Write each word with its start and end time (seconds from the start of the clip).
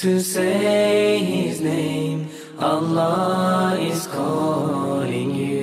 to 0.00 0.20
say 0.20 1.18
his 1.18 1.60
name. 1.60 2.28
Allah 2.58 3.76
is 3.80 4.06
calling 4.06 5.34
you. 5.34 5.54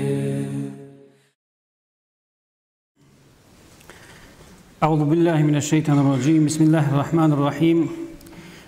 أعوذ 4.84 5.04
بالله 5.06 5.44
من 5.44 5.56
الشيطان 5.56 6.00
الرجيم 6.00 6.46
بسم 6.46 6.64
الله 6.64 6.90
الرحمن 6.94 7.34
الرحيم 7.34 7.88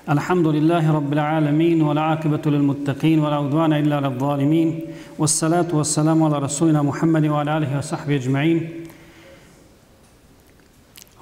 الحمد 0.09 0.47
لله 0.47 0.91
رب 0.91 1.13
العالمين 1.13 1.81
والعاقبة 1.81 2.41
للمتقين 2.51 3.19
ولا 3.19 3.35
عدوان 3.35 3.73
إلا 3.73 3.95
على 3.95 4.07
الظالمين 4.07 4.79
والصلاة 5.19 5.67
والسلام 5.73 6.23
على 6.23 6.37
رسولنا 6.39 6.81
محمد 6.81 7.25
وعلى 7.25 7.57
آله 7.57 7.77
وصحبه 7.77 8.15
أجمعين 8.15 8.69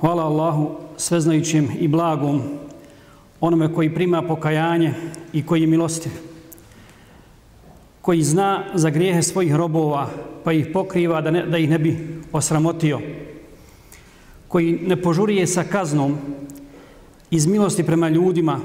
Hvala 0.02 0.24
Allahu 0.24 0.76
sveznajućem 0.98 1.68
i 1.80 1.88
blagom 1.88 2.42
onome 3.41 3.75
koji 3.75 3.95
prima 3.95 4.23
pokajanje 4.23 4.95
i 5.33 5.47
koji 5.47 5.61
je 5.61 5.67
milostiv. 5.67 6.12
Koji 8.01 8.23
zna 8.23 8.65
za 8.75 8.91
grijehe 8.91 9.23
svojih 9.23 9.55
robova 9.55 10.11
pa 10.45 10.53
ih 10.53 10.67
pokriva 10.73 11.20
da, 11.20 11.31
ne, 11.31 11.47
da 11.47 11.59
ih 11.59 11.70
ne 11.70 11.78
bi 11.78 12.20
osramotio 12.33 13.01
koji 14.48 14.73
ne 14.87 14.97
požurije 15.03 15.47
sa 15.47 15.65
kaznom 15.65 16.17
iz 17.31 17.47
milosti 17.47 17.83
prema 17.83 18.09
ljudima, 18.09 18.61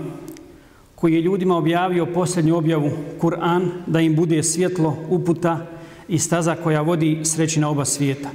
koji 0.95 1.13
je 1.13 1.21
ljudima 1.21 1.57
objavio 1.57 2.05
posljednju 2.05 2.57
objavu 2.57 2.91
Kur'an, 3.21 3.69
da 3.87 3.99
im 3.99 4.15
bude 4.15 4.43
svjetlo, 4.43 4.97
uputa 5.09 5.67
i 6.07 6.19
staza 6.19 6.55
koja 6.55 6.81
vodi 6.81 7.19
sreći 7.23 7.59
na 7.59 7.69
oba 7.69 7.85
svijeta. 7.85 8.29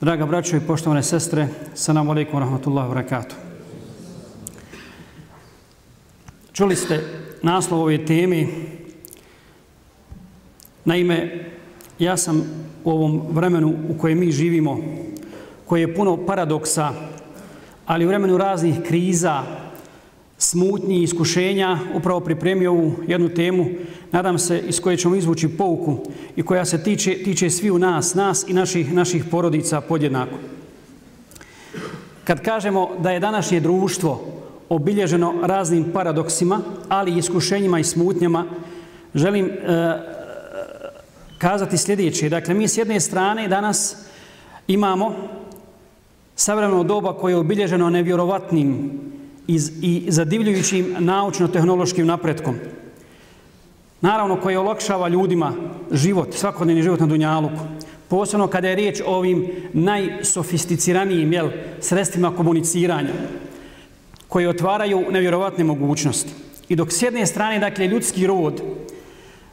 Draga 0.00 0.26
braćo 0.26 0.56
i 0.56 0.60
poštovane 0.60 1.02
sestre, 1.02 1.48
salamu 1.74 2.10
alaikum 2.10 2.40
rahmatullahi 2.40 2.88
wa 2.88 2.94
barakatuh. 2.94 3.51
Čuli 6.52 6.76
ste 6.76 7.00
naslov 7.42 7.88
ove 7.88 7.96
teme. 8.04 8.46
Naime, 10.84 11.44
ja 11.98 12.16
sam 12.16 12.44
u 12.84 12.90
ovom 12.90 13.22
vremenu 13.30 13.74
u 13.88 13.98
kojem 13.98 14.18
mi 14.18 14.32
živimo, 14.32 14.78
koje 15.66 15.80
je 15.80 15.94
puno 15.94 16.26
paradoksa, 16.26 16.92
ali 17.86 18.04
u 18.04 18.08
vremenu 18.08 18.36
raznih 18.36 18.82
kriza, 18.84 19.42
smutnji 20.38 20.98
i 20.98 21.02
iskušenja, 21.02 21.78
upravo 21.94 22.20
pripremio 22.20 22.72
ovu 22.72 22.92
jednu 23.06 23.28
temu, 23.28 23.66
nadam 24.12 24.38
se, 24.38 24.62
iz 24.68 24.80
koje 24.80 24.96
ćemo 24.96 25.16
izvući 25.16 25.48
pouku 25.48 25.98
i 26.36 26.42
koja 26.42 26.64
se 26.64 26.82
tiče, 26.84 27.22
tiče 27.24 27.50
svi 27.50 27.70
u 27.70 27.78
nas, 27.78 28.14
nas 28.14 28.44
i 28.48 28.52
naših, 28.52 28.92
naših 28.92 29.24
porodica 29.24 29.80
podjednako. 29.80 30.36
Kad 32.24 32.42
kažemo 32.42 32.90
da 32.98 33.10
je 33.10 33.20
današnje 33.20 33.60
društvo 33.60 34.41
obilježeno 34.74 35.34
raznim 35.42 35.84
paradoksima, 35.92 36.60
ali 36.88 37.12
i 37.12 37.18
iskušenjima 37.18 37.78
i 37.78 37.84
smutnjama, 37.84 38.44
želim 39.14 39.46
e, 39.46 39.52
kazati 41.38 41.78
sljedeće. 41.78 42.28
Dakle, 42.28 42.54
mi 42.54 42.68
s 42.68 42.78
jedne 42.78 43.00
strane 43.00 43.48
danas 43.48 43.96
imamo 44.68 45.14
savremeno 46.36 46.84
doba 46.84 47.12
koje 47.12 47.32
je 47.32 47.36
obilježeno 47.36 47.90
nevjerovatnim 47.90 48.90
i 49.82 50.06
zadivljujućim 50.08 50.96
naučno-tehnološkim 50.98 52.06
napretkom. 52.06 52.54
Naravno, 54.00 54.40
koje 54.40 54.58
olakšava 54.58 55.08
ljudima 55.08 55.52
život, 55.92 56.34
svakodnevni 56.34 56.82
život 56.82 57.00
na 57.00 57.06
Dunjaluku. 57.06 57.60
Posebno 58.08 58.46
kada 58.46 58.68
je 58.68 58.76
riječ 58.76 59.00
o 59.06 59.16
ovim 59.16 59.46
najsofisticiranijim 59.72 61.32
jel, 61.32 61.50
sredstvima 61.80 62.36
komuniciranja 62.36 63.12
koje 64.32 64.48
otvaraju 64.48 65.04
nevjerovatne 65.10 65.64
mogućnosti. 65.64 66.32
I 66.68 66.76
dok 66.76 66.92
s 66.92 67.02
jedne 67.02 67.26
strane, 67.26 67.58
dakle, 67.58 67.86
ljudski 67.86 68.26
rod 68.26 68.62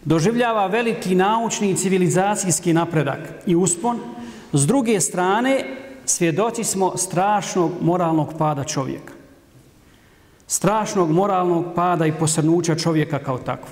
doživljava 0.06 0.68
veliki 0.68 1.16
naučni 1.16 1.72
i 1.72 1.76
civilizacijski 1.76 2.74
napredak 2.74 3.20
i 3.46 3.56
uspon, 3.56 4.00
s 4.54 4.68
druge 4.68 5.00
strane, 5.00 5.66
svjedoci 6.06 6.64
smo 6.64 6.98
strašnog 6.98 7.72
moralnog 7.82 8.34
pada 8.38 8.64
čovjeka. 8.64 9.14
Strašnog 10.48 11.12
moralnog 11.12 11.66
pada 11.76 12.06
i 12.06 12.12
posrnuća 12.12 12.76
čovjeka 12.76 13.20
kao 13.20 13.38
takvo. 13.38 13.70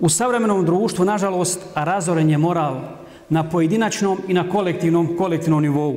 U 0.00 0.08
savremenom 0.08 0.64
društvu, 0.64 1.04
nažalost, 1.04 1.60
razoren 1.74 2.30
je 2.30 2.38
moral 2.38 2.80
na 3.28 3.50
pojedinačnom 3.50 4.18
i 4.28 4.34
na 4.34 4.48
kolektivnom, 4.50 5.16
kolektivnom 5.18 5.62
nivou. 5.62 5.96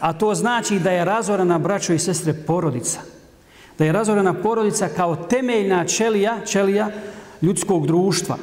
A 0.00 0.12
to 0.12 0.34
znači 0.34 0.78
da 0.78 0.90
je 0.90 1.04
razorena 1.04 1.58
braćo 1.58 1.92
i 1.92 1.98
sestre 1.98 2.34
porodica. 2.46 3.19
Da 3.80 3.86
je 3.86 3.92
razorena 3.92 4.34
porodica 4.34 4.88
kao 4.88 5.16
temeljna 5.16 5.84
čelija, 5.84 6.38
čelija 6.46 6.90
ljudskog 7.42 7.86
društva. 7.86 8.36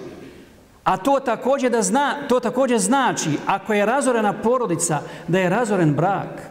A 0.84 0.98
to 0.98 1.20
također, 1.20 1.72
da 1.72 1.82
zna, 1.82 2.16
to 2.30 2.40
također 2.40 2.80
znači, 2.80 3.30
ako 3.46 3.74
je 3.74 3.86
razorena 3.86 4.34
porodica, 4.34 5.02
da 5.28 5.40
je 5.40 5.50
razoren 5.50 5.94
brak. 5.94 6.50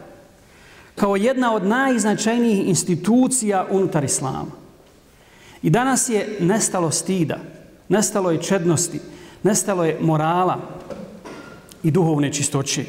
Kao 0.95 1.15
jedna 1.15 1.53
od 1.53 1.65
najznačajnijih 1.65 2.67
institucija 2.67 3.65
unutar 3.71 4.03
islama. 4.03 4.51
I 5.61 5.69
danas 5.69 6.09
je 6.09 6.37
nestalo 6.39 6.91
stida, 6.91 7.37
nestalo 7.89 8.31
je 8.31 8.41
čednosti, 8.41 8.99
nestalo 9.43 9.85
je 9.85 9.97
morala 10.01 10.57
i 11.83 11.91
duhovne 11.91 12.33
čistoće. 12.33 12.85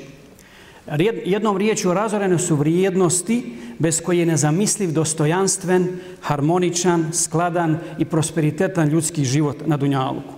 Jednom 1.24 1.56
riječu 1.56 1.94
razorene 1.94 2.38
su 2.38 2.56
vrijednosti 2.56 3.52
bez 3.78 4.00
koje 4.00 4.18
je 4.18 4.26
nezamisliv, 4.26 4.92
dostojanstven, 4.92 5.88
harmoničan, 6.20 7.12
skladan 7.12 7.78
i 7.98 8.04
prosperitetan 8.04 8.88
ljudski 8.88 9.24
život 9.24 9.56
na 9.66 9.76
Dunjaluku. 9.76 10.34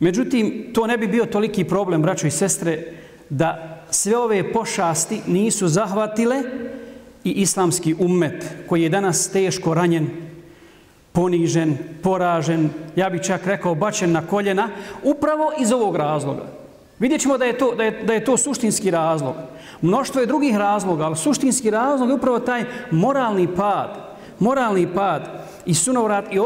Međutim, 0.00 0.70
to 0.72 0.86
ne 0.86 0.98
bi 0.98 1.06
bio 1.06 1.26
toliki 1.26 1.64
problem, 1.64 2.02
braćo 2.02 2.26
i 2.26 2.30
sestre, 2.30 2.82
da 3.30 3.82
sve 3.90 4.16
ove 4.16 4.52
pošasti 4.52 5.20
nisu 5.26 5.68
zahvatile 5.68 6.42
i 7.24 7.30
islamski 7.30 7.94
ummet 7.98 8.44
koji 8.68 8.82
je 8.82 8.88
danas 8.88 9.28
teško 9.28 9.74
ranjen, 9.74 10.08
ponižen, 11.12 11.76
poražen, 12.02 12.70
ja 12.96 13.10
bih 13.10 13.20
čak 13.22 13.46
rekao 13.46 13.74
bačen 13.74 14.12
na 14.12 14.26
koljena, 14.26 14.68
upravo 15.02 15.52
iz 15.60 15.72
ovog 15.72 15.96
razloga. 15.96 16.65
Vidjet 16.98 17.20
ćemo 17.20 17.38
da 17.38 17.44
je, 17.44 17.58
to, 17.58 17.74
da, 17.74 17.84
je, 17.84 17.90
da 17.90 18.12
je 18.12 18.24
to 18.24 18.36
suštinski 18.36 18.90
razlog. 18.90 19.34
Mnoštvo 19.82 20.20
je 20.20 20.26
drugih 20.26 20.56
razloga, 20.56 21.04
ali 21.04 21.16
suštinski 21.16 21.70
razlog 21.70 22.08
je 22.08 22.14
upravo 22.14 22.38
taj 22.38 22.64
moralni 22.90 23.48
pad. 23.56 24.16
Moralni 24.38 24.94
pad 24.94 25.28
i 25.66 25.74
sunovrat 25.74 26.24
i 26.32 26.38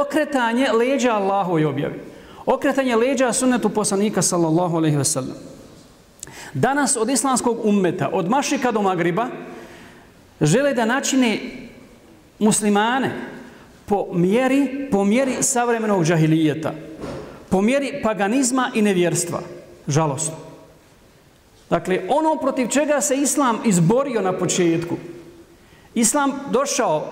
okretanje 0.00 0.72
leđa 0.72 1.12
Allahovoj 1.12 1.64
objavi 1.64 2.08
okretanje 2.48 2.96
leđa 2.96 3.32
sunnetu 3.32 3.68
poslanika 3.68 4.22
sallallahu 4.22 4.76
alejhi 4.76 4.96
ve 4.96 5.04
sellem. 5.04 5.34
Danas 6.54 6.96
od 6.96 7.10
islamskog 7.10 7.58
ummeta, 7.64 8.08
od 8.12 8.30
Mašika 8.30 8.72
do 8.72 8.82
Magriba, 8.82 9.26
žele 10.40 10.74
da 10.74 10.84
načine 10.84 11.38
muslimane 12.38 13.12
po 13.86 14.06
mjeri, 14.12 14.88
po 14.90 15.04
mjeri 15.04 15.42
savremenog 15.42 16.04
džahilijeta, 16.04 16.72
po 17.50 17.62
mjeri 17.62 18.00
paganizma 18.02 18.70
i 18.74 18.82
nevjerstva. 18.82 19.40
Žalostno. 19.88 20.34
Dakle, 21.70 22.00
ono 22.08 22.36
protiv 22.40 22.68
čega 22.68 23.00
se 23.00 23.16
islam 23.16 23.58
izborio 23.64 24.22
na 24.22 24.32
početku 24.32 24.96
Islam 25.94 26.32
došao, 26.50 27.04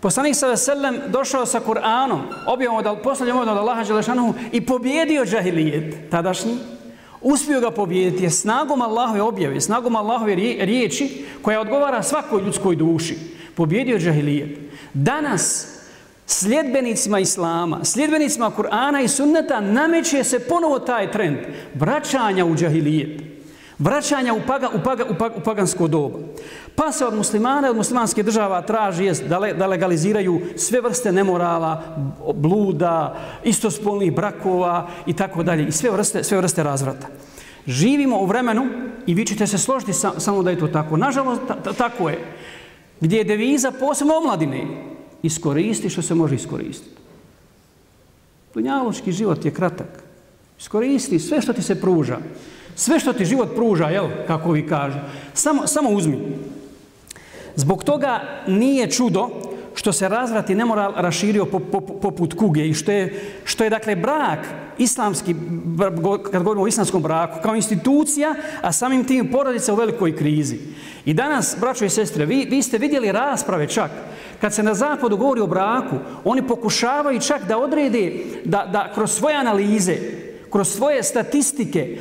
poslanik 0.00 0.36
sa 0.36 0.46
veselem 0.46 1.00
došao 1.08 1.46
sa 1.46 1.60
Kur'anom, 1.60 2.20
objavom 2.46 2.78
od, 2.78 3.02
posljednjom 3.02 3.38
od 3.38 3.48
Allaha 3.48 3.84
Đelešanu 3.84 4.34
i 4.52 4.60
pobjedio 4.60 5.24
džahilijet 5.24 6.10
tadašnji, 6.10 6.56
uspio 7.20 7.60
ga 7.60 7.70
pobijediti 7.70 8.24
je 8.24 8.30
snagom 8.30 8.82
Allahove 8.82 9.22
objave, 9.22 9.60
snagom 9.60 9.96
Allahove 9.96 10.34
riječi 10.34 11.24
koja 11.42 11.60
odgovara 11.60 12.02
svakoj 12.02 12.42
ljudskoj 12.42 12.76
duši. 12.76 13.16
Pobjedio 13.54 13.98
džahilijet. 13.98 14.58
Danas, 14.94 15.74
sljedbenicima 16.28 17.18
Islama, 17.18 17.84
sljedbenicima 17.84 18.50
Kur'ana 18.56 19.04
i 19.04 19.08
Sunneta 19.08 19.60
nameće 19.60 20.24
se 20.24 20.38
ponovo 20.38 20.78
taj 20.78 21.12
trend 21.12 21.38
vraćanja 21.74 22.44
u 22.44 22.54
džahilijet. 22.54 23.22
Vraćanja 23.78 24.34
u, 24.34 24.40
paga, 24.46 24.68
u, 24.74 24.78
paga, 24.84 25.04
u, 25.10 25.14
paga, 25.18 25.34
u 25.36 25.40
pagansko 25.40 25.88
doba. 25.88 26.18
Pa 26.74 26.92
se 26.92 27.06
od 27.06 27.14
muslimana, 27.14 27.70
od 27.70 27.76
muslimanske 27.76 28.22
država 28.22 28.62
traži 28.62 29.04
jest 29.04 29.24
da, 29.24 29.38
le, 29.38 29.52
da 29.54 29.66
legaliziraju 29.66 30.40
sve 30.56 30.80
vrste 30.80 31.12
nemorala, 31.12 31.82
bluda, 32.34 33.16
istospolnih 33.44 34.14
brakova 34.14 34.88
i 35.06 35.12
tako 35.16 35.42
dalje. 35.42 35.68
I 35.68 35.72
sve 35.72 35.90
vrste, 35.90 36.24
sve 36.24 36.38
vrste 36.38 36.62
razvrata. 36.62 37.06
Živimo 37.66 38.18
u 38.18 38.26
vremenu 38.26 38.66
i 39.06 39.14
vi 39.14 39.26
ćete 39.26 39.46
se 39.46 39.58
složiti 39.58 39.92
sa, 39.92 40.12
samo 40.20 40.42
da 40.42 40.50
je 40.50 40.58
to 40.58 40.68
tako. 40.68 40.96
Nažalost, 40.96 41.42
tako 41.78 42.08
je. 42.08 42.18
Gdje 43.00 43.16
je 43.18 43.24
deviza 43.24 43.72
posebno 43.80 44.14
omladine 44.16 44.87
iskoristi 45.22 45.90
što 45.90 46.02
se 46.02 46.14
može 46.14 46.34
iskoristiti. 46.34 46.96
Dunjaločki 48.54 49.12
život 49.12 49.44
je 49.44 49.54
kratak. 49.54 50.02
Iskoristi 50.58 51.18
sve 51.18 51.40
što 51.40 51.52
ti 51.52 51.62
se 51.62 51.80
pruža. 51.80 52.18
Sve 52.76 53.00
što 53.00 53.12
ti 53.12 53.24
život 53.24 53.54
pruža, 53.54 53.88
jel, 53.88 54.08
kako 54.26 54.52
vi 54.52 54.66
kažu. 54.66 54.98
Samo, 55.34 55.66
samo 55.66 55.90
uzmi. 55.90 56.18
Zbog 57.56 57.84
toga 57.84 58.42
nije 58.46 58.90
čudo 58.90 59.30
što 59.78 59.92
se 59.92 60.08
razvrat 60.08 60.50
i 60.50 60.54
nemoral 60.54 60.92
raširio 60.96 61.46
poput 62.02 62.34
kuge 62.34 62.68
i 62.68 62.74
što 62.74 62.92
je, 62.92 63.20
što 63.44 63.64
je 63.64 63.70
dakle 63.70 63.96
brak 63.96 64.38
islamski, 64.78 65.34
kad 66.30 66.42
govorimo 66.42 66.64
o 66.64 66.66
islamskom 66.66 67.02
braku, 67.02 67.38
kao 67.42 67.54
institucija, 67.54 68.34
a 68.60 68.72
samim 68.72 69.04
tim 69.04 69.30
porodica 69.30 69.72
u 69.72 69.76
velikoj 69.76 70.16
krizi. 70.16 70.58
I 71.04 71.14
danas, 71.14 71.56
braćo 71.60 71.84
i 71.84 71.90
sestre, 71.90 72.26
vi, 72.26 72.46
vi 72.50 72.62
ste 72.62 72.78
vidjeli 72.78 73.12
rasprave 73.12 73.68
čak, 73.68 73.90
kad 74.40 74.54
se 74.54 74.62
na 74.62 74.74
zapadu 74.74 75.16
govori 75.16 75.40
o 75.40 75.46
braku, 75.46 75.96
oni 76.24 76.46
pokušavaju 76.46 77.20
čak 77.20 77.46
da 77.48 77.58
odrede, 77.58 78.12
da, 78.44 78.66
da 78.72 78.92
kroz 78.94 79.12
svoje 79.12 79.36
analize, 79.36 79.96
kroz 80.50 80.68
svoje 80.68 81.02
statistike, 81.02 81.98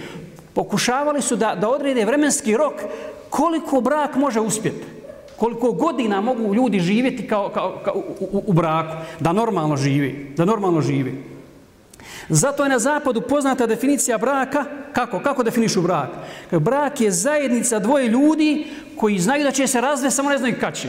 pokušavali 0.53 1.21
su 1.21 1.35
da, 1.35 1.55
da 1.55 1.69
odrede 1.69 2.05
vremenski 2.05 2.57
rok 2.57 2.73
koliko 3.29 3.81
brak 3.81 4.15
može 4.15 4.39
uspjeti. 4.39 4.96
Koliko 5.37 5.71
godina 5.71 6.21
mogu 6.21 6.55
ljudi 6.55 6.79
živjeti 6.79 7.27
kao, 7.27 7.49
kao, 7.49 7.79
kao 7.85 7.95
u, 7.95 8.27
u, 8.31 8.43
u 8.47 8.53
braku, 8.53 8.93
da 9.19 9.33
normalno 9.33 9.77
živi, 9.77 10.33
da 10.37 10.45
normalno 10.45 10.81
živi. 10.81 11.23
Zato 12.29 12.63
je 12.63 12.69
na 12.69 12.79
zapadu 12.79 13.21
poznata 13.21 13.65
definicija 13.65 14.17
braka. 14.17 14.65
Kako? 14.93 15.19
Kako 15.19 15.43
definišu 15.43 15.81
brak? 15.81 16.09
Brak 16.51 17.01
je 17.01 17.11
zajednica 17.11 17.79
dvoje 17.79 18.07
ljudi 18.07 18.67
koji 18.97 19.19
znaju 19.19 19.43
da 19.43 19.51
će 19.51 19.67
se 19.67 19.81
razve, 19.81 20.11
samo 20.11 20.29
ne 20.29 20.37
znaju 20.37 20.55
kad 20.59 20.75
će. 20.75 20.87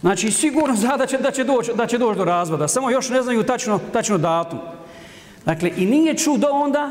Znači, 0.00 0.30
sigurno 0.30 0.76
zna 0.76 0.96
da 0.96 1.06
će, 1.06 1.18
da 1.18 1.30
će, 1.30 1.44
doći, 1.44 1.72
da 1.74 1.86
će 1.86 1.98
doći 1.98 2.18
do 2.18 2.24
razvoda, 2.24 2.68
samo 2.68 2.90
još 2.90 3.10
ne 3.10 3.22
znaju 3.22 3.42
tačno, 3.42 3.80
tačno 3.92 4.18
datum. 4.18 4.58
Dakle, 5.44 5.72
i 5.76 5.86
nije 5.86 6.16
čudo 6.16 6.48
onda 6.50 6.90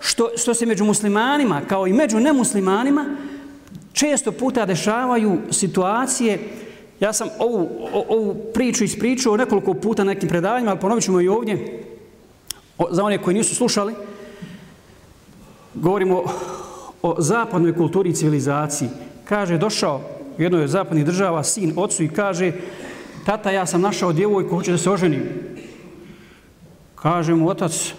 što, 0.00 0.30
što 0.36 0.54
se 0.54 0.66
među 0.66 0.84
muslimanima, 0.84 1.60
kao 1.68 1.86
i 1.86 1.92
među 1.92 2.20
nemuslimanima, 2.20 3.04
često 3.96 4.32
puta 4.32 4.66
dešavaju 4.66 5.38
situacije, 5.50 6.38
ja 7.00 7.12
sam 7.12 7.28
ovu, 7.38 7.68
ovu 8.08 8.36
priču 8.54 8.84
ispričao 8.84 9.36
nekoliko 9.36 9.74
puta 9.74 10.04
na 10.04 10.12
nekim 10.12 10.28
predavanjima, 10.28 10.70
ali 10.70 10.80
ponovit 10.80 11.04
ćemo 11.04 11.20
i 11.20 11.28
ovdje, 11.28 11.84
o, 12.78 12.88
za 12.90 13.04
one 13.04 13.18
koji 13.18 13.34
nisu 13.34 13.54
slušali, 13.54 13.94
govorimo 15.74 16.16
o, 16.16 16.26
o 17.02 17.14
zapadnoj 17.18 17.76
kulturi 17.76 18.10
i 18.10 18.14
civilizaciji. 18.14 18.88
Kaže, 19.24 19.58
došao 19.58 20.00
u 20.38 20.42
jednoj 20.42 20.64
od 20.64 20.70
zapadnih 20.70 21.04
država 21.04 21.44
sin 21.44 21.72
ocu 21.76 22.04
i 22.04 22.08
kaže, 22.08 22.52
tata, 23.26 23.50
ja 23.50 23.66
sam 23.66 23.80
našao 23.80 24.12
djevojku, 24.12 24.56
hoće 24.56 24.72
da 24.72 24.78
se 24.78 24.90
oženim. 24.90 25.24
Kaže 26.94 27.34
mu 27.34 27.48
otac, 27.48 27.92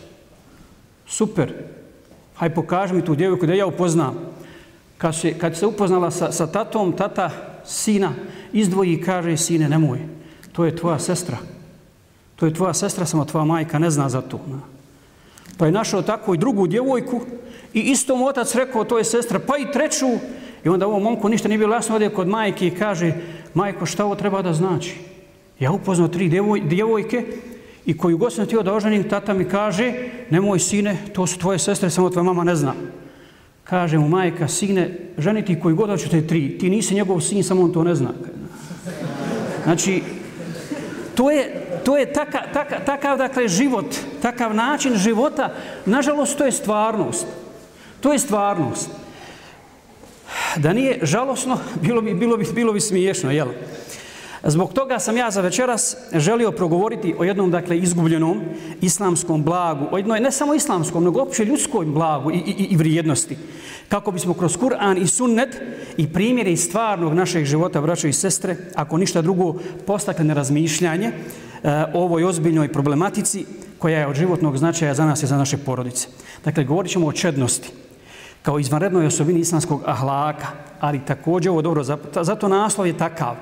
super, 1.07 1.53
haj 2.35 2.53
pokaži 2.53 2.94
mi 2.94 3.05
tu 3.05 3.15
djevojku 3.15 3.45
da 3.45 3.53
ja 3.53 3.65
upoznam. 3.65 4.36
Kad 4.97 5.15
se, 5.15 5.33
kad 5.33 5.57
se 5.57 5.65
upoznala 5.65 6.11
sa, 6.11 6.31
sa 6.31 6.47
tatom, 6.47 6.91
tata 6.91 7.29
sina 7.65 8.13
izdvoji 8.53 8.94
i 8.94 9.01
kaže, 9.01 9.38
sine, 9.38 9.69
nemoj, 9.69 9.99
to 10.51 10.65
je 10.65 10.75
tvoja 10.75 10.99
sestra. 10.99 11.38
To 12.35 12.45
je 12.45 12.53
tvoja 12.53 12.73
sestra, 12.73 13.05
samo 13.05 13.25
tvoja 13.25 13.45
majka 13.45 13.79
ne 13.79 13.89
zna 13.89 14.09
za 14.09 14.21
to. 14.21 14.39
Pa 15.57 15.65
je 15.65 15.71
našao 15.71 16.01
tako 16.01 16.33
i 16.33 16.38
drugu 16.38 16.67
djevojku 16.67 17.21
i 17.73 17.79
isto 17.79 18.15
mu 18.15 18.25
otac 18.25 18.55
rekao, 18.55 18.83
to 18.83 18.97
je 18.97 19.03
sestra, 19.03 19.39
pa 19.39 19.57
i 19.57 19.71
treću. 19.73 20.07
I 20.65 20.69
onda 20.69 20.88
ovom 20.88 21.03
momku 21.03 21.29
ništa 21.29 21.47
nije 21.47 21.57
bilo 21.57 21.75
jasno, 21.75 21.95
ode 21.95 22.09
kod 22.09 22.27
majke 22.27 22.67
i 22.67 22.75
kaže, 22.75 23.13
majko, 23.53 23.85
šta 23.85 24.05
ovo 24.05 24.15
treba 24.15 24.41
da 24.41 24.53
znači? 24.53 24.95
Ja 25.59 25.71
upoznao 25.71 26.07
tri 26.07 26.29
djevoj, 26.29 26.59
djevojke 26.59 27.25
i 27.85 27.97
koju 27.97 28.17
god 28.17 28.33
sam 28.33 28.45
htio 28.45 28.63
da 28.63 28.73
oženim, 28.73 29.09
tata 29.09 29.33
mi 29.33 29.45
kaže, 29.45 29.94
nemoj 30.29 30.59
sine, 30.59 30.97
to 31.13 31.27
su 31.27 31.39
tvoje 31.39 31.59
sestre, 31.59 31.89
samo 31.89 32.09
tvoja 32.09 32.23
mama 32.23 32.44
ne 32.44 32.55
zna. 32.55 32.73
Kaže 33.69 33.97
mu 33.97 34.07
majka, 34.07 34.47
sine, 34.47 34.89
ženiti 35.17 35.59
koji 35.59 35.75
god 35.75 35.89
hoćete 35.89 36.27
tri, 36.27 36.57
ti 36.57 36.69
nisi 36.69 36.95
njegov 36.95 37.19
sin, 37.21 37.43
samo 37.43 37.63
on 37.63 37.73
to 37.73 37.83
ne 37.83 37.95
zna. 37.95 38.13
Znači, 39.63 40.03
to 41.15 41.31
je, 41.31 41.67
to 41.83 41.97
je 41.97 42.13
taka, 42.13 42.41
taka, 42.53 42.79
takav 42.85 43.17
dakle, 43.17 43.47
život, 43.47 43.95
takav 44.21 44.55
način 44.55 44.95
života, 44.95 45.53
nažalost, 45.85 46.37
to 46.37 46.45
je 46.45 46.51
stvarnost. 46.51 47.27
To 47.99 48.13
je 48.13 48.19
stvarnost. 48.19 48.89
Da 50.55 50.73
nije 50.73 50.99
žalosno, 51.03 51.59
bilo 51.81 52.01
bi, 52.01 52.13
bilo 52.13 52.37
bi, 52.37 52.45
bilo 52.53 52.73
bi 52.73 52.79
smiješno, 52.79 53.31
jel? 53.31 53.47
Zbog 54.47 54.73
toga 54.73 54.99
sam 54.99 55.17
ja 55.17 55.31
za 55.31 55.41
večeras 55.41 55.95
želio 56.13 56.51
progovoriti 56.51 57.15
o 57.19 57.23
jednom, 57.23 57.51
dakle, 57.51 57.77
izgubljenom 57.77 58.41
islamskom 58.81 59.44
blagu, 59.44 59.85
o 59.91 59.97
jednoj 59.97 60.19
ne 60.19 60.31
samo 60.31 60.53
islamskom, 60.53 61.03
nego 61.03 61.21
opće 61.21 61.45
ljudskom 61.45 61.94
blagu 61.94 62.31
i, 62.31 62.38
i, 62.38 62.67
i 62.69 62.77
vrijednosti. 62.77 63.38
Kako 63.89 64.11
bismo 64.11 64.33
kroz 64.33 64.57
Kur'an 64.57 65.01
i 65.01 65.07
sunnet 65.07 65.61
i 65.97 66.13
primjere 66.13 66.51
iz 66.51 66.63
stvarnog 66.63 67.13
našeg 67.13 67.45
života, 67.45 67.81
braćo 67.81 68.07
i 68.07 68.13
sestre, 68.13 68.55
ako 68.75 68.97
ništa 68.97 69.21
drugo, 69.21 69.55
postakle 69.85 70.25
na 70.25 70.33
razmišljanje, 70.33 71.11
E, 71.63 71.69
eh, 71.69 71.85
ovoj 71.94 72.23
ozbiljnoj 72.23 72.73
problematici 72.73 73.45
koja 73.77 73.99
je 73.99 74.07
od 74.07 74.16
životnog 74.16 74.57
značaja 74.57 74.94
za 74.94 75.06
nas 75.06 75.23
i 75.23 75.27
za 75.27 75.37
naše 75.37 75.57
porodice. 75.57 76.07
Dakle, 76.44 76.63
govorit 76.63 76.92
ćemo 76.92 77.07
o 77.07 77.11
čednosti 77.11 77.71
kao 78.42 78.59
izvanrednoj 78.59 79.06
osobini 79.06 79.39
islamskog 79.39 79.81
ahlaka, 79.85 80.47
ali 80.80 81.06
također 81.06 81.49
ovo 81.49 81.61
dobro, 81.61 81.83
zato 82.21 82.47
naslov 82.47 82.87
je 82.87 82.97
takav, 82.97 83.35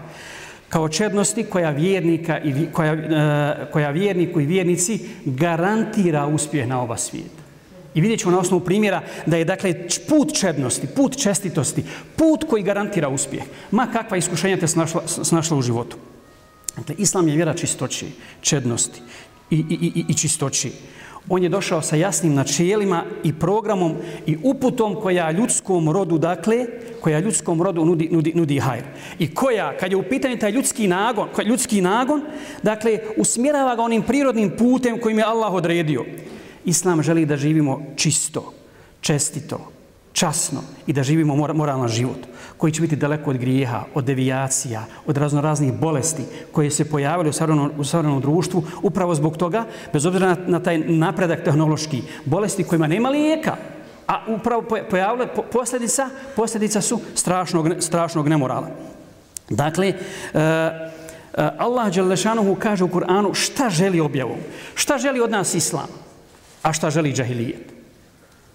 kao 0.75 0.89
čednosti 0.89 1.43
koja 1.43 1.69
vjernika 1.69 2.39
i 2.39 2.67
koja, 2.71 2.93
e, 2.93 3.71
koja 3.71 3.89
vjerniku 3.89 4.41
i 4.41 4.45
vjernici 4.45 4.99
garantira 5.25 6.27
uspjeh 6.27 6.67
na 6.67 6.81
oba 6.81 6.97
svijeta. 6.97 7.43
I 7.93 8.01
vidjet 8.01 8.19
ćemo 8.19 8.31
na 8.31 8.39
osnovu 8.39 8.63
primjera 8.63 9.01
da 9.25 9.37
je 9.37 9.45
dakle 9.45 9.73
put 10.09 10.33
čednosti, 10.39 10.87
put 10.87 11.17
čestitosti, 11.17 11.83
put 12.15 12.43
koji 12.49 12.63
garantira 12.63 13.09
uspjeh. 13.09 13.43
Ma 13.71 13.87
kakva 13.87 14.17
iskušenja 14.17 14.57
te 14.57 14.67
snašla, 14.67 15.01
snašla 15.07 15.57
u 15.57 15.61
životu. 15.61 15.97
Dakle, 16.77 16.95
islam 16.97 17.27
je 17.27 17.35
vjera 17.35 17.53
čistoći, 17.53 18.07
čednosti 18.41 19.01
i, 19.49 19.55
i, 19.55 19.91
i, 19.95 20.05
i 20.07 20.13
čistoći. 20.13 20.71
On 21.29 21.43
je 21.43 21.49
došao 21.49 21.81
sa 21.81 21.95
jasnim 21.95 22.33
načelima 22.33 23.03
i 23.23 23.33
programom 23.33 23.95
i 24.25 24.37
uputom 24.43 24.95
koja 24.95 25.31
ljudskom 25.31 25.89
rodu, 25.89 26.17
dakle, 26.17 26.65
koja 27.01 27.19
ljudskom 27.19 27.61
rodu 27.61 27.85
nudi, 27.85 28.09
nudi, 28.11 28.31
nudi 28.35 28.59
hajr. 28.59 28.83
I 29.19 29.33
koja, 29.33 29.77
kad 29.77 29.91
je 29.91 29.97
u 29.97 30.03
pitanju 30.03 30.37
taj 30.37 30.51
ljudski 30.51 30.87
nagon, 30.87 31.29
ljudski 31.45 31.81
nagon, 31.81 32.21
dakle, 32.63 32.99
usmjerava 33.17 33.75
ga 33.75 33.81
onim 33.81 34.03
prirodnim 34.03 34.51
putem 34.57 34.99
kojim 35.01 35.17
je 35.17 35.25
Allah 35.25 35.53
odredio. 35.53 36.05
Islam 36.65 37.01
želi 37.01 37.25
da 37.25 37.37
živimo 37.37 37.81
čisto, 37.95 38.53
čestito, 39.01 39.71
časno 40.13 40.61
i 40.87 40.93
da 40.93 41.03
živimo 41.03 41.35
moralan 41.35 41.87
život 41.87 42.34
koji 42.57 42.71
će 42.71 42.81
biti 42.81 42.95
daleko 42.95 43.29
od 43.29 43.37
grijeha, 43.37 43.83
od 43.93 44.03
devijacija, 44.03 44.85
od 45.05 45.17
raznoraznih 45.17 45.73
bolesti 45.73 46.23
koje 46.51 46.71
se 46.71 46.89
pojavili 46.89 47.29
u 47.29 47.33
savremenom, 47.33 47.71
u 47.77 47.83
savremenom 47.83 48.21
društvu 48.21 48.63
upravo 48.81 49.15
zbog 49.15 49.37
toga, 49.37 49.65
bez 49.93 50.05
obzira 50.05 50.27
na, 50.27 50.37
na 50.47 50.59
taj 50.59 50.77
napredak 50.77 51.43
tehnološki, 51.43 52.01
bolesti 52.25 52.63
kojima 52.63 52.87
nema 52.87 53.09
lijeka, 53.09 53.55
a 54.07 54.25
upravo 54.27 54.63
pojavile 54.89 55.27
posljedica, 55.51 56.09
posljedica 56.35 56.81
su 56.81 56.99
strašnog, 57.15 57.67
strašnog 57.79 58.27
nemorala. 58.27 58.69
Dakle, 59.49 59.93
uh, 60.33 60.39
Allah 61.57 61.93
Đelešanuhu 61.93 62.55
kaže 62.55 62.83
u 62.83 62.87
Kur'anu 62.87 63.33
šta 63.33 63.69
želi 63.69 63.99
objavom, 63.99 64.37
šta 64.75 64.97
želi 64.97 65.19
od 65.19 65.31
nas 65.31 65.53
Islam, 65.53 65.87
a 66.63 66.73
šta 66.73 66.89
želi 66.89 67.13
džahilijet. 67.13 67.73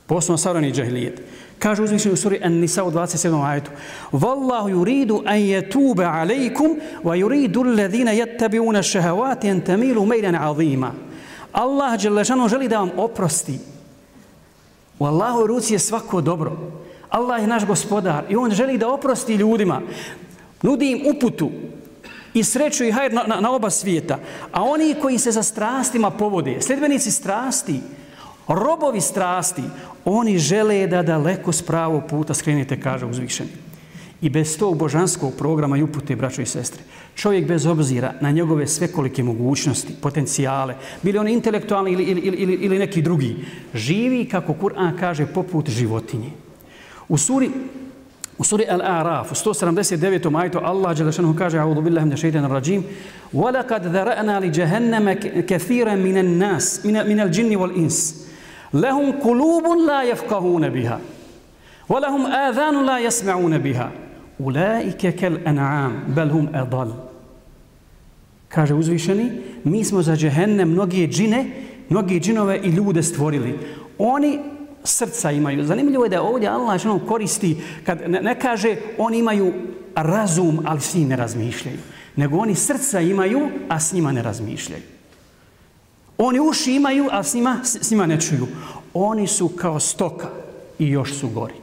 Posledno 0.07 0.39
savrani 0.39 0.73
džahilijet 0.73 1.23
Kaže 1.61 1.83
uzvišeni 1.83 2.13
u 2.13 2.17
suri 2.17 2.41
An-Nisa 2.45 2.85
u 2.85 2.91
27. 2.91 3.45
ajetu. 3.45 3.71
Wallahu 4.13 4.69
yuridu 4.69 5.23
an 5.27 5.37
yatuba 5.37 6.09
alaykum 6.13 6.81
wa 7.05 7.15
yuridu 7.17 7.61
alladhina 7.61 8.13
yattabi'una 8.13 8.79
ash-shahawati 8.79 9.51
an 9.51 9.61
tamilu 9.61 10.07
maylan 10.07 10.35
'azima. 10.35 10.93
Allah 11.53 11.99
dželle 11.99 12.25
želi 12.25 12.69
da 12.69 12.79
vam 12.79 12.91
oprosti. 12.97 13.59
U 14.99 15.05
Allahovoj 15.05 15.47
ruci 15.47 15.75
je 15.75 15.79
svako 15.79 16.21
dobro. 16.21 16.57
Allah 17.11 17.41
je 17.41 17.47
naš 17.47 17.67
gospodar 17.67 18.25
i 18.29 18.37
on 18.37 18.51
želi 18.51 18.79
da 18.79 18.89
oprosti 18.89 19.35
ljudima. 19.35 19.81
Nudi 20.63 20.91
im 20.91 21.17
uputu 21.17 21.51
i 22.35 22.45
sreću 22.45 22.85
i 22.85 22.93
hajr 22.93 23.13
na, 23.13 23.23
na, 23.23 23.41
na 23.41 23.53
oba 23.53 23.71
svijeta. 23.71 24.19
A 24.53 24.63
oni 24.63 24.95
koji 25.03 25.19
se 25.19 25.31
za 25.31 25.43
strastima 25.43 26.11
povode, 26.11 26.61
sljedbenici 26.61 27.11
strasti, 27.11 27.81
robovi 28.50 29.02
strasti, 29.02 29.64
oni 30.06 30.38
žele 30.38 30.88
da 30.88 31.04
daleko 31.04 31.52
s 31.52 31.62
pravog 31.62 32.04
puta 32.10 32.34
skrenete, 32.34 32.80
kaže 32.82 33.06
uzvišeni. 33.06 33.50
I 34.22 34.30
bez 34.30 34.58
tog 34.58 34.78
božanskog 34.78 35.34
programa 35.38 35.78
i 35.78 35.84
upute, 35.84 36.16
braćo 36.16 36.42
i 36.42 36.46
sestre, 36.46 36.84
čovjek 37.16 37.48
bez 37.48 37.66
obzira 37.66 38.14
na 38.22 38.32
njegove 38.32 38.68
svekolike 38.68 39.24
mogućnosti, 39.24 39.94
potencijale, 40.02 40.76
bili 41.02 41.18
oni 41.18 41.34
intelektualni 41.34 41.92
ili, 41.92 42.04
ili, 42.04 42.22
ili, 42.22 42.54
ili 42.54 42.80
neki 42.80 43.02
drugi, 43.02 43.36
živi, 43.74 44.26
kako 44.26 44.54
Kur'an 44.54 44.98
kaže, 45.00 45.26
poput 45.26 45.70
životinje. 45.70 46.32
U 47.10 47.18
suri 47.18 47.50
U 48.38 48.44
suri 48.44 48.66
Al-A'raf, 48.68 49.32
u 49.32 49.36
179. 49.36 50.30
majtu, 50.30 50.60
Allah 50.64 50.98
Đelešanu 50.98 51.36
kaže, 51.38 51.58
A'udhu 51.58 51.82
billahi 51.82 52.06
min 52.06 52.18
šeitan 52.18 52.52
rajim, 52.52 52.84
وَلَقَدْ 53.34 53.88
ذَرَأْنَا 53.88 54.40
لِجَهَنَّمَ 54.40 55.14
كَثِيرًا 55.48 55.96
مِنَ 55.96 56.18
النَّاسِ 56.18 56.86
مِنَ 56.86 57.20
الْجِنِّ 57.20 57.56
وَالْإِنسِ 57.56 58.26
lahum 58.73 59.13
kulubun 59.23 59.87
la 59.87 60.05
yafqahuna 60.05 60.71
biha 60.71 60.99
wa 61.89 62.01
lahum 62.01 62.27
adhanun 62.27 62.85
la 62.85 63.01
yasma'una 63.01 63.59
biha 63.59 63.91
ulaika 64.39 65.13
kal 65.13 65.39
an'am 65.45 66.15
bal 66.15 66.29
hum 66.29 66.49
adall 66.55 66.93
kaže 68.49 68.75
uzvišeni 68.75 69.31
mi 69.65 69.85
smo 69.85 70.03
za 70.03 70.17
džehenne 70.17 70.65
mnoge 70.65 71.09
džine 71.09 71.47
mnoge 71.89 72.21
džinove 72.21 72.61
i 72.65 72.69
ljude 72.69 73.03
stvorili 73.03 73.59
oni 73.99 74.39
srca 74.85 75.31
imaju. 75.31 75.65
Zanimljivo 75.65 76.05
je 76.05 76.09
da 76.09 76.23
ovdje 76.23 76.49
Allah 76.49 76.81
što 76.81 76.99
koristi, 76.99 77.57
kad 77.85 78.11
ne, 78.11 78.23
ne, 78.23 78.41
kaže 78.41 78.77
oni 78.99 79.19
imaju 79.19 79.53
razum, 79.95 80.61
ali 80.65 80.81
s 80.81 80.95
njim 80.95 81.09
ne 81.09 81.17
razmišljaju. 81.17 81.79
Nego 82.17 82.39
oni 82.39 82.55
srca 82.55 83.01
imaju, 83.01 83.49
a 83.69 83.81
s 83.81 83.93
njima 83.93 84.13
ne 84.13 84.23
razmišljaju. 84.23 84.83
Oni 86.23 86.41
uši 86.41 86.73
imaju, 86.73 87.09
a 87.11 87.23
s 87.23 87.35
njima, 87.35 87.61
s 87.65 87.91
njima 87.91 88.07
ne 88.07 88.21
čuju. 88.21 88.47
Oni 88.95 89.27
su 89.27 89.49
kao 89.49 89.81
stoka 89.81 90.29
i 90.79 90.89
još 90.89 91.15
su 91.15 91.29
gori. 91.29 91.55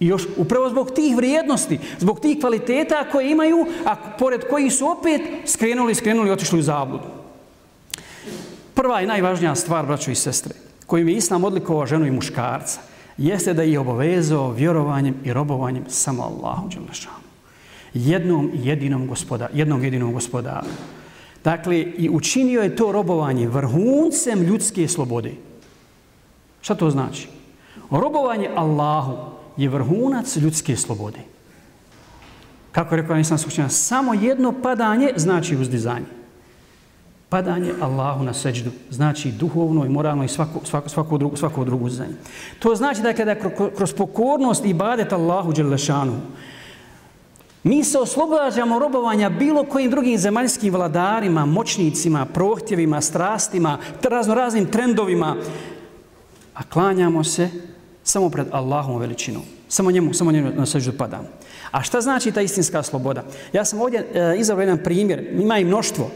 I 0.00 0.06
još 0.06 0.26
upravo 0.36 0.70
zbog 0.70 0.90
tih 0.90 1.16
vrijednosti, 1.16 1.78
zbog 1.98 2.20
tih 2.20 2.40
kvaliteta 2.40 3.04
koje 3.12 3.30
imaju, 3.30 3.66
a 3.84 3.96
pored 4.18 4.40
kojih 4.50 4.72
su 4.72 4.86
opet 4.86 5.20
skrenuli, 5.46 5.94
skrenuli 5.94 6.28
i 6.28 6.32
otišli 6.32 6.58
u 6.58 6.62
zabludu. 6.62 7.04
Prva 8.74 9.00
i 9.00 9.06
najvažnija 9.06 9.54
stvar, 9.54 9.86
braćo 9.86 10.10
i 10.10 10.14
sestre, 10.14 10.54
kojim 10.86 11.08
je 11.08 11.16
Islam 11.16 11.44
odlikovao 11.44 11.86
ženu 11.86 12.06
i 12.06 12.10
muškarca, 12.10 12.80
jeste 13.16 13.54
da 13.54 13.62
je 13.62 13.78
obavezao 13.78 14.52
vjerovanjem 14.52 15.14
i 15.24 15.32
robovanjem 15.32 15.84
samo 15.88 16.22
Allahu 16.22 16.68
Đelešanu. 16.68 17.24
Jednom 17.94 18.50
jedinom 18.54 19.06
gospodaru. 19.06 19.52
Jednom 19.56 19.84
jedinom 19.84 20.12
gospodaru. 20.12 20.66
Dakle, 21.44 21.80
i 21.80 22.10
učinio 22.12 22.62
je 22.62 22.76
to 22.76 22.92
robovanje 22.92 23.48
vrhuncem 23.48 24.42
ljudske 24.42 24.88
slobode. 24.88 25.32
Šta 26.60 26.74
to 26.74 26.90
znači? 26.90 27.28
Robovanje 27.90 28.48
Allahu 28.56 29.16
je 29.56 29.68
vrhunac 29.68 30.36
ljudske 30.36 30.76
slobode. 30.76 31.18
Kako 32.72 32.94
je 32.94 33.02
rekao 33.02 33.16
Nisam 33.16 33.38
Sučina, 33.38 33.68
samo 33.68 34.14
jedno 34.14 34.52
padanje 34.62 35.10
znači 35.16 35.56
uzdizanje. 35.56 36.06
Padanje 37.28 37.72
Allahu 37.80 38.24
na 38.24 38.34
seđdu 38.34 38.70
znači 38.90 39.32
duhovno 39.32 39.84
i 39.84 39.88
moralno 39.88 40.24
i 40.24 40.28
svako, 40.28 40.60
svako, 40.64 40.88
svako, 40.88 41.18
drugo, 41.18 41.36
svako 41.36 41.64
drugo 41.64 41.84
uzdizanje. 41.84 42.14
To 42.58 42.74
znači 42.74 43.02
dakle, 43.02 43.24
da 43.24 43.34
kada 43.34 43.70
kroz 43.76 43.92
pokornost 43.92 44.64
i 44.64 44.74
badet 44.74 45.12
Allahu 45.12 45.52
Đelešanu, 45.52 46.16
Mi 47.64 47.84
se 47.84 47.98
oslobađamo 47.98 48.78
robovanja 48.78 49.30
bilo 49.30 49.64
kojim 49.64 49.90
drugim 49.90 50.18
zemaljskim 50.18 50.72
vladarima, 50.72 51.46
moćnicima, 51.46 52.26
prohtjevima, 52.26 53.00
strastima, 53.00 53.78
razno 54.02 54.34
raznim 54.34 54.66
trendovima, 54.66 55.36
a 56.54 56.62
klanjamo 56.62 57.24
se 57.24 57.50
samo 58.02 58.30
pred 58.30 58.46
Allahom 58.50 58.98
veličinom. 58.98 59.42
Samo 59.68 59.90
njemu, 59.90 60.14
samo 60.14 60.32
njemu 60.32 60.50
na 60.56 60.66
sežu 60.66 60.92
padamo. 60.98 61.28
A 61.70 61.82
šta 61.82 62.00
znači 62.00 62.32
ta 62.32 62.40
istinska 62.40 62.82
sloboda? 62.82 63.24
Ja 63.52 63.64
sam 63.64 63.80
ovdje 63.80 64.06
e, 64.14 64.36
izabrao 64.38 64.62
jedan 64.62 64.84
primjer, 64.84 65.28
ima 65.32 65.58
i 65.58 65.64
mnoštvo. 65.64 66.10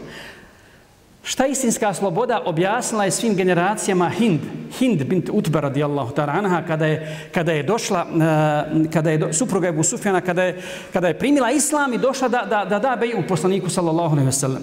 Šta 1.23 1.45
istinska 1.45 1.93
sloboda 1.93 2.41
objasnila 2.45 3.05
je 3.05 3.11
svim 3.11 3.35
generacijama 3.35 4.09
Hind, 4.09 4.39
Hind 4.79 5.03
bint 5.03 5.29
Utba 5.33 5.59
radijallahu 5.59 6.15
ta'ala 6.15 6.33
anha, 6.33 6.61
kada 6.67 6.85
je, 6.85 7.27
kada 7.33 7.51
je 7.51 7.63
došla, 7.63 8.05
eh, 8.07 8.89
kada 8.93 9.11
je 9.11 9.17
do, 9.17 9.33
supruga 9.33 9.67
Ebu 9.67 9.83
Sufjana, 9.83 10.21
kada 10.21 10.43
je, 10.43 10.61
kada 10.93 11.07
je 11.07 11.19
primila 11.19 11.51
islam 11.51 11.93
i 11.93 11.97
došla 11.97 12.27
da 12.27 12.45
da, 12.49 12.65
da, 12.65 12.79
da 12.79 12.95
beju 12.95 13.19
u 13.19 13.27
poslaniku 13.27 13.69
sallallahu 13.69 14.15
alaihi 14.15 14.29
wasallam. 14.29 14.61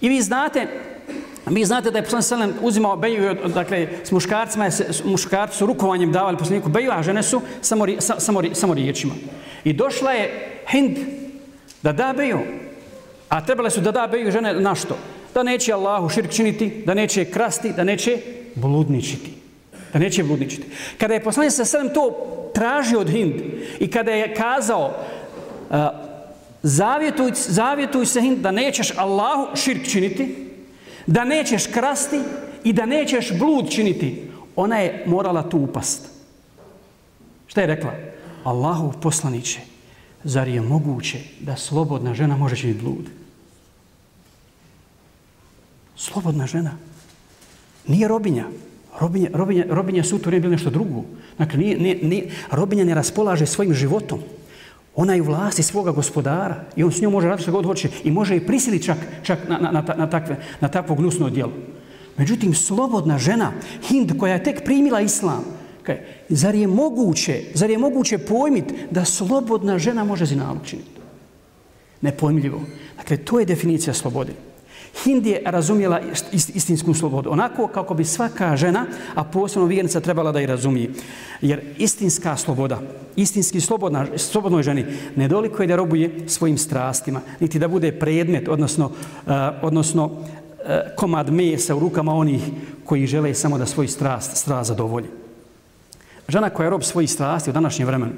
I 0.00 0.08
vi 0.08 0.22
znate, 0.22 0.66
Mi 1.50 1.64
znate 1.64 1.90
da 1.90 1.98
je 1.98 2.04
poslanik 2.04 2.24
sallam 2.24 2.52
uzimao 2.62 2.96
beju, 2.96 3.34
dakle, 3.54 3.88
s 4.04 4.10
muškarcima, 4.10 4.70
s 4.70 5.04
muškarci 5.04 5.56
su 5.56 5.66
rukovanjem 5.66 6.12
davali 6.12 6.38
poslaniku 6.38 6.68
beju, 6.68 6.90
a 6.92 7.02
žene 7.02 7.22
su 7.22 7.40
samo, 7.60 7.86
samo, 7.98 8.42
samo 8.52 8.74
riječima. 8.74 9.14
I 9.64 9.72
došla 9.72 10.12
je 10.12 10.52
Hind 10.70 10.98
da 11.82 11.92
da 11.92 12.14
beju, 12.16 12.38
a 13.28 13.44
trebale 13.46 13.70
su 13.70 13.80
da 13.80 13.90
da 13.90 14.06
beju 14.06 14.30
žene 14.30 14.54
na 14.54 14.74
što? 14.74 14.98
Da 15.34 15.42
neće 15.42 15.72
Allahu 15.72 16.08
širk 16.08 16.30
činiti, 16.30 16.82
da 16.86 16.94
neće 16.94 17.24
krasti, 17.24 17.72
da 17.72 17.84
neće 17.84 18.18
bludničiti. 18.54 19.30
Da 19.92 19.98
neće 19.98 20.24
bludničiti. 20.24 20.66
Kada 20.98 21.14
je 21.14 21.24
poslanik 21.24 21.52
sa 21.52 21.64
sedem 21.64 21.94
to 21.94 22.16
tražio 22.54 23.00
od 23.00 23.10
Hind 23.10 23.34
i 23.80 23.90
kada 23.90 24.10
je 24.10 24.34
kazao 24.34 24.86
uh, 25.70 25.76
zavjetuj, 26.62 27.32
zavjetuj 27.34 28.06
se 28.06 28.20
Hind 28.20 28.38
da 28.38 28.50
nećeš 28.50 28.92
Allahu 28.96 29.56
širk 29.56 29.86
činiti, 29.88 30.48
da 31.06 31.24
nećeš 31.24 31.66
krasti 31.66 32.20
i 32.64 32.72
da 32.72 32.86
nećeš 32.86 33.38
blud 33.38 33.70
činiti, 33.70 34.22
ona 34.56 34.78
je 34.78 35.04
morala 35.06 35.48
tu 35.48 35.58
upast. 35.58 36.08
Šta 37.46 37.60
je 37.60 37.66
rekla? 37.66 37.92
Allahu 38.44 38.92
poslaniće, 39.02 39.60
zar 40.24 40.48
je 40.48 40.60
moguće 40.60 41.18
da 41.40 41.56
slobodna 41.56 42.14
žena 42.14 42.36
može 42.36 42.56
činiti 42.56 42.82
blud? 42.82 43.21
Slobodna 46.02 46.46
žena. 46.46 46.74
Nije 47.86 48.08
robinja. 48.08 48.44
Robinja, 49.00 49.30
robinja, 49.34 49.64
robinja 49.70 50.04
su 50.04 50.18
to 50.18 50.30
vrijeme 50.30 50.42
bilo 50.42 50.52
nešto 50.52 50.70
drugo. 50.70 51.04
Dakle, 51.38 51.58
nije, 51.58 51.78
nije, 51.78 51.96
nije, 52.02 52.30
robinja 52.50 52.84
ne 52.84 52.94
raspolaže 52.94 53.46
svojim 53.46 53.74
životom. 53.74 54.18
Ona 54.96 55.14
je 55.14 55.22
u 55.22 55.24
vlasti 55.24 55.62
svoga 55.62 55.92
gospodara 55.92 56.64
i 56.76 56.84
on 56.84 56.92
s 56.92 57.00
njom 57.00 57.12
može 57.12 57.28
raditi 57.28 57.42
što 57.42 57.52
god 57.52 57.66
hoće 57.66 57.88
i 58.04 58.10
može 58.10 58.36
i 58.36 58.46
prisiliti 58.46 58.84
čak, 58.84 58.98
čak 59.22 59.48
na, 59.48 59.58
na, 59.58 59.70
na, 59.70 59.94
na, 59.96 60.10
takve, 60.10 60.36
na 60.60 60.68
takvo 60.68 60.96
gnusno 60.96 61.30
djelo. 61.30 61.52
Međutim, 62.16 62.54
slobodna 62.54 63.18
žena, 63.18 63.52
Hind, 63.88 64.18
koja 64.18 64.34
je 64.34 64.44
tek 64.44 64.64
primila 64.64 65.00
islam, 65.00 65.44
kaj, 65.82 66.02
zar 66.28 66.54
je 66.54 66.66
moguće, 66.66 67.42
zar 67.54 67.70
je 67.70 67.78
moguće 67.78 68.18
pojmit 68.18 68.64
da 68.90 69.04
slobodna 69.04 69.78
žena 69.78 70.04
može 70.04 70.26
zinalučiti? 70.26 70.70
činiti? 70.70 71.00
Nepojmljivo. 72.00 72.60
Dakle, 72.96 73.16
to 73.16 73.40
je 73.40 73.46
definicija 73.46 73.94
slobode. 73.94 74.51
Hind 75.04 75.26
je 75.26 75.42
razumjela 75.44 76.00
istinsku 76.32 76.94
slobodu. 76.94 77.30
Onako 77.30 77.66
kako 77.66 77.94
bi 77.94 78.04
svaka 78.04 78.56
žena, 78.56 78.86
a 79.14 79.24
posebno 79.24 79.66
vjernica, 79.66 80.00
trebala 80.00 80.32
da 80.32 80.40
i 80.40 80.46
razumije. 80.46 80.90
Jer 81.40 81.60
istinska 81.78 82.36
sloboda, 82.36 82.80
istinski 83.16 83.60
slobodna, 83.60 84.06
slobodnoj 84.16 84.62
ženi, 84.62 84.84
nedoliko 85.16 85.62
je 85.62 85.66
da 85.66 85.76
robuje 85.76 86.28
svojim 86.28 86.58
strastima, 86.58 87.20
niti 87.40 87.58
da 87.58 87.68
bude 87.68 87.92
predmet, 87.92 88.48
odnosno, 88.48 88.86
uh, 88.86 89.32
odnosno 89.62 90.04
uh, 90.04 90.14
komad 90.96 91.32
mesa 91.32 91.76
u 91.76 91.80
rukama 91.80 92.14
onih 92.14 92.42
koji 92.84 93.06
žele 93.06 93.34
samo 93.34 93.58
da 93.58 93.66
svoj 93.66 93.88
strast, 93.88 94.36
strast 94.36 94.68
zadovolji. 94.68 95.08
Žena 96.28 96.50
koja 96.50 96.66
je 96.66 96.70
rob 96.70 96.82
svojih 96.82 97.10
strasti 97.10 97.50
u 97.50 97.52
današnjem 97.52 97.88
vremenu, 97.88 98.12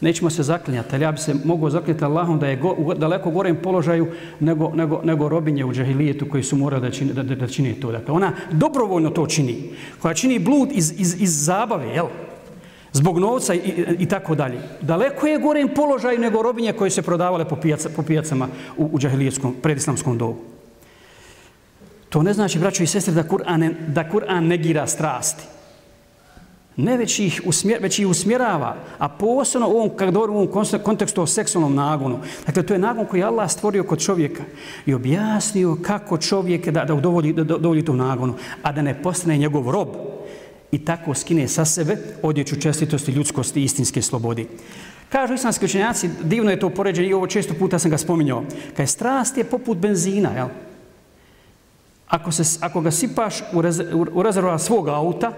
Nećemo 0.00 0.30
se 0.30 0.42
zaklinjati, 0.42 0.94
ali 0.94 1.04
ja 1.04 1.12
bi 1.12 1.18
se 1.18 1.34
mogao 1.44 1.70
zaklinjati 1.70 2.04
Allahom 2.04 2.38
da 2.38 2.46
je 2.46 2.56
go, 2.56 2.74
u 2.78 2.94
daleko 2.94 3.30
gorem 3.30 3.56
položaju 3.62 4.06
nego, 4.40 4.70
nego, 4.74 5.00
nego 5.04 5.28
robinje 5.28 5.64
u 5.64 5.72
džahilijetu 5.72 6.28
koji 6.28 6.42
su 6.42 6.56
morali 6.56 6.82
da 6.82 6.90
čini, 6.90 7.12
da, 7.12 7.22
da, 7.22 7.34
da 7.34 7.46
čini 7.46 7.74
to. 7.80 7.92
Dakle, 7.92 8.14
ona 8.14 8.32
dobrovoljno 8.50 9.10
to 9.10 9.26
čini. 9.26 9.70
Koja 10.02 10.14
čini 10.14 10.38
blud 10.38 10.68
iz, 10.72 10.94
iz, 10.98 11.20
iz 11.20 11.44
zabave, 11.44 11.88
jel? 11.88 12.06
Zbog 12.92 13.18
novca 13.18 13.54
i, 13.54 13.58
i, 13.58 13.84
i 13.98 14.06
tako 14.06 14.34
dalje. 14.34 14.58
Daleko 14.80 15.26
je 15.26 15.38
gorem 15.38 15.68
položaju 15.74 16.18
nego 16.18 16.42
robinje 16.42 16.72
koje 16.72 16.90
se 16.90 17.02
prodavale 17.02 17.48
po, 17.48 17.56
pijaca, 17.56 17.90
po 17.96 18.02
pijacama 18.02 18.48
u, 18.76 18.88
u 18.92 18.98
džahilijetskom, 18.98 19.54
predislamskom 19.62 20.18
dobu. 20.18 20.38
To 22.08 22.22
ne 22.22 22.32
znači, 22.32 22.58
braćo 22.58 22.82
i 22.82 22.86
sestre, 22.86 23.14
da 23.14 23.22
Kur'an, 23.22 23.74
da 23.88 24.04
Kur'an 24.10 24.46
negira 24.46 24.86
strasti. 24.86 25.59
Ne 26.76 26.96
već 26.96 27.18
ih, 27.18 27.42
usmjer, 27.44 27.82
već 27.82 27.98
ih 27.98 28.06
usmjerava, 28.06 28.76
a 28.98 29.08
posebno 29.08 29.68
u 29.68 29.70
ovom, 29.70 29.90
kad 29.96 30.10
govorimo 30.10 30.38
u 30.38 30.42
ovom 30.42 30.82
kontekstu 30.82 31.22
o 31.22 31.26
seksualnom 31.26 31.74
nagonu. 31.74 32.18
Dakle, 32.46 32.62
to 32.62 32.74
je 32.74 32.78
nagon 32.78 33.06
koji 33.06 33.20
je 33.20 33.24
Allah 33.24 33.50
stvorio 33.50 33.84
kod 33.84 33.98
čovjeka 33.98 34.42
i 34.86 34.94
objasnio 34.94 35.76
kako 35.82 36.18
čovjek 36.18 36.68
da, 36.68 36.84
da 36.84 36.94
udovolji, 36.94 37.32
da 37.32 37.56
udovolji 37.56 37.84
tom 37.84 37.96
nagonu, 37.96 38.34
a 38.62 38.72
da 38.72 38.82
ne 38.82 39.02
postane 39.02 39.36
njegov 39.36 39.70
rob 39.70 39.88
i 40.72 40.84
tako 40.84 41.14
skine 41.14 41.48
sa 41.48 41.64
sebe 41.64 41.96
odjeću 42.22 42.60
čestitosti, 42.60 43.12
ljudskosti 43.12 43.60
i 43.60 43.64
istinske 43.64 44.02
slobodi. 44.02 44.46
Kažu 45.08 45.34
islamski 45.34 45.64
učenjaci, 45.64 46.10
divno 46.22 46.50
je 46.50 46.60
to 46.60 46.70
poređenje 46.70 47.08
i 47.08 47.14
ovo 47.14 47.26
često 47.26 47.54
puta 47.54 47.78
sam 47.78 47.90
ga 47.90 47.98
spominjao, 47.98 48.44
kaj 48.76 48.86
strast 48.86 49.38
je 49.38 49.44
poput 49.44 49.78
benzina, 49.78 50.30
jel? 50.36 50.48
Ako, 52.08 52.32
se, 52.32 52.58
ako 52.60 52.80
ga 52.80 52.90
sipaš 52.90 53.34
u, 53.52 53.62
rez, 53.62 53.82
u 54.12 54.22
rezervoar 54.22 54.60
svog 54.60 54.88
auta, 54.88 55.32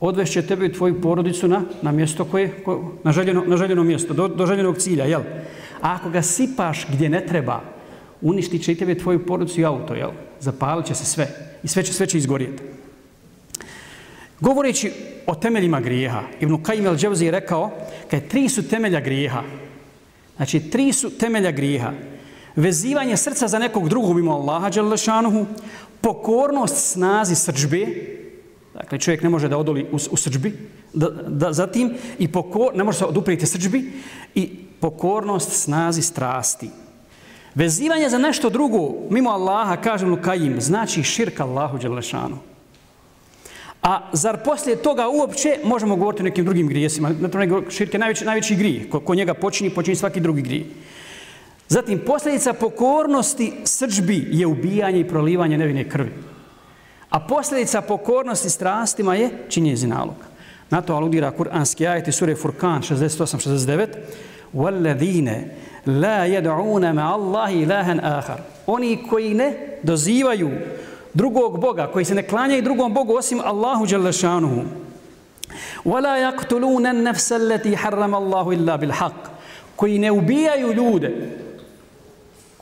odvešće 0.00 0.42
tebe 0.42 0.66
i 0.66 0.72
tvoju 0.72 1.00
porodicu 1.00 1.48
na, 1.48 1.62
na 1.82 1.92
mjesto 1.92 2.24
koje, 2.24 2.62
ko, 2.64 2.92
na, 3.04 3.12
željeno, 3.12 3.44
na 3.46 3.56
željeno 3.56 3.84
mjesto, 3.84 4.14
do, 4.14 4.28
do 4.28 4.46
željenog 4.46 4.78
cilja, 4.78 5.04
jel? 5.04 5.20
A 5.80 5.94
ako 5.94 6.10
ga 6.10 6.22
sipaš 6.22 6.86
gdje 6.92 7.08
ne 7.08 7.26
treba, 7.26 7.60
uništit 8.20 8.64
će 8.64 8.72
i 8.72 8.76
tebe 8.76 8.94
tvoju 8.94 9.26
porodicu 9.26 9.60
i 9.60 9.64
auto, 9.64 9.94
jel? 9.94 10.10
Zapalit 10.40 10.86
će 10.86 10.94
se 10.94 11.04
sve 11.04 11.28
i 11.62 11.68
sve 11.68 11.82
će, 11.82 11.92
sve 11.92 12.06
će 12.06 12.18
izgorjeti. 12.18 12.62
Govoreći 14.40 14.92
o 15.26 15.34
temeljima 15.34 15.80
grijeha, 15.80 16.22
Ibn 16.40 16.54
Qajim 16.54 16.88
al-đevzi 16.88 17.24
je 17.24 17.30
rekao, 17.30 17.70
kaj 18.10 18.28
tri 18.28 18.48
su 18.48 18.68
temelja 18.68 19.00
grijeha. 19.00 19.42
Znači, 20.36 20.60
tri 20.60 20.92
su 20.92 21.10
temelja 21.18 21.50
grijeha. 21.50 21.92
Vezivanje 22.56 23.16
srca 23.16 23.48
za 23.48 23.58
nekog 23.58 23.88
drugog 23.88 24.16
mimo 24.16 24.32
Allaha 24.32 24.70
Đalešanuhu, 24.70 25.46
pokornost 26.00 26.92
snazi 26.92 27.34
srđbe, 27.34 27.86
dakle, 28.80 28.98
čovjek 28.98 29.22
ne 29.22 29.28
može 29.28 29.48
da 29.48 29.58
odoli 29.58 29.86
u, 29.92 29.96
u 30.10 30.16
srđbi, 30.16 30.68
da, 30.92 31.08
da, 31.28 31.52
zatim, 31.52 31.94
i 32.18 32.28
pokor, 32.28 32.76
ne 32.76 32.84
može 32.84 32.98
se 32.98 33.04
oduprijeti 33.04 33.46
srđbi, 33.46 33.92
i 34.34 34.48
pokornost 34.80 35.52
snazi 35.52 36.02
strasti. 36.02 36.70
Vezivanje 37.54 38.08
za 38.08 38.18
nešto 38.18 38.50
drugo 38.50 38.92
mimo 39.10 39.30
Allaha, 39.30 39.76
kaže 39.76 40.06
Lukajim, 40.06 40.60
znači 40.60 41.02
širka 41.02 41.44
Allahu 41.44 41.78
Đelešanu. 41.78 42.38
A 43.82 44.00
zar 44.12 44.38
poslije 44.44 44.76
toga 44.76 45.08
uopće 45.08 45.58
možemo 45.64 45.96
govoriti 45.96 46.22
o 46.22 46.24
nekim 46.24 46.44
drugim 46.44 46.68
grijesima? 46.68 47.10
Na 47.20 47.28
to 47.28 47.62
širke 47.70 47.96
je 47.96 47.98
najveći, 47.98 48.24
najveći 48.24 48.56
grije. 48.56 48.90
Ko, 48.90 49.00
ko 49.00 49.14
njega 49.14 49.34
počini, 49.34 49.70
počini 49.70 49.96
svaki 49.96 50.20
drugi 50.20 50.42
grije. 50.42 50.66
Zatim, 51.68 51.98
posljedica 52.06 52.52
pokornosti 52.52 53.52
srđbi 53.64 54.28
je 54.30 54.46
ubijanje 54.46 55.00
i 55.00 55.08
prolivanje 55.08 55.58
nevine 55.58 55.88
krvi. 55.88 56.10
A 57.09 57.19
posljedica 57.19 57.81
pokornosti 57.81 58.49
strastima 58.49 59.15
je 59.15 59.29
činjenje 59.49 59.75
zinaloga. 59.75 60.25
Na 60.69 60.81
to 60.81 60.95
aludira 60.95 61.31
kuranski 61.31 61.87
ajet 61.87 62.07
iz 62.07 62.15
sure 62.15 62.35
Furkan 62.35 62.81
68-69. 62.81 63.87
وَالَّذِينَ 64.55 65.47
لَا 65.85 66.25
يَدْعُونَ 66.25 66.91
مَا 66.91 67.15
اللَّهِ 67.15 67.65
إِلَهًا 67.65 68.19
آخَرُ 68.19 68.39
Oni 68.67 69.07
koji 69.09 69.33
ne 69.33 69.77
dozivaju 69.83 70.51
drugog 71.13 71.59
Boga, 71.59 71.87
koji 71.87 72.05
se 72.05 72.15
ne 72.15 72.23
klanjaju 72.23 72.61
drugom 72.61 72.93
Bogu 72.93 73.13
osim 73.13 73.39
Allahu 73.39 73.85
Đalešanuhu. 73.85 74.61
وَلَا 75.85 76.17
يَقْتُلُونَ 76.17 76.85
النَّفْسَ 76.85 77.31
الَّتِي 77.31 77.75
حَرَّمَ 77.77 78.15
اللَّهُ 78.15 78.45
إِلَّا 78.55 78.75
بِالْحَقِّ 78.75 79.29
Koji 79.75 79.99
ne 79.99 80.11
ubijaju 80.11 80.73
ljude, 80.73 81.29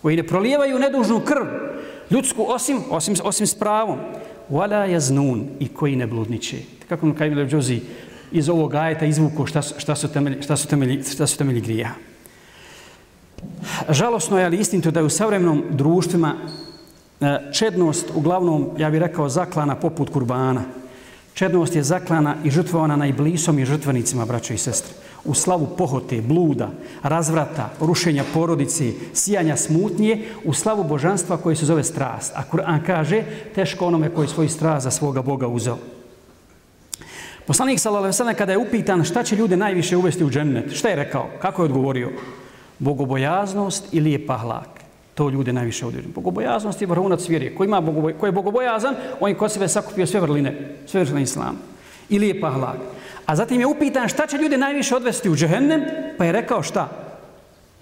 koji 0.02 0.16
ne 0.16 0.28
prolijevaju 0.28 0.80
nedužnu 0.80 1.20
krv, 1.20 1.46
ljudsku 2.12 2.46
osim, 2.48 2.84
osim, 2.90 3.16
osim 3.24 3.48
s 3.48 3.56
pravom. 3.56 4.00
wala 4.51 4.87
yaznun 4.87 5.45
i 5.61 5.69
koji 5.69 5.97
ne 5.97 6.07
bludniče. 6.07 6.57
Kako 6.89 7.07
mu 7.07 7.15
kaže 7.15 7.35
Lebđozi 7.35 7.81
iz 8.33 8.49
ovog 8.49 8.75
ajeta 8.75 9.07
izvuko 9.07 9.47
šta 9.47 9.63
su, 9.63 9.75
šta 9.79 9.95
su 9.95 10.09
temelji, 10.09 10.43
šta 10.43 10.57
su 10.57 10.69
temelji, 10.69 11.03
šta 11.03 11.27
su 11.27 11.39
temelji 11.39 11.61
grija. 11.61 11.95
Žalosno 13.89 14.39
je, 14.39 14.45
ali 14.45 14.59
istinito 14.59 14.91
da 14.91 15.01
je 15.01 15.07
u 15.07 15.11
savremenom 15.11 15.65
društvima 15.71 16.35
e, 17.21 17.39
čednost, 17.53 18.11
uglavnom, 18.15 18.71
ja 18.79 18.91
bih 18.91 19.01
rekao, 19.01 19.29
zaklana 19.29 19.75
poput 19.75 20.11
kurbana. 20.11 20.65
Čednost 21.35 21.77
je 21.77 21.83
zaklana 21.83 22.37
i 22.45 22.51
žrtvovana 22.51 22.97
najblisom 22.97 23.59
i 23.59 23.65
žrtvenicima, 23.65 24.27
braćo 24.27 24.55
i 24.55 24.59
sestre. 24.59 24.95
U 25.29 25.35
slavu 25.35 25.69
pohote, 25.77 26.21
bluda, 26.21 26.71
razvrata, 27.03 27.71
rušenja 27.81 28.25
porodice, 28.35 28.93
sijanja 29.13 29.57
smutnje, 29.57 30.25
u 30.45 30.53
slavu 30.53 30.85
božanstva 30.85 31.37
koje 31.37 31.57
se 31.57 31.67
zove 31.67 31.85
strast. 31.85 32.33
A 32.37 32.43
Kur'an 32.53 32.81
kaže, 32.87 33.23
teško 33.55 33.87
onome 33.87 34.09
koji 34.09 34.29
svoj 34.29 34.49
strast 34.49 34.85
za 34.85 34.91
svoga 34.91 35.23
Boga 35.23 35.49
uzeo. 35.49 35.77
Poslanik 37.47 37.81
sallallahu 37.81 38.13
alejhi 38.21 38.39
kada 38.39 38.53
je 38.53 38.59
upitan 38.59 39.05
šta 39.05 39.23
će 39.23 39.37
ljude 39.37 39.57
najviše 39.57 39.97
uvesti 39.97 40.25
u 40.25 40.31
džennet, 40.31 40.73
šta 40.73 40.89
je 40.89 40.97
rekao? 40.97 41.29
Kako 41.41 41.63
je 41.63 41.65
odgovorio? 41.65 42.11
Bogobojaznost 42.79 43.89
ili 43.93 44.05
lijep 44.05 44.31
ahlak. 44.31 44.79
to 45.19 45.31
ljude 45.31 45.53
najviše 45.53 45.87
određuje. 45.87 46.13
Bogobojaznost 46.15 46.81
je 46.81 46.87
vrhunac 46.87 47.29
vjere. 47.29 47.55
Ko, 47.55 47.65
ima 47.65 47.81
bogoboj, 47.81 48.15
ko 48.19 48.27
je 48.27 48.33
bogobojazan, 48.33 48.95
on 49.21 49.31
je 49.31 49.35
kod 49.35 49.53
sebe 49.53 49.69
sakupio 49.69 50.07
sve 50.07 50.21
vrline, 50.21 50.77
sve 50.87 51.01
vrline 51.01 51.23
islama. 51.23 51.59
Ili 52.09 52.27
lijep 52.27 52.45
ahlak. 52.45 52.79
A 53.29 53.37
zatim 53.37 53.61
je 53.61 53.67
upitan 53.67 54.09
šta 54.09 54.27
će 54.27 54.37
ljude 54.37 54.57
najviše 54.57 54.97
odvesti 54.97 55.31
u 55.31 55.37
džehennem, 55.37 55.83
pa 56.19 56.25
je 56.25 56.33
rekao 56.33 56.63
šta? 56.63 56.89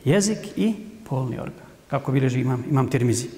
Jezik 0.04 0.38
i 0.56 0.74
polni 1.08 1.38
organ. 1.38 1.66
Kako 1.90 2.12
bileži 2.12 2.40
imam, 2.40 2.64
imam 2.70 2.90
termizi. 2.90 3.28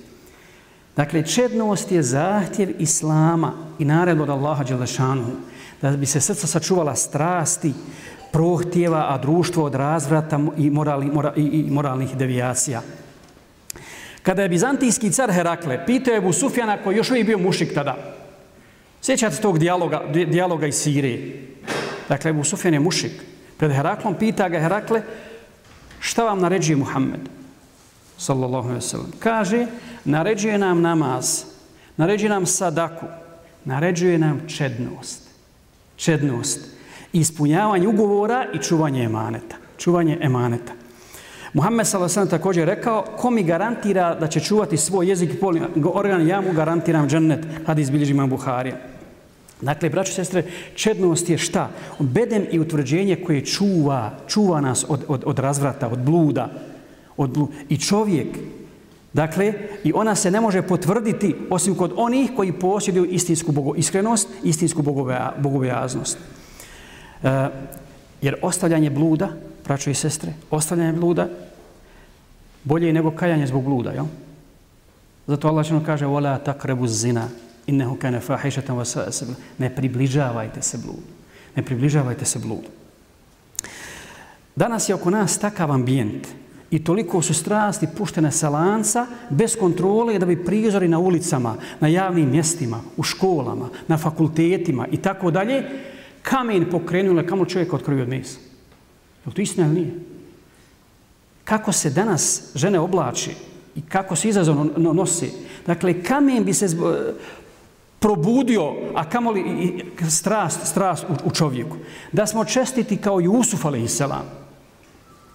Dakle, 0.96 1.26
čednost 1.26 1.92
je 1.92 2.02
zahtjev 2.02 2.70
islama 2.78 3.52
i 3.78 3.84
naredno 3.84 4.22
od 4.22 4.30
Allaha 4.30 4.64
Đelešanu 4.64 5.26
da 5.82 5.90
bi 5.90 6.06
se 6.06 6.20
srca 6.20 6.46
sačuvala 6.46 6.94
strasti, 6.96 7.72
prohtjeva, 8.32 9.06
a 9.08 9.18
društvo 9.18 9.64
od 9.64 9.74
razvrata 9.74 10.40
i, 10.56 10.70
morali, 10.70 11.06
mora, 11.06 11.32
i, 11.36 11.42
i 11.42 11.70
moralnih 11.70 12.16
devijacija. 12.16 12.82
Kada 14.22 14.42
je 14.42 14.48
bizantijski 14.48 15.10
car 15.10 15.32
Herakle 15.32 15.86
pitao 15.86 16.14
je 16.14 16.32
Sufjana 16.32 16.82
koji 16.82 16.96
još 16.96 17.10
uvijek 17.10 17.26
bio 17.26 17.38
mušik 17.38 17.74
tada. 17.74 17.96
Sjećate 19.02 19.36
tog 19.36 19.58
dijaloga, 19.58 20.02
dijaloga 20.12 20.66
iz 20.66 20.74
Sirije. 20.74 21.48
Dakle, 22.08 22.30
Ebu 22.30 22.44
Sufjan 22.44 22.74
je 22.74 22.80
mušik. 22.80 23.12
Pred 23.58 23.72
Heraklom 23.72 24.14
pita 24.14 24.48
ga 24.48 24.60
Herakle 24.60 25.02
šta 26.00 26.24
vam 26.24 26.40
naređuje 26.40 26.76
Muhammed? 26.76 27.20
Sallallahu 28.18 28.68
alaihi 28.68 28.86
sallam. 28.86 29.12
Kaže, 29.18 29.66
naređuje 30.04 30.58
nam 30.58 30.80
namaz, 30.80 31.44
naređuje 31.96 32.30
nam 32.30 32.46
sadaku, 32.46 33.06
naređuje 33.64 34.18
nam 34.18 34.40
čednost. 34.48 35.28
Čednost. 35.96 36.60
Ispunjavanje 37.12 37.88
ugovora 37.88 38.46
i 38.54 38.58
čuvanje 38.58 39.04
emaneta. 39.04 39.56
Čuvanje 39.78 40.18
emaneta. 40.20 40.72
Muhammed 41.52 41.86
s.a.v. 41.86 42.28
također 42.30 42.66
rekao, 42.66 43.02
ko 43.16 43.30
mi 43.30 43.42
garantira 43.42 44.14
da 44.14 44.26
će 44.26 44.40
čuvati 44.40 44.76
svoj 44.76 45.08
jezik 45.08 45.34
i 45.34 45.40
polni 45.40 45.60
organ, 45.84 46.28
ja 46.28 46.40
mu 46.40 46.52
garantiram 46.52 47.08
džennet, 47.08 47.46
hadis 47.66 47.82
izbilježi 47.82 48.12
imam 48.12 48.30
Buharija. 48.30 48.76
Dakle, 49.61 49.89
braći 49.89 50.13
sestre, 50.13 50.43
čednost 50.75 51.29
je 51.29 51.37
šta? 51.37 51.69
Bedem 51.99 52.45
i 52.51 52.59
utvrđenje 52.59 53.15
koje 53.15 53.45
čuva, 53.45 54.11
čuva 54.27 54.61
nas 54.61 54.85
od, 54.87 55.03
od, 55.07 55.23
od 55.25 55.39
razvrata, 55.39 55.87
od 55.87 55.99
bluda. 55.99 56.49
Od 57.17 57.29
bluda. 57.29 57.53
I 57.69 57.77
čovjek, 57.77 58.27
dakle, 59.13 59.53
i 59.83 59.93
ona 59.95 60.15
se 60.15 60.31
ne 60.31 60.41
može 60.41 60.61
potvrditi 60.61 61.35
osim 61.49 61.75
kod 61.75 61.93
onih 61.95 62.31
koji 62.35 62.51
posjeduju 62.51 63.05
istinsku 63.05 63.51
bogo, 63.51 63.75
iskrenost, 63.75 64.27
istinsku 64.43 64.81
bogobojaznost. 65.37 66.17
E, 67.23 67.47
jer 68.21 68.35
ostavljanje 68.41 68.89
bluda, 68.89 69.29
braćo 69.65 69.89
i 69.89 69.93
sestre, 69.93 70.33
ostavljanje 70.51 70.93
bluda 70.93 71.27
bolje 72.63 72.87
je 72.87 72.93
nego 72.93 73.11
kajanje 73.11 73.47
zbog 73.47 73.63
bluda, 73.63 73.91
jel? 73.91 74.05
Zato 75.27 75.47
Allah 75.47 75.65
što 75.65 75.81
kaže 75.85 76.05
وَلَا 76.05 76.37
تَقْرَبُ 76.37 76.87
zina 76.87 77.27
innehu 77.68 77.96
kana 77.96 78.20
fahishatan 78.20 78.76
wa 78.76 78.84
sa'a 78.84 79.34
Ne 79.58 79.70
približavajte 79.70 80.62
se 80.62 80.78
bludu. 80.78 81.02
Ne 81.56 81.62
približavajte 81.62 82.24
se 82.24 82.38
bludu. 82.38 82.68
Danas 84.56 84.88
je 84.88 84.94
oko 84.94 85.10
nas 85.10 85.38
takav 85.38 85.72
ambijent 85.72 86.26
i 86.70 86.84
toliko 86.84 87.22
su 87.22 87.34
strasti 87.34 87.86
puštene 87.96 88.32
sa 88.32 88.48
lanca 88.48 89.06
bez 89.30 89.56
kontrole 89.56 90.18
da 90.18 90.26
bi 90.26 90.44
prizori 90.44 90.88
na 90.88 90.98
ulicama, 90.98 91.56
na 91.80 91.88
javnim 91.88 92.30
mjestima, 92.30 92.80
u 92.96 93.02
školama, 93.02 93.68
na 93.88 93.98
fakultetima 93.98 94.86
i 94.92 94.96
tako 94.96 95.30
dalje, 95.30 95.62
kamen 96.22 96.70
pokrenule, 96.70 97.26
kamo 97.26 97.44
čovjek 97.44 97.72
otkrivio 97.72 98.02
od 98.02 98.08
mesa. 98.08 98.38
Je 99.26 99.32
to 99.32 99.42
istina 99.42 99.66
ili 99.66 99.74
nije? 99.74 99.94
Kako 101.44 101.72
se 101.72 101.90
danas 101.90 102.42
žene 102.54 102.80
oblači 102.80 103.30
i 103.76 103.80
kako 103.80 104.16
se 104.16 104.28
izazovno 104.28 104.92
nosi. 104.92 105.30
Dakle, 105.66 106.02
kamen 106.02 106.44
bi 106.44 106.54
se 106.54 106.68
probudio, 107.98 108.74
a 108.94 109.04
kamoli 109.08 109.40
i 109.40 109.84
strast, 110.10 110.66
strast 110.66 111.04
u, 111.08 111.28
u 111.28 111.30
čovjeku. 111.30 111.76
Da 112.12 112.26
smo 112.26 112.44
čestiti 112.44 112.96
kao 112.96 113.20
Jusuf, 113.20 113.64
ali 113.64 113.82
i 113.82 113.88
selam. 113.88 114.24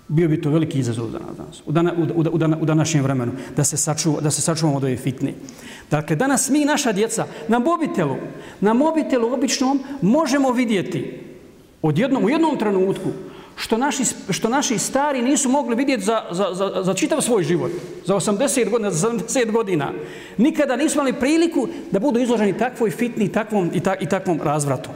Bio 0.08 0.28
bi 0.28 0.42
to 0.42 0.50
veliki 0.50 0.80
izazov 0.80 1.10
za 1.10 1.20
nas 1.20 1.62
u, 1.66 1.72
dana, 1.72 1.94
u, 1.94 2.02
u, 2.02 2.22
u, 2.22 2.62
u 2.62 2.66
današnjem 2.66 3.04
vremenu, 3.04 3.32
da 3.56 3.64
se, 3.64 3.78
sačuva, 3.78 4.22
da 4.22 4.32
se 4.32 4.42
sačuvamo 4.42 4.78
od 4.78 4.84
ove 4.84 4.98
fitne. 4.98 5.34
Dakle, 5.92 6.16
danas 6.16 6.50
mi, 6.50 6.66
naša 6.66 6.92
djeca, 6.92 7.26
na 7.48 7.60
mobitelu, 7.60 8.16
na 8.62 8.74
mobitelu 8.74 9.34
običnom 9.34 9.80
možemo 10.02 10.52
vidjeti 10.52 11.20
od 11.82 11.98
jednom, 11.98 12.24
u 12.24 12.30
jednom 12.30 12.58
trenutku 12.58 13.10
što 13.56 13.78
naši, 13.78 14.04
što 14.30 14.50
naši 14.50 14.78
stari 14.78 15.22
nisu 15.22 15.50
mogli 15.50 15.76
vidjeti 15.76 16.04
za, 16.04 16.22
za, 16.32 16.48
za, 16.54 16.84
za 16.84 16.94
čitav 16.94 17.22
svoj 17.22 17.44
život, 17.44 17.72
za 18.06 18.16
80 18.16 18.70
godina, 18.70 18.92
za 18.92 19.10
70 19.10 19.52
godina. 19.52 19.92
Nikada 20.38 20.76
nisu 20.76 20.96
imali 20.96 21.14
priliku 21.14 21.68
da 21.92 22.00
budu 22.00 22.20
izloženi 22.20 22.58
takvoj 22.58 22.92
fitni 22.92 23.32
takvom, 23.32 23.72
i, 23.74 23.80
ta, 23.80 23.96
i 23.96 24.06
takvom 24.06 24.42
razvratu. 24.44 24.90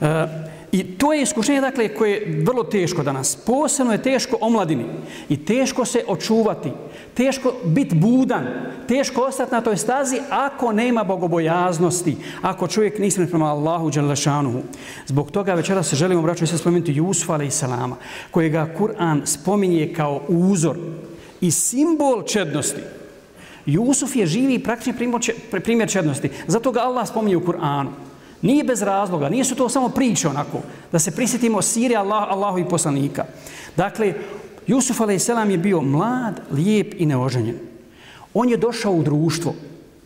E, 0.00 0.43
I 0.74 0.84
to 0.84 1.12
je 1.12 1.22
iskušenje, 1.22 1.60
dakle, 1.60 1.88
koje 1.88 2.10
je 2.10 2.42
vrlo 2.46 2.64
teško 2.64 3.02
danas. 3.02 3.36
Posebno 3.36 3.92
je 3.92 4.02
teško 4.02 4.36
omladini 4.40 4.84
i 5.28 5.44
teško 5.44 5.84
se 5.84 6.04
očuvati, 6.08 6.70
teško 7.14 7.52
biti 7.64 7.94
budan, 7.94 8.46
teško 8.88 9.22
ostati 9.22 9.52
na 9.52 9.60
toj 9.60 9.76
stazi 9.76 10.18
ako 10.30 10.72
nema 10.72 11.04
bogobojaznosti, 11.04 12.16
ako 12.42 12.66
čovjek 12.68 12.98
nisme 12.98 13.26
prema 13.26 13.46
Allahu 13.46 13.90
Đalešanuhu. 13.90 14.62
Zbog 15.06 15.30
toga 15.30 15.54
večera 15.54 15.82
se 15.82 15.96
želimo, 15.96 16.22
braću, 16.22 16.46
se 16.46 16.58
spomenuti 16.58 16.96
i 17.46 17.50
salama, 17.50 17.96
kojega 18.30 18.68
Kur'an 18.78 19.20
spominje 19.24 19.92
kao 19.96 20.22
uzor 20.28 20.76
i 21.40 21.50
simbol 21.50 22.22
čednosti. 22.22 22.80
Jusuf 23.66 24.16
je 24.16 24.26
živi 24.26 24.58
praktični 24.58 24.94
primjer 25.62 25.90
čednosti. 25.90 26.30
Zato 26.46 26.72
ga 26.72 26.80
Allah 26.80 27.08
spominje 27.08 27.36
u 27.36 27.46
Kur'anu. 27.46 27.90
Nije 28.44 28.64
bez 28.64 28.82
razloga, 28.82 29.28
nije 29.28 29.44
su 29.44 29.54
to 29.54 29.68
samo 29.68 29.88
priče 29.88 30.28
onako, 30.28 30.58
da 30.92 30.98
se 30.98 31.10
prisjetimo 31.10 31.62
sire 31.62 31.96
Allah, 31.96 32.26
Allahu 32.28 32.58
i 32.58 32.68
poslanika. 32.68 33.24
Dakle, 33.76 34.14
Jusuf 34.66 35.00
a.s. 35.00 35.28
je 35.28 35.58
bio 35.58 35.80
mlad, 35.80 36.40
lijep 36.52 36.94
i 36.98 37.06
neoženjen. 37.06 37.56
On 38.34 38.48
je 38.48 38.56
došao 38.56 38.92
u 38.92 39.02
društvo, 39.02 39.54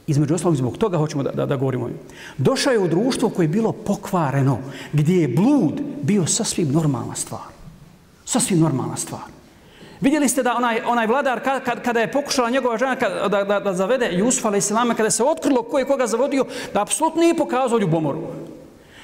između 0.07 0.35
ostalog 0.35 0.57
zbog 0.57 0.79
toga 0.79 0.99
hoćemo 0.99 1.23
da, 1.23 1.31
da, 1.31 1.47
da 1.47 1.57
govorimo. 1.57 1.89
Došao 2.37 2.73
je 2.73 2.79
u 2.79 2.89
društvo 2.89 3.29
koje 3.29 3.45
je 3.45 3.49
bilo 3.49 3.73
pokvareno, 3.73 4.59
gdje 4.93 5.15
je 5.15 5.29
blud 5.29 5.83
bio 6.03 6.27
sasvim 6.27 6.73
normalna 6.73 7.15
stvar. 7.15 7.51
Sasvim 8.25 8.61
normalna 8.61 8.97
stvar. 8.97 9.38
Vidjeli 10.01 10.29
ste 10.29 10.43
da 10.43 10.57
onaj, 10.57 10.81
onaj 10.87 11.07
vladar 11.07 11.41
kad, 11.45 11.83
kada 11.83 12.01
je 12.01 12.13
pokušala 12.13 12.51
njegova 12.51 12.79
žena 12.79 12.97
kad, 12.97 13.31
da, 13.31 13.45
da, 13.45 13.61
da 13.61 13.73
zavede 13.75 14.09
Jusuf 14.13 14.45
a.s. 14.45 14.73
kada 14.97 15.11
se 15.11 15.25
otkrilo 15.25 15.63
ko 15.63 15.79
je 15.79 15.85
koga 15.85 16.07
zavodio, 16.07 16.45
da 16.75 16.83
apsolutno 16.83 17.21
nije 17.21 17.37
pokazao 17.37 17.79
ljubomoru. 17.79 18.19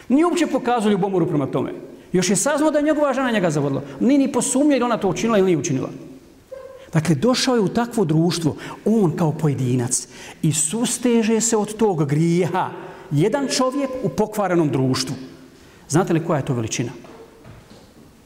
Nije 0.08 0.26
uopće 0.26 0.46
pokazao 0.46 0.90
ljubomoru 0.90 1.26
prema 1.26 1.46
tome. 1.46 1.72
Još 2.12 2.30
je 2.30 2.36
saznao 2.36 2.70
da 2.70 2.78
je 2.78 2.84
njegova 2.84 3.12
žena 3.12 3.30
njega 3.30 3.50
zavodila. 3.50 3.82
Nije 4.00 4.18
ni 4.18 4.32
posumnio 4.32 4.76
ili 4.76 4.84
ona 4.84 4.96
to 4.96 5.08
učinila 5.08 5.38
ili 5.38 5.46
nije 5.46 5.58
učinila. 5.58 5.88
Dakle, 6.92 7.14
došao 7.14 7.54
je 7.54 7.60
u 7.60 7.68
takvo 7.68 8.04
društvo, 8.04 8.56
on 8.84 9.16
kao 9.16 9.32
pojedinac, 9.32 10.08
i 10.42 10.52
susteže 10.52 11.40
se 11.40 11.56
od 11.56 11.76
tog 11.76 12.04
grijeha. 12.06 12.70
Jedan 13.10 13.48
čovjek 13.48 13.90
u 14.02 14.08
pokvarenom 14.08 14.70
društvu. 14.70 15.16
Znate 15.88 16.12
li 16.12 16.24
koja 16.24 16.36
je 16.38 16.44
to 16.44 16.54
veličina? 16.54 16.90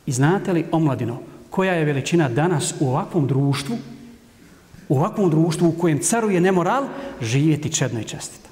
I 0.07 0.12
znate 0.12 0.52
li, 0.52 0.66
omladino, 0.72 1.18
koja 1.51 1.75
je 1.75 1.85
veličina 1.85 2.29
danas 2.29 2.75
u 2.81 2.89
ovakvom 2.89 3.27
društvu, 3.27 3.77
u 4.89 4.97
ovakvom 4.97 5.31
društvu 5.31 5.69
u 5.69 5.81
kojem 5.81 5.99
caruje 5.99 6.41
nemoral, 6.41 6.85
živjeti 7.21 7.73
čedno 7.73 8.01
i 8.01 8.05
čestito. 8.05 8.49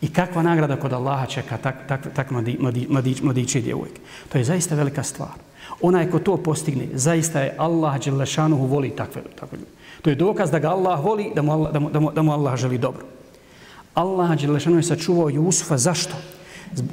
I 0.00 0.08
kakva 0.08 0.42
nagrada 0.42 0.76
kod 0.76 0.92
Allaha 0.92 1.26
čeka 1.26 1.56
tak, 1.56 1.76
tak, 1.88 2.14
tak 2.14 2.30
mladi, 2.30 2.56
mladi, 2.60 2.86
mladić, 2.90 3.22
mladići 3.22 3.58
i 3.58 3.62
djevojke. 3.62 4.00
To 4.28 4.38
je 4.38 4.44
zaista 4.44 4.74
velika 4.74 5.02
stvar. 5.02 5.36
Onaj 5.80 6.10
ko 6.10 6.18
to 6.18 6.36
postigne, 6.36 6.88
zaista 6.94 7.40
je 7.40 7.54
Allah 7.58 8.00
Đelešanuhu 8.04 8.66
voli 8.66 8.90
takve, 8.90 9.22
takve 9.40 9.58
ljude. 9.58 9.70
To 10.02 10.10
je 10.10 10.16
dokaz 10.16 10.50
da 10.50 10.58
ga 10.58 10.70
Allah 10.70 11.04
voli, 11.04 11.32
da 11.34 11.42
mu 11.42 11.52
Allah, 11.52 11.72
da 11.72 11.80
mu, 11.80 11.90
da 11.90 12.00
mu, 12.00 12.12
da 12.12 12.22
mu 12.22 12.32
Allah 12.32 12.56
želi 12.56 12.78
dobro. 12.78 13.06
Allah 13.94 14.36
Đelešanuhu 14.40 14.78
je 14.78 14.82
sačuvao 14.82 15.30
Jusufa. 15.30 15.78
Zašto? 15.78 16.16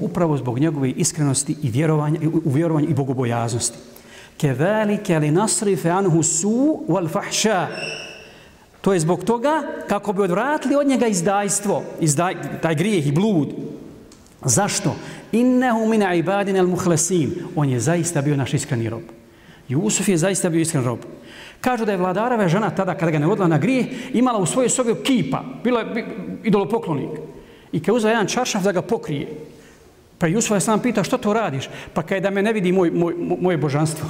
Upravo 0.02 0.38
zbog 0.38 0.60
njegove 0.60 0.90
iskrenosti 0.90 1.56
i 1.62 1.70
vjerovanja, 1.70 2.20
u 2.46 2.52
vjerovanju 2.52 2.90
i 2.90 2.94
bogobojaznosti. 2.94 3.78
كَذَلِكَ 4.38 5.10
li 5.10 5.32
عَنْهُ 5.32 5.90
anhu 5.90 6.24
su. 6.24 6.86
To 8.82 8.94
je 8.94 9.00
zbog 9.00 9.24
toga 9.24 9.64
kako 9.88 10.14
bi 10.14 10.22
odvratili 10.22 10.76
od 10.76 10.88
njega 10.88 11.08
izdajstvo, 11.08 11.84
izdaj, 12.00 12.36
taj 12.62 12.76
grijeh 12.76 13.08
i 13.08 13.12
blud. 13.12 13.54
Zašto? 14.46 14.96
Innehu 15.32 15.88
min 15.88 16.04
ibadina 16.16 16.60
al 16.60 16.68
muhlasin. 16.68 17.34
On 17.56 17.70
je 17.70 17.80
zaista 17.80 18.22
bio 18.22 18.36
naš 18.36 18.54
iskreni 18.54 18.90
rob. 18.90 19.02
Jusuf 19.68 20.08
je 20.08 20.18
zaista 20.18 20.50
bio 20.50 20.62
iskren 20.62 20.84
rob. 20.84 21.00
Kažu 21.62 21.86
da 21.86 21.92
je 21.92 21.98
vladarava 21.98 22.48
žena 22.48 22.70
tada 22.70 22.94
kada 22.94 23.12
ga 23.12 23.20
ne 23.20 23.28
odla 23.28 23.48
na 23.48 23.58
grijeh 23.58 23.86
imala 24.14 24.40
u 24.40 24.46
svojoj 24.46 24.70
sobi 24.70 24.96
kipa. 25.04 25.44
Bila 25.64 25.82
je 25.82 26.06
idolopoklonik. 26.44 27.20
I 27.72 27.80
kad 27.80 27.96
uzela 27.96 28.12
jedan 28.12 28.28
čaršaf 28.28 28.64
da 28.64 28.72
ga 28.72 28.82
pokrije, 28.82 29.28
Pa 30.18 30.28
Jusuf 30.28 30.56
je 30.56 30.62
sam 30.62 30.82
pita 30.82 31.04
što 31.04 31.18
to 31.18 31.34
radiš? 31.34 31.70
Pa 31.94 32.04
kaj 32.04 32.22
da 32.22 32.30
me 32.30 32.42
ne 32.42 32.54
vidi 32.54 32.72
moj, 32.72 32.92
moj, 32.92 33.14
moje 33.18 33.58
božanstvo. 33.58 34.10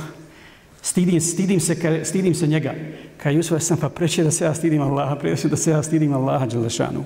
Stidim, 0.82 1.22
stidim, 1.22 1.60
se, 1.60 2.02
stidim 2.04 2.36
se 2.36 2.48
njega. 2.48 2.74
Kaj 3.17 3.36
Jusuf 3.36 3.58
je 3.58 3.62
sam 3.62 3.78
pa 3.78 3.89
preće 3.89 4.24
da 4.24 4.32
se 4.32 4.46
ja 4.46 4.54
stidim 4.54 4.82
Allaha, 4.82 5.15
preće 5.15 5.48
da 5.48 5.58
se 5.58 5.72
ja 5.72 5.84
stidim 5.84 6.13
Allaha 6.13 6.46
Đelešanu. 6.46 7.04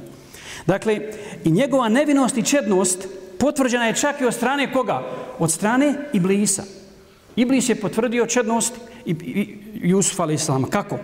Dakle, 0.65 0.99
i 1.43 1.51
njegova 1.51 1.89
nevinost 1.89 2.37
i 2.37 2.43
čednost 2.43 3.07
potvrđena 3.39 3.87
je 3.87 3.95
čak 3.95 4.21
i 4.21 4.25
od 4.25 4.33
strane 4.33 4.73
koga? 4.73 5.03
Od 5.39 5.51
strane 5.51 5.95
Iblisa. 6.13 6.63
Iblis 7.35 7.69
je 7.69 7.75
potvrdio 7.75 8.25
čednost 8.25 8.73
i, 9.05 9.11
i, 9.11 9.57
Jusuf 9.73 10.19
a.s. 10.19 10.49
Kako? 10.69 10.97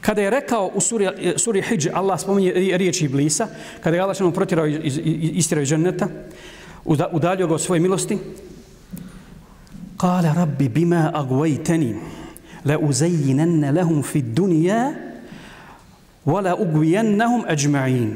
Kada 0.00 0.22
je 0.22 0.30
rekao 0.30 0.70
u 0.74 0.80
suri, 0.80 1.04
eh, 1.04 1.32
suri 1.36 1.62
Hidž, 1.62 1.86
Allah 1.92 2.20
spominje 2.20 2.52
riječi 2.52 3.04
Iblisa, 3.04 3.46
kada 3.80 3.96
je 3.96 4.02
Allah 4.02 4.16
što 4.16 4.30
protirao 4.30 4.66
iz, 4.66 4.78
iz, 4.84 5.00
istirao 5.34 5.62
iz 5.62 5.68
dženneta, 5.68 6.08
udalio 7.12 7.46
ga 7.46 7.54
od 7.54 7.60
svoje 7.60 7.80
milosti, 7.80 8.18
Kale 9.98 10.30
rabbi 10.34 10.68
bima 10.68 11.10
agvajteni, 11.14 11.96
le 12.64 12.76
uzajinenne 12.76 13.72
lehum 13.72 14.02
fi 14.02 14.22
dunija, 14.22 14.92
wala 16.26 16.54
ugvijennahum 16.54 17.42
ajma'in 17.48 18.14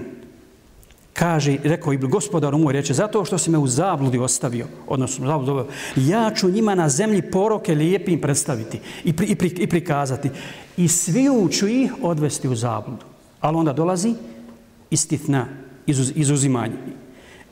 kaže, 1.13 1.57
rekao 1.65 1.93
Ibn 1.93 2.11
gospodar 2.11 2.57
moj, 2.57 2.73
reče, 2.73 2.95
zato 2.95 3.25
što 3.25 3.39
si 3.39 3.51
me 3.51 3.59
u 3.59 3.67
zabludi 3.67 4.19
ostavio, 4.19 4.67
odnosno 4.89 5.27
zabludi, 5.27 5.71
ja 5.97 6.31
ću 6.35 6.51
njima 6.51 6.75
na 6.75 6.89
zemlji 6.89 7.23
poroke 7.31 7.75
lijepim 7.75 8.21
predstaviti 8.21 8.81
i, 9.05 9.13
pri, 9.13 9.27
i, 9.27 9.35
pri, 9.35 9.49
i 9.49 9.67
prikazati. 9.67 10.31
I 10.77 10.89
svi 10.89 11.29
ću 11.51 11.69
ih 11.69 11.93
odvesti 12.03 12.49
u 12.49 12.55
zabludu. 12.55 13.05
Ali 13.41 13.57
onda 13.57 13.73
dolazi 13.73 14.15
istitna, 14.91 15.47
izuz, 15.87 16.13
izuzimanje. 16.15 16.77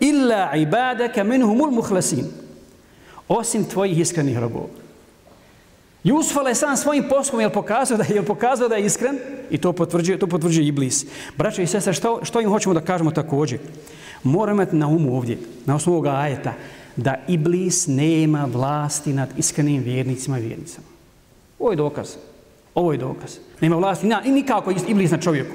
Illa 0.00 0.56
ibadaka 0.56 1.24
minhumul 1.24 1.70
muhlasin. 1.70 2.26
Osim 3.28 3.64
tvojih 3.64 3.98
iskrenih 3.98 4.38
robova. 4.38 4.79
Jusuf 6.04 6.36
je 6.48 6.54
sam 6.54 6.76
svojim 6.76 7.04
poslom 7.08 7.40
je 7.40 7.52
pokazao 7.52 7.96
da 7.96 8.04
je 8.04 8.22
pokazao 8.22 8.68
da 8.68 8.76
je 8.76 8.86
iskren 8.86 9.18
i 9.50 9.58
to 9.58 9.72
potvrđuje 9.72 10.18
to 10.18 10.26
potvrđuje 10.26 10.66
Iblis. 10.66 11.06
Braćo 11.36 11.62
i 11.62 11.66
sestre, 11.66 11.92
što 11.92 12.20
što 12.22 12.40
im 12.40 12.48
hoćemo 12.48 12.74
da 12.74 12.80
kažemo 12.80 13.10
takođe? 13.10 13.58
Moramo 14.22 14.62
imati 14.62 14.76
na 14.76 14.86
umu 14.86 15.16
ovdje, 15.16 15.38
na 15.66 15.74
osnovu 15.74 15.94
ovoga 15.94 16.10
ajeta, 16.10 16.54
da 16.96 17.14
Iblis 17.28 17.86
nema 17.86 18.48
vlasti 18.52 19.12
nad 19.12 19.28
iskrenim 19.38 19.82
vjernicima 19.82 20.38
i 20.38 20.42
vjernicama. 20.42 20.86
Ovo 21.58 21.70
je 21.70 21.76
dokaz. 21.76 22.08
Ovo 22.74 22.92
je 22.92 22.98
dokaz. 22.98 23.36
Nema 23.60 23.76
vlasti 23.76 24.06
na, 24.06 24.22
i 24.24 24.30
nikako 24.30 24.72
Iblis 24.88 25.10
na 25.10 25.18
čovjeku. 25.18 25.54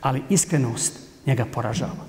Ali 0.00 0.22
iskrenost 0.30 1.00
njega 1.26 1.46
poražava. 1.52 2.04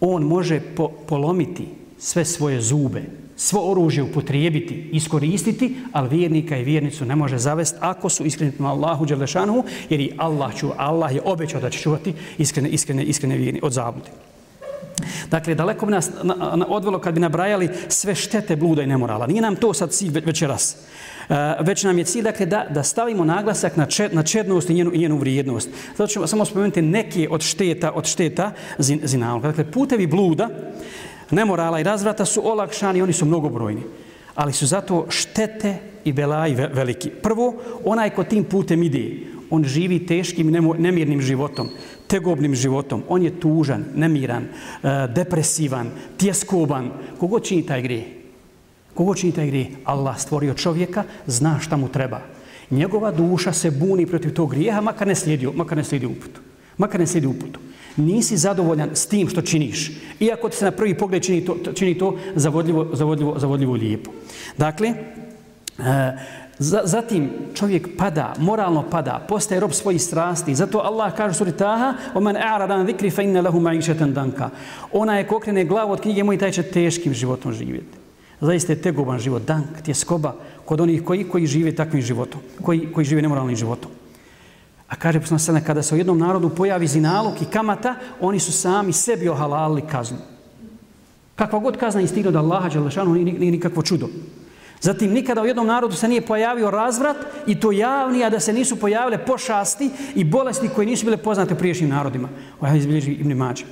On 0.00 0.22
može 0.22 0.60
po, 0.76 0.88
polomiti 0.88 1.68
sve 1.98 2.24
svoje 2.24 2.60
zube, 2.60 3.02
svo 3.36 3.70
oružje 3.70 4.02
upotrijebiti, 4.02 4.88
iskoristiti, 4.92 5.76
ali 5.92 6.08
vjernika 6.08 6.56
i 6.56 6.64
vjernicu 6.64 7.04
ne 7.04 7.16
može 7.16 7.38
zavesti 7.38 7.78
ako 7.80 8.08
su 8.08 8.24
iskreni 8.24 8.52
prema 8.52 8.70
Allahu 8.70 9.06
Đelešanu, 9.06 9.64
jer 9.90 10.00
i 10.00 10.12
Allah, 10.16 10.56
čuva, 10.56 10.74
Allah 10.78 11.14
je 11.14 11.22
obećao 11.24 11.60
da 11.60 11.70
će 11.70 11.78
čuvati 11.78 12.14
iskrene, 12.38 12.68
iskrene, 12.68 13.02
iskrene 13.02 13.36
vjerni 13.36 13.60
od 13.62 13.72
zabude. 13.72 14.10
Dakle, 15.30 15.54
daleko 15.54 15.86
bi 15.86 15.92
nas 15.92 16.10
odvelo 16.68 16.98
kad 16.98 17.14
bi 17.14 17.20
nabrajali 17.20 17.68
sve 17.88 18.14
štete 18.14 18.56
bluda 18.56 18.82
i 18.82 18.86
nemorala. 18.86 19.26
Nije 19.26 19.42
nam 19.42 19.56
to 19.56 19.74
sad 19.74 19.90
cilj 19.90 20.20
večeras. 20.24 20.76
Uh, 21.28 21.36
već 21.60 21.84
nam 21.84 21.98
je 21.98 22.04
cilj 22.04 22.22
dakle, 22.22 22.46
da, 22.46 22.66
da 22.70 22.82
stavimo 22.82 23.24
naglasak 23.24 23.76
na, 23.76 23.86
čed, 23.86 24.14
na 24.14 24.22
čednost 24.22 24.70
i 24.70 24.74
njenu, 24.74 24.90
i 24.94 24.98
njenu 24.98 25.18
vrijednost. 25.18 25.68
Zato 25.96 26.06
ćemo 26.06 26.26
samo 26.26 26.44
spomenuti 26.44 26.82
neke 26.82 27.28
od 27.30 27.42
šteta, 27.42 27.92
od 27.92 28.06
šteta 28.06 28.52
zin, 28.78 29.00
zinalka. 29.02 29.48
Dakle, 29.48 29.70
putevi 29.70 30.06
bluda, 30.06 30.48
nemorala 31.30 31.80
i 31.80 31.82
razvrata 31.82 32.24
su 32.24 32.48
olakšani, 32.48 33.02
oni 33.02 33.12
su 33.12 33.24
mnogobrojni. 33.24 33.82
Ali 34.34 34.52
su 34.52 34.66
zato 34.66 35.06
štete 35.08 35.76
i 36.04 36.12
belaji 36.12 36.54
veliki. 36.54 37.10
Prvo, 37.10 37.54
onaj 37.84 38.10
ko 38.10 38.24
tim 38.24 38.44
putem 38.44 38.82
ide, 38.82 39.26
on 39.50 39.64
živi 39.64 40.06
teškim 40.06 40.50
nemirnim 40.78 41.20
životom, 41.20 41.68
tegobnim 42.06 42.54
životom. 42.54 43.02
On 43.08 43.22
je 43.22 43.40
tužan, 43.40 43.84
nemiran, 43.94 44.42
e, 44.42 44.48
depresivan, 45.14 45.90
tjeskoban. 46.16 46.90
Kogo 47.18 47.40
čini 47.40 47.66
taj 47.66 47.82
grije? 47.82 48.04
Kogo 48.94 49.14
čini 49.14 49.32
taj 49.32 49.46
grije? 49.46 49.70
Allah 49.84 50.18
stvorio 50.18 50.54
čovjeka, 50.54 51.04
zna 51.26 51.58
šta 51.60 51.76
mu 51.76 51.88
treba. 51.88 52.20
Njegova 52.70 53.10
duša 53.10 53.52
se 53.52 53.70
buni 53.70 54.06
protiv 54.06 54.34
tog 54.34 54.50
grijeha, 54.50 54.80
makar 54.80 55.06
ne 55.06 55.14
slijedi, 55.14 55.46
makar 55.54 55.78
ne 55.78 55.84
slijedi 55.84 56.06
uputu. 56.06 56.40
Makar 56.78 57.00
ne 57.00 57.06
slijedi 57.06 57.26
uputu 57.26 57.60
nisi 57.96 58.36
zadovoljan 58.36 58.90
s 58.94 59.06
tim 59.06 59.28
što 59.28 59.42
činiš. 59.42 59.92
Iako 60.20 60.48
ti 60.48 60.56
se 60.56 60.64
na 60.64 60.70
prvi 60.70 60.98
pogled 60.98 61.22
čini 61.22 61.44
to, 61.44 61.56
čini 61.74 61.98
to 61.98 62.18
zavodljivo, 62.34 62.88
zavodljivo, 62.92 63.38
zavodljivo 63.38 63.74
lijepo. 63.74 64.10
Dakle, 64.56 64.88
e, 64.88 66.12
za, 66.58 66.80
zatim 66.84 67.30
čovjek 67.54 67.88
pada, 67.98 68.34
moralno 68.38 68.82
pada, 68.90 69.24
postaje 69.28 69.60
rob 69.60 69.72
svojih 69.72 70.02
strasti. 70.02 70.54
Zato 70.54 70.78
Allah 70.78 71.12
kaže 71.16 71.34
suri 71.34 71.52
Taha, 71.52 71.94
وَمَنْ 72.14 72.36
اَعْرَدَنْ 72.36 73.10
fa 73.10 73.22
inna 73.22 73.40
lahu 73.40 73.60
ma'ishatan 73.60 74.12
danka." 74.12 74.50
Ona 74.92 75.18
je 75.18 75.26
kokrene 75.26 75.64
glavu 75.64 75.92
od 75.92 76.00
knjige 76.00 76.24
moj, 76.24 76.38
taj 76.38 76.52
će 76.52 76.62
teškim 76.62 77.14
životom 77.14 77.52
živjeti. 77.52 77.98
Zaista 78.40 78.72
je 78.72 78.82
teguban 78.82 79.18
život, 79.18 79.42
dank, 79.42 79.66
tjeskoba, 79.84 80.34
kod 80.64 80.80
onih 80.80 81.04
koji, 81.04 81.24
koji 81.24 81.46
žive 81.46 81.74
takvim 81.74 82.02
životom, 82.02 82.40
koji, 82.62 82.92
koji 82.92 83.04
žive 83.04 83.22
nemoralnim 83.22 83.56
životom. 83.56 83.90
A 84.88 84.96
kaže 84.96 85.20
poslana 85.20 85.38
sada, 85.38 85.60
kada 85.60 85.82
se 85.82 85.94
u 85.94 85.98
jednom 85.98 86.18
narodu 86.18 86.48
pojavi 86.48 86.86
zinalog 86.86 87.34
i 87.42 87.44
kamata, 87.44 87.94
oni 88.20 88.40
su 88.40 88.52
sami 88.52 88.92
sebi 88.92 89.28
ohalalili 89.28 89.82
kaznu. 89.82 90.18
Kakva 91.36 91.58
god 91.58 91.76
kazna 91.76 92.00
je 92.00 92.08
stigla 92.08 92.28
od 92.28 92.36
Allaha, 92.36 92.68
Đalešanu, 92.68 93.14
nije, 93.14 93.38
nije 93.38 93.52
nikakvo 93.52 93.82
čudo. 93.82 94.08
Zatim, 94.80 95.12
nikada 95.12 95.42
u 95.42 95.46
jednom 95.46 95.66
narodu 95.66 95.96
se 95.96 96.08
nije 96.08 96.26
pojavio 96.26 96.70
razvrat 96.70 97.16
i 97.46 97.60
to 97.60 97.72
javni, 97.72 98.24
a 98.24 98.30
da 98.30 98.40
se 98.40 98.52
nisu 98.52 98.76
pojavile 98.76 99.18
pošasti 99.18 99.90
i 100.14 100.24
bolesti 100.24 100.68
koje 100.68 100.86
nisu 100.86 101.04
bile 101.04 101.16
poznate 101.16 101.54
u 101.54 101.58
priješnjim 101.58 101.90
narodima. 101.90 102.28
Ovaj 102.28 102.70
Ovo 102.70 102.76
je 102.76 102.78
izbilježi 102.78 103.12
Ibn 103.12 103.32
Mađe. 103.32 103.64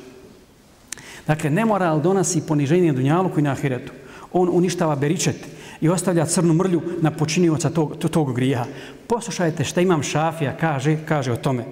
Dakle, 1.27 1.50
nemoral 1.50 2.00
donosi 2.00 2.42
poniženje 2.48 2.92
dunjalu 2.92 3.29
koji 3.29 3.42
na 3.42 3.53
ahiretu. 3.53 3.92
On 4.33 4.48
uništava 4.53 4.96
beričet 4.96 5.37
i 5.80 5.88
ostavlja 5.88 6.26
crnu 6.26 6.54
mrlju 6.54 6.82
na 7.00 7.10
počinioca 7.10 7.70
tog, 7.70 7.96
tog 8.10 8.34
grijeha. 8.34 8.64
Poslušajte 9.06 9.64
šta 9.64 9.80
imam 9.80 10.02
šafija, 10.02 10.56
kaže, 10.56 10.98
kaže 11.08 11.32
o 11.32 11.37
tome. 11.37 11.64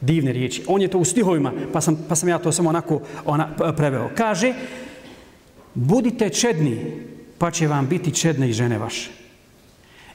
Divne 0.00 0.32
riječi. 0.32 0.64
On 0.66 0.82
je 0.82 0.88
to 0.88 0.98
u 0.98 1.04
stihovima, 1.04 1.52
pa 1.72 1.80
sam, 1.80 1.98
pa 2.08 2.14
sam 2.14 2.28
ja 2.28 2.38
to 2.38 2.52
samo 2.52 2.68
onako 2.68 3.00
ona, 3.24 3.48
preveo. 3.76 4.10
Kaže, 4.16 4.54
budite 5.74 6.28
čedni, 6.28 7.02
pa 7.38 7.50
će 7.50 7.68
vam 7.68 7.86
biti 7.88 8.14
čedne 8.14 8.48
i 8.50 8.52
žene 8.52 8.78
vaše. 8.78 9.10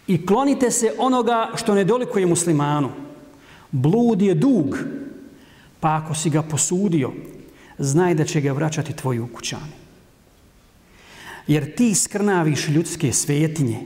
I 0.07 0.25
klonite 0.25 0.71
se 0.71 0.93
onoga 0.97 1.49
što 1.55 1.75
ne 1.75 1.83
dolikuje 1.83 2.25
muslimanu. 2.25 2.89
Blud 3.71 4.21
je 4.21 4.33
dug, 4.33 4.77
pa 5.79 5.95
ako 5.95 6.13
si 6.13 6.29
ga 6.29 6.41
posudio, 6.41 7.11
znaj 7.77 8.13
da 8.13 8.25
će 8.25 8.41
ga 8.41 8.51
vraćati 8.51 8.93
tvoji 8.93 9.19
ukućani. 9.19 9.78
Jer 11.49 11.75
ti 11.75 11.95
skrnaviš 11.95 12.67
ljudske 12.67 13.13
svetinje 13.13 13.79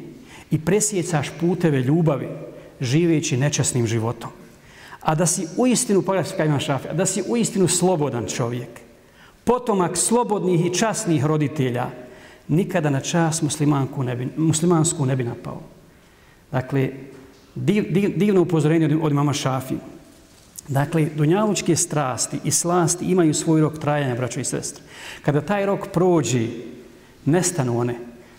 i 0.51 0.59
presjecaš 0.59 1.31
puteve 1.39 1.81
ljubavi, 1.81 2.27
živeći 2.81 3.37
nečasnim 3.37 3.87
životom. 3.87 4.29
A 5.01 5.15
da 5.15 5.25
si 5.25 5.47
u 5.57 5.67
istinu, 5.67 6.01
pogledaj 6.01 6.31
kaj 6.37 6.45
imam 6.45 6.59
šafe, 6.59 6.89
a 6.89 6.93
da 6.93 7.05
si 7.05 7.23
u 7.27 7.37
istinu 7.37 7.67
slobodan 7.67 8.27
čovjek, 8.27 8.69
potomak 9.43 9.97
slobodnih 9.97 10.65
i 10.65 10.73
časnih 10.73 11.25
roditelja, 11.25 11.87
nikada 12.47 12.89
na 12.89 12.99
čas 12.99 13.41
muslimanku 13.41 14.03
ne 14.03 14.15
bi, 14.15 14.27
muslimansku 14.37 15.05
ne 15.05 15.15
bi 15.15 15.23
napao. 15.23 15.61
Dakle, 16.51 16.89
div, 17.55 17.85
div, 17.89 18.17
divno 18.17 18.41
upozorenje 18.41 18.85
od, 18.85 18.99
od 19.01 19.13
mama 19.13 19.33
Šafi. 19.33 19.75
Dakle, 20.67 21.07
dunjalučke 21.15 21.75
strasti 21.75 22.39
i 22.43 22.51
slasti 22.51 23.05
imaju 23.05 23.33
svoj 23.33 23.61
rok 23.61 23.79
trajanja, 23.79 24.15
braćo 24.15 24.39
i 24.39 24.45
sestre. 24.45 24.83
Kada 25.21 25.41
taj 25.41 25.65
rok 25.65 25.87
prođe, 25.93 26.47
nestanu 27.25 27.79
one. 27.79 27.95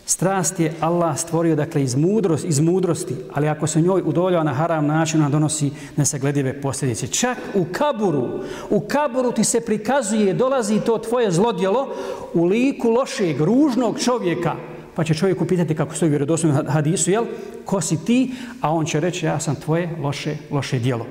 Strast 0.07 0.61
je 0.61 0.73
Allah 0.81 1.18
stvorio 1.18 1.57
dakle 1.57 1.83
iz, 1.83 1.94
mudrost, 1.94 2.44
iz 2.44 2.61
mudrosti, 2.61 3.14
ali 3.33 3.49
ako 3.49 3.66
se 3.66 3.81
njoj 3.81 4.03
udoljava 4.05 4.44
na 4.44 4.53
haram 4.55 4.87
način, 4.87 5.20
ona 5.20 5.31
donosi 5.31 5.70
nesagledive 5.97 6.61
posljedice. 6.61 7.07
Čak 7.07 7.38
u 7.55 7.64
kaburu, 7.73 8.29
u 8.70 8.81
kaburu 8.81 9.33
ti 9.33 9.44
se 9.44 9.61
prikazuje, 9.61 10.35
dolazi 10.35 10.81
to 10.81 10.99
tvoje 10.99 11.31
zlodjelo 11.31 11.88
u 12.35 12.44
liku 12.44 12.90
lošeg, 12.90 13.40
ružnog 13.40 13.99
čovjeka, 14.01 14.57
pa 14.94 15.05
će 15.05 15.14
čovjek 15.14 15.40
upitati 15.40 15.75
kako 15.75 15.94
stoji 15.94 16.11
vjerodostojno 16.11 16.64
hadisu, 16.68 17.11
jel? 17.11 17.25
Ko 17.64 17.81
si 17.81 18.05
ti? 18.05 18.33
A 18.61 18.73
on 18.73 18.87
će 18.87 19.01
reći, 19.01 19.27
ja 19.27 19.40
sam 19.40 19.55
tvoje 19.55 19.97
loše, 20.03 20.37
loše 20.51 20.79
dijelo. 20.79 21.07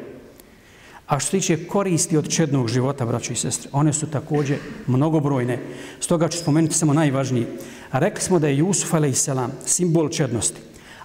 A 1.13 1.19
što 1.19 1.31
tiče 1.31 1.67
koristi 1.67 2.17
od 2.17 2.29
čednog 2.29 2.67
života, 2.67 3.05
braćo 3.05 3.33
i 3.33 3.35
sestre, 3.35 3.69
one 3.71 3.93
su 3.93 4.07
također 4.07 4.57
mnogobrojne. 4.87 5.59
Stoga 5.99 6.27
ću 6.27 6.37
spomenuti 6.37 6.73
samo 6.73 6.93
najvažnije. 6.93 7.47
A 7.91 7.99
rekli 7.99 8.21
smo 8.21 8.39
da 8.39 8.47
je 8.47 8.57
Jusuf 8.57 8.93
a.s. 8.93 9.29
simbol 9.65 10.09
čednosti. 10.09 10.61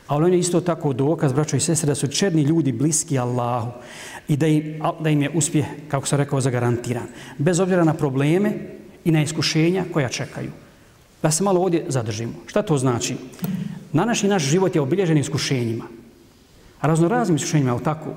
A 0.07 0.17
on 0.17 0.33
je 0.33 0.39
isto 0.39 0.61
tako 0.61 0.93
dokaz, 0.93 1.33
braćo 1.33 1.57
i 1.57 1.61
sestre, 1.61 1.87
da 1.87 1.95
su 1.95 2.09
čedni 2.09 2.43
ljudi 2.43 2.73
bliski 2.73 3.19
Allahu 3.19 3.71
i 4.29 4.37
da 4.37 4.47
im, 4.47 4.81
da 5.01 5.11
im 5.11 5.23
je 5.23 5.31
uspjeh, 5.35 5.67
kako 5.89 6.07
sam 6.07 6.19
rekao, 6.19 6.41
zagarantiran. 6.41 7.07
Bez 7.39 7.61
obzira 7.61 7.85
na 7.85 7.95
probleme 7.95 8.53
i 9.05 9.11
na 9.11 9.23
iskušenja 9.23 9.85
koja 9.93 10.09
čekaju. 10.09 10.51
Da 11.23 11.31
se 11.31 11.45
malo 11.45 11.61
ovdje 11.61 11.85
zadržimo. 11.89 12.33
Šta 12.47 12.63
to 12.63 12.79
znači? 12.79 13.17
Na 13.93 14.05
naš 14.05 14.23
naš 14.23 14.43
život 14.43 14.75
je 14.75 14.81
obilježen 14.81 15.19
iskušenjima. 15.19 15.85
Raznoraznim 16.81 17.37
iskušenjima, 17.37 17.73
ali 17.73 17.85
tako? 17.85 18.15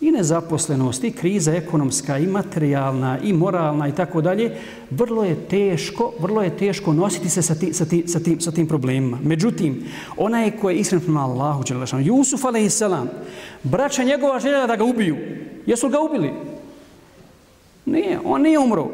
I 0.00 0.10
nezaposlenost, 0.10 1.04
i 1.04 1.10
kriza 1.12 1.52
ekonomska, 1.52 2.18
i 2.18 2.26
materijalna, 2.26 3.18
i 3.22 3.32
moralna 3.32 3.88
i 3.88 3.94
tako 3.94 4.20
dalje, 4.20 4.56
vrlo 4.90 5.24
je 5.24 5.34
teško, 5.34 6.12
vrlo 6.18 6.42
je 6.42 6.56
teško 6.56 6.92
nositi 6.92 7.28
se 7.28 7.42
sa, 7.42 7.54
ti, 7.54 7.72
sa, 7.72 7.84
ti, 7.84 8.04
sa, 8.06 8.20
tim, 8.20 8.40
sa 8.40 8.50
tim 8.50 8.66
problemima. 8.66 9.18
Međutim, 9.22 9.84
ona 10.16 10.42
je 10.42 10.56
koja 10.56 10.72
je 10.72 10.78
iskren 10.78 11.00
prema 11.00 11.24
Allahu, 11.24 11.64
Đelešanu, 11.68 12.02
Jusuf 12.02 12.44
a.s. 12.44 12.82
braća 13.62 14.02
njegova 14.02 14.40
željela 14.40 14.66
da 14.66 14.76
ga 14.76 14.84
ubiju. 14.84 15.16
Jesu 15.66 15.88
ga 15.88 16.00
ubili? 16.00 16.32
Nije, 17.86 18.18
on 18.24 18.42
nije 18.42 18.58
umro. 18.58 18.88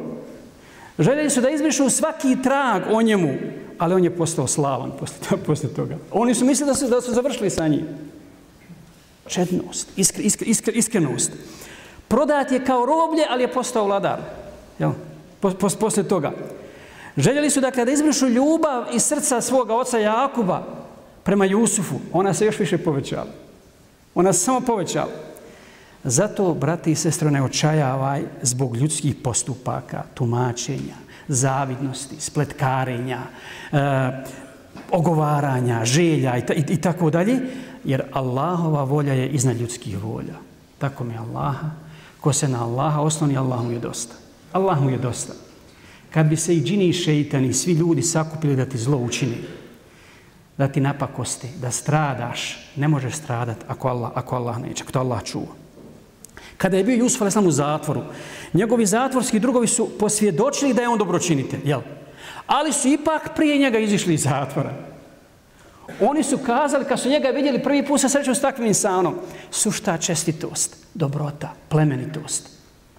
Željeli 0.98 1.30
su 1.30 1.40
da 1.40 1.50
izbrišu 1.50 1.90
svaki 1.90 2.36
trag 2.42 2.82
o 2.92 3.02
njemu, 3.02 3.34
ali 3.78 3.94
on 3.94 4.04
je 4.04 4.16
postao 4.16 4.46
slavan 4.46 4.92
posle, 5.00 5.38
posle 5.46 5.68
toga. 5.68 5.98
Oni 6.12 6.34
su 6.34 6.44
mislili 6.44 6.70
da 6.70 6.74
su, 6.74 6.88
da 6.88 7.00
su 7.00 7.12
završili 7.12 7.50
sa 7.50 7.68
njim 7.68 7.86
čednost, 9.26 9.88
iskre, 9.96 10.22
iskre, 10.22 10.46
iskre, 10.46 10.72
iskrenost. 10.72 11.32
Prodat 12.08 12.52
je 12.52 12.64
kao 12.64 12.86
roblje, 12.86 13.24
ali 13.30 13.42
je 13.42 13.52
postao 13.52 13.84
vladar. 13.84 14.20
Jel? 14.78 14.92
Pos, 15.40 15.76
posle 15.76 16.02
toga. 16.02 16.32
Željeli 17.16 17.50
su 17.50 17.60
dakle 17.60 17.84
da 17.84 17.92
izbrišu 17.92 18.28
ljubav 18.28 18.84
iz 18.94 19.02
srca 19.02 19.40
svoga 19.40 19.74
oca 19.74 19.98
Jakuba 19.98 20.62
prema 21.22 21.44
Jusufu. 21.44 21.94
Ona 22.12 22.34
se 22.34 22.46
još 22.46 22.58
više 22.58 22.78
povećala. 22.78 23.32
Ona 24.14 24.32
se 24.32 24.38
samo 24.38 24.60
povećala. 24.60 25.10
Zato, 26.04 26.54
brati 26.54 26.90
i 26.90 26.94
sestre, 26.94 27.30
ne 27.30 27.42
očajavaj 27.42 28.22
zbog 28.42 28.76
ljudskih 28.76 29.14
postupaka, 29.14 30.02
tumačenja, 30.14 30.94
zavidnosti, 31.28 32.16
spletkarenja, 32.18 33.20
e, 33.72 33.76
ogovaranja, 34.90 35.84
želja 35.84 36.36
i, 36.36 36.42
i, 36.56 36.64
i 36.68 36.76
tako 36.76 37.10
dalje, 37.10 37.40
jer 37.84 38.02
Allahova 38.12 38.84
volja 38.84 39.12
je 39.12 39.28
iznad 39.28 39.56
ljudskih 39.56 40.02
volja. 40.04 40.34
Tako 40.78 41.04
mi 41.04 41.16
Allaha, 41.16 41.70
ko 42.20 42.32
se 42.32 42.48
na 42.48 42.64
Allaha 42.64 43.00
osloni, 43.00 43.36
Allah 43.36 43.64
mu 43.64 43.70
je 43.70 43.78
dosta. 43.78 44.14
Allah 44.52 44.80
mu 44.80 44.90
je 44.90 44.98
dosta. 44.98 45.32
Kad 46.10 46.26
bi 46.26 46.36
se 46.36 46.56
i 46.56 46.62
džini 46.62 46.88
i 46.88 46.92
šeitani, 46.92 47.52
svi 47.52 47.72
ljudi 47.72 48.02
sakupili 48.02 48.56
da 48.56 48.66
ti 48.66 48.78
zlo 48.78 48.96
učini, 48.96 49.36
da 50.58 50.68
ti 50.68 50.80
napakosti, 50.80 51.48
da 51.60 51.70
stradaš, 51.70 52.70
ne 52.76 52.88
možeš 52.88 53.14
stradat 53.14 53.56
ako 53.68 53.88
Allah, 53.88 54.10
ako 54.14 54.36
Allah 54.36 54.58
neće, 54.58 54.82
ako 54.82 54.92
to 54.92 55.00
Allah 55.00 55.24
čuva. 55.24 55.66
Kada 56.56 56.76
je 56.76 56.84
bio 56.84 56.96
Jusuf 56.96 57.22
Aleslam 57.22 57.46
u 57.46 57.50
zatvoru, 57.50 58.02
njegovi 58.52 58.86
zatvorski 58.86 59.38
drugovi 59.38 59.66
su 59.66 59.88
posvjedočili 59.98 60.74
da 60.74 60.82
je 60.82 60.88
on 60.88 60.98
dobročinitelj, 60.98 61.60
jel? 61.64 61.80
Ali 62.46 62.72
su 62.72 62.88
ipak 62.88 63.34
prije 63.36 63.58
njega 63.58 63.78
izišli 63.78 64.14
iz 64.14 64.22
zatvora. 64.22 64.72
Oni 66.00 66.22
su 66.22 66.38
kazali, 66.38 66.84
kad 66.84 67.00
su 67.00 67.08
njega 67.08 67.28
vidjeli 67.28 67.62
prvi 67.62 67.86
put 67.86 68.00
sa 68.00 68.08
srećom 68.08 68.34
s 68.34 68.40
takvim 68.40 68.66
insanom, 68.66 69.14
sušta 69.50 69.98
čestitost, 69.98 70.76
dobrota, 70.94 71.52
plemenitost. 71.68 72.48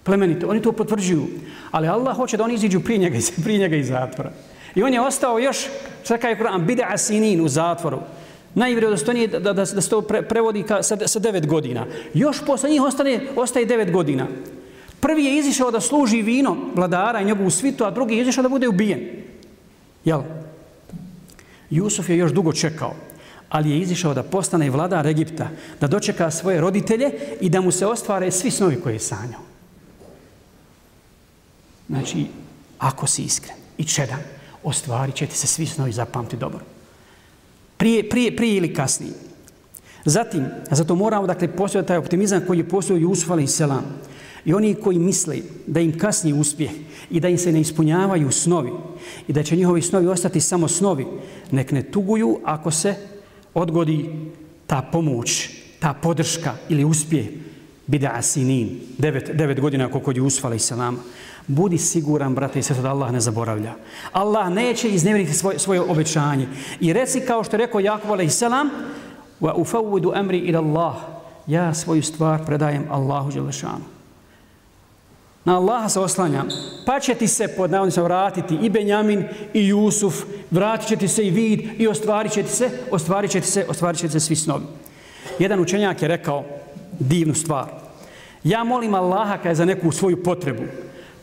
Plemenito. 0.02 0.48
Oni 0.48 0.62
to 0.62 0.72
potvrđuju. 0.72 1.26
Ali 1.70 1.88
Allah 1.88 2.16
hoće 2.16 2.36
da 2.36 2.44
oni 2.44 2.54
iziđu 2.54 2.80
prije 2.80 2.98
njega, 2.98 3.18
prije 3.42 3.58
njega 3.58 3.76
iz 3.76 3.88
zatvora. 3.88 4.30
I 4.74 4.82
on 4.82 4.94
je 4.94 5.00
ostao 5.00 5.38
još, 5.38 5.66
šta 6.04 6.18
kaj 6.18 6.30
je 6.30 6.38
Kur'an, 6.38 6.64
bide 6.64 6.84
asinin 6.88 7.40
u 7.40 7.48
zatvoru. 7.48 7.98
Najvjerodostojnije 8.54 9.26
da, 9.26 9.38
da, 9.38 9.52
da, 9.52 9.64
da 9.64 9.80
se 9.80 9.90
to 9.90 10.02
pre, 10.02 10.22
prevodi 10.22 10.62
ka, 10.62 10.82
sa, 10.82 10.96
sa 11.06 11.18
devet 11.18 11.46
godina. 11.46 11.86
Još 12.14 12.40
posle 12.46 12.70
njih 12.70 12.82
ostane, 12.82 13.20
ostaje 13.36 13.66
devet 13.66 13.92
godina. 13.92 14.26
Prvi 15.00 15.24
je 15.24 15.38
izišao 15.38 15.70
da 15.70 15.80
služi 15.80 16.22
vino 16.22 16.56
vladara 16.74 17.20
i 17.20 17.24
njegovu 17.24 17.50
svitu, 17.50 17.84
a 17.84 17.90
drugi 17.90 18.14
je 18.14 18.22
izišao 18.22 18.42
da 18.42 18.48
bude 18.48 18.68
ubijen. 18.68 19.27
Jel? 20.08 20.22
Jusuf 21.70 22.08
je 22.08 22.16
još 22.16 22.32
dugo 22.32 22.52
čekao, 22.52 22.94
ali 23.48 23.70
je 23.70 23.80
izišao 23.80 24.14
da 24.14 24.22
postane 24.22 24.70
vladar 24.70 25.06
Egipta, 25.06 25.50
da 25.80 25.86
dočeka 25.86 26.30
svoje 26.30 26.60
roditelje 26.60 27.10
i 27.40 27.48
da 27.48 27.60
mu 27.60 27.72
se 27.72 27.86
ostvare 27.86 28.30
svi 28.30 28.50
snovi 28.50 28.80
koje 28.80 28.94
je 28.94 29.04
sanjao. 29.04 29.44
Znači, 31.88 32.26
ako 32.78 33.06
si 33.06 33.22
iskren 33.22 33.56
i 33.78 33.84
čedan, 33.84 34.20
ostvarit 34.62 35.14
će 35.14 35.26
ti 35.26 35.36
se 35.36 35.46
svi 35.46 35.66
snovi 35.66 35.92
zapamti 35.92 36.36
dobro. 36.36 36.64
Prije, 37.76 38.08
prije, 38.08 38.36
prije 38.36 38.56
ili 38.56 38.74
kasnije. 38.74 39.12
Zatim, 40.04 40.46
zato 40.70 40.94
moramo 40.94 41.26
dakle 41.26 41.48
postojati 41.48 41.88
taj 41.88 41.96
optimizam 41.96 42.44
koji 42.46 42.58
je 42.58 42.68
postojao 42.68 43.00
Jusuf 43.00 43.30
alaih 43.30 43.50
selam. 43.50 43.84
I 44.44 44.54
oni 44.54 44.74
koji 44.74 44.98
misle 44.98 45.36
da 45.66 45.80
im 45.80 45.98
kasni 45.98 46.32
uspjeh 46.32 46.70
i 47.10 47.20
da 47.20 47.28
im 47.28 47.38
se 47.38 47.52
ne 47.52 47.60
ispunjavaju 47.60 48.30
snovi 48.30 48.70
i 49.28 49.32
da 49.32 49.42
će 49.42 49.56
njihovi 49.56 49.82
snovi 49.82 50.06
ostati 50.06 50.40
samo 50.40 50.68
snovi, 50.68 51.06
nek 51.50 51.72
ne 51.72 51.82
tuguju 51.82 52.38
ako 52.44 52.70
se 52.70 52.94
odgodi 53.54 54.10
ta 54.66 54.82
pomoć, 54.92 55.50
ta 55.80 55.94
podrška 56.02 56.54
ili 56.68 56.84
uspjeh 56.84 57.26
bida 57.88 58.10
asinin, 58.14 58.80
devet, 58.98 59.30
devet 59.34 59.60
godina 59.60 59.90
koliko 59.90 60.10
je 60.10 60.22
usfala 60.22 60.54
i 60.54 60.58
salam. 60.58 61.00
Budi 61.46 61.78
siguran, 61.78 62.34
brate 62.34 62.58
i 62.58 62.62
sestre, 62.62 62.82
da 62.82 62.90
Allah 62.90 63.12
ne 63.12 63.20
zaboravlja. 63.20 63.74
Allah 64.12 64.52
neće 64.52 64.88
iznevjeriti 64.88 65.34
svoje, 65.34 65.58
svoje 65.58 65.80
obećanje. 65.80 66.48
I 66.80 66.92
reci 66.92 67.20
kao 67.20 67.44
što 67.44 67.56
je 67.56 67.58
rekao 67.58 67.80
Jakub 67.80 68.10
alaih 68.10 68.32
salam, 68.32 68.70
wa 69.40 69.54
ufawidu 69.54 70.12
amri 70.14 70.38
ila 70.38 70.60
Allah. 70.60 70.96
Ja 71.46 71.74
svoju 71.74 72.02
stvar 72.02 72.46
predajem 72.46 72.84
Allahu 72.90 73.32
Đelešanu. 73.32 73.97
Na 75.48 75.56
Allaha 75.56 75.88
se 75.88 76.00
oslanjam. 76.00 76.48
Pa 76.86 77.00
će 77.00 77.14
ti 77.14 77.28
se 77.28 77.48
pod 77.56 77.70
navodnicom 77.70 78.04
vratiti 78.04 78.58
i 78.62 78.70
Benjamin 78.70 79.24
i 79.54 79.68
Jusuf, 79.68 80.14
vratit 80.50 80.88
će 80.88 80.96
ti 80.96 81.08
se 81.08 81.26
i 81.26 81.30
vid 81.30 81.80
i 81.80 81.88
ostvarit 81.88 82.32
će 82.32 82.42
ti 82.42 82.52
se, 82.52 82.70
ostvarit 82.90 83.30
će 83.30 83.40
ti 83.40 83.46
se, 83.46 83.64
ostvarit 83.68 84.00
će 84.00 84.06
ti 84.06 84.12
se 84.12 84.20
svi 84.20 84.36
snovi. 84.36 84.64
Jedan 85.38 85.60
učenjak 85.60 86.02
je 86.02 86.08
rekao 86.08 86.44
divnu 86.98 87.34
stvar. 87.34 87.66
Ja 88.44 88.64
molim 88.64 88.94
Allaha 88.94 89.36
kada 89.36 89.48
je 89.48 89.54
za 89.54 89.64
neku 89.64 89.92
svoju 89.92 90.22
potrebu. 90.22 90.62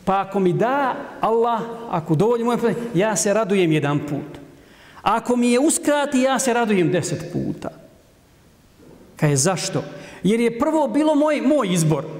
Pa 0.04 0.20
ako 0.20 0.40
mi 0.40 0.52
da 0.52 0.94
Allah, 1.20 1.60
ako 1.90 2.14
dovolji 2.14 2.44
moje 2.44 2.58
potrebe, 2.58 2.80
ja 2.94 3.16
se 3.16 3.34
radujem 3.34 3.72
jedan 3.72 3.98
put. 3.98 4.40
Ako 5.02 5.36
mi 5.36 5.52
je 5.52 5.60
uskrati, 5.60 6.22
ja 6.22 6.38
se 6.38 6.54
radujem 6.54 6.90
deset 6.92 7.32
puta. 7.32 7.70
Kaj 9.16 9.36
zašto? 9.36 9.84
Jer 10.22 10.40
je 10.40 10.58
prvo 10.58 10.88
bilo 10.88 11.14
moj, 11.14 11.40
moj 11.40 11.72
izbor, 11.72 12.15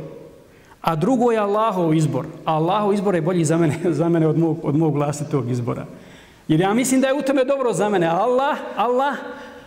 a 0.87 0.97
drugo 0.97 1.35
je 1.35 1.39
Allahov 1.39 1.95
izbor. 1.95 2.27
A 2.45 2.55
Allahov 2.55 2.95
izbor 2.95 3.15
je 3.15 3.23
bolji 3.23 3.45
za 3.45 3.57
mene, 3.59 3.81
za 4.01 4.09
mene 4.09 4.27
od, 4.27 4.39
mog, 4.39 4.59
od 4.63 4.77
mog 4.77 4.95
vlastitog 4.95 5.51
izbora. 5.51 5.87
Jer 6.49 6.61
ja 6.61 6.75
mislim 6.75 7.01
da 7.01 7.07
je 7.07 7.19
u 7.19 7.23
tome 7.23 7.45
dobro 7.45 7.73
za 7.73 7.89
mene. 7.89 8.07
Allah, 8.07 8.59
Allah 8.77 9.15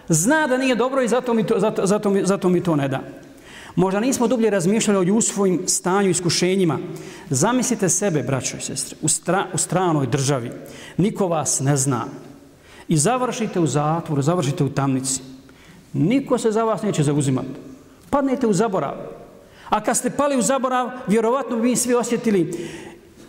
zna 0.07 0.47
da 0.47 0.57
nije 0.57 0.75
dobro 0.75 1.01
i 1.01 1.07
zato 1.07 1.33
mi 1.33 1.43
to, 1.43 1.59
zato, 1.59 1.85
zato, 1.85 2.09
mi, 2.09 2.25
zato 2.25 2.49
mi 2.49 2.63
to 2.63 2.75
ne 2.75 2.87
da. 2.87 3.01
Možda 3.75 3.99
nismo 3.99 4.27
dublje 4.27 4.49
razmišljali 4.49 4.99
o 4.99 5.15
Jusufovim 5.15 5.67
stanju 5.67 6.07
i 6.07 6.11
iskušenjima. 6.11 6.79
Zamislite 7.29 7.89
sebe, 7.89 8.23
braćo 8.23 8.57
i 8.57 8.61
sestre, 8.61 8.97
u, 9.01 9.07
stra, 9.07 9.45
u 9.53 9.57
stranoj 9.57 10.07
državi. 10.07 10.51
Niko 10.97 11.27
vas 11.27 11.59
ne 11.59 11.77
zna. 11.77 12.05
I 12.87 12.97
završite 12.97 13.59
u 13.59 13.67
zatvoru, 13.67 14.21
završite 14.21 14.63
u 14.63 14.69
tamnici. 14.69 15.21
Niko 15.93 16.37
se 16.37 16.51
za 16.51 16.63
vas 16.63 16.81
neće 16.81 17.03
zauzimati. 17.03 17.59
Padnete 18.09 18.47
u 18.47 18.53
zaborav. 18.53 19.18
A 19.69 19.81
kad 19.83 19.97
ste 19.97 20.09
pali 20.09 20.37
u 20.37 20.41
zaborav, 20.41 20.89
vjerovatno 21.07 21.55
bi 21.55 21.69
mi 21.69 21.75
svi 21.75 21.93
osjetili 21.93 22.69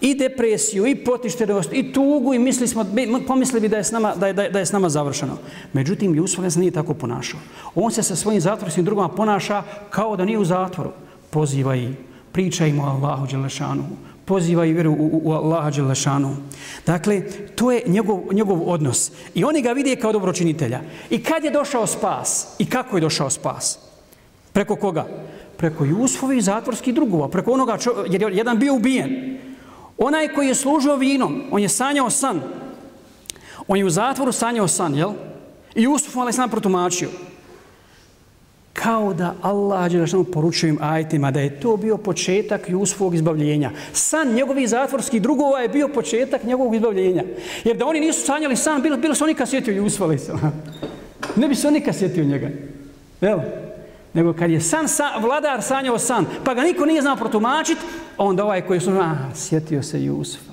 i 0.00 0.14
depresiju, 0.14 0.86
i 0.86 1.04
potištenost, 1.04 1.72
i 1.72 1.92
tugu, 1.92 2.34
i 2.34 2.38
misli 2.38 2.68
smo, 2.68 2.84
pomislili 3.26 3.60
bi 3.60 3.68
da 3.68 3.76
je 3.76 3.84
s 3.84 3.90
nama, 3.90 4.14
da 4.14 4.26
je, 4.26 4.32
da 4.32 4.42
je, 4.42 4.50
da 4.50 4.58
je 4.58 4.66
s 4.66 4.72
nama 4.72 4.88
završeno. 4.88 5.36
Međutim, 5.72 6.14
Jusuf 6.14 6.56
nije 6.56 6.70
tako 6.70 6.94
ponašao. 6.94 7.40
On 7.74 7.90
se 7.90 8.02
sa 8.02 8.16
svojim 8.16 8.40
zatvorskim 8.40 8.84
drugama 8.84 9.08
ponaša 9.08 9.62
kao 9.90 10.16
da 10.16 10.24
nije 10.24 10.38
u 10.38 10.44
zatvoru. 10.44 10.90
Poziva 11.30 11.76
i 11.76 11.92
priča 12.32 12.66
im 12.66 12.80
o 12.80 12.84
Allahu 12.84 13.26
Đelešanu, 13.26 13.84
poziva 14.24 14.64
i 14.64 14.72
vjeru 14.72 14.92
u, 14.92 15.20
u 15.24 15.32
Allaha 15.32 15.70
Đelešanu. 15.70 16.36
Dakle, 16.86 17.22
to 17.54 17.70
je 17.70 17.82
njegov, 17.86 18.20
njegov 18.32 18.68
odnos. 18.68 19.10
I 19.34 19.44
oni 19.44 19.62
ga 19.62 19.72
vide 19.72 19.96
kao 19.96 20.12
dobročinitelja. 20.12 20.80
I 21.10 21.22
kad 21.22 21.44
je 21.44 21.50
došao 21.50 21.86
spas? 21.86 22.54
I 22.58 22.66
kako 22.66 22.96
je 22.96 23.00
došao 23.00 23.30
spas? 23.30 23.78
Preko 24.52 24.76
koga? 24.76 25.06
Preko 25.60 25.84
Jusufovi 25.84 26.40
zatvorskih 26.40 26.94
drugova. 26.94 27.28
Preko 27.28 27.52
onoga, 27.52 27.76
čo, 27.78 28.04
jer 28.08 28.22
je 28.22 28.36
jedan 28.36 28.58
bio 28.58 28.74
ubijen. 28.74 29.38
Onaj 29.98 30.28
koji 30.28 30.48
je 30.48 30.54
služio 30.54 30.96
vinom, 30.96 31.42
on 31.50 31.60
je 31.62 31.68
sanjao 31.68 32.10
san. 32.10 32.40
On 33.68 33.78
je 33.78 33.84
u 33.84 33.90
zatvoru 33.90 34.32
sanjao 34.32 34.68
san, 34.68 34.94
jel? 34.94 35.12
I 35.74 35.82
Jusuf 35.82 36.16
ali 36.16 36.32
sam 36.32 36.50
protumačio 36.50 37.08
kao 38.72 39.14
da 39.14 39.34
Allah 39.42 39.90
Đelešanu 39.92 40.24
poručuje 40.24 40.70
im 40.70 40.78
ajtima 40.80 41.30
da 41.30 41.40
je 41.40 41.60
to 41.60 41.76
bio 41.76 41.96
početak 41.96 42.68
Jusufovog 42.68 43.14
izbavljenja. 43.14 43.70
San 43.92 44.32
njegovih 44.32 44.68
zatvorskih 44.68 45.22
drugova 45.22 45.60
je 45.60 45.68
bio 45.68 45.88
početak 45.88 46.44
njegovog 46.44 46.74
izbavljenja. 46.74 47.24
Jer 47.64 47.76
da 47.76 47.86
oni 47.86 48.00
nisu 48.00 48.26
sanjali 48.26 48.56
san, 48.56 48.82
bilo, 48.82 48.96
bilo 48.96 49.14
se 49.14 49.24
oni 49.24 49.34
kad 49.34 49.48
sjetio 49.48 49.74
Jusuf, 49.74 50.00
ali 50.00 50.18
Ne 51.36 51.48
bi 51.48 51.54
se 51.54 51.68
oni 51.68 51.80
kad 51.80 51.96
sjetio 51.96 52.24
njega. 52.24 52.50
Jel? 53.20 53.38
Nego 54.14 54.32
kad 54.32 54.50
je 54.50 54.60
san, 54.60 54.88
sa, 54.88 55.18
vladar 55.20 55.62
sanjao 55.62 55.98
san, 55.98 56.26
pa 56.44 56.54
ga 56.54 56.62
niko 56.62 56.86
nije 56.86 57.02
znao 57.02 57.16
protumačiti, 57.16 57.80
onda 58.18 58.44
ovaj 58.44 58.62
koji 58.62 58.76
je 58.76 58.80
služio, 58.80 59.16
sjetio 59.34 59.82
se 59.82 60.04
Jusufa. 60.04 60.52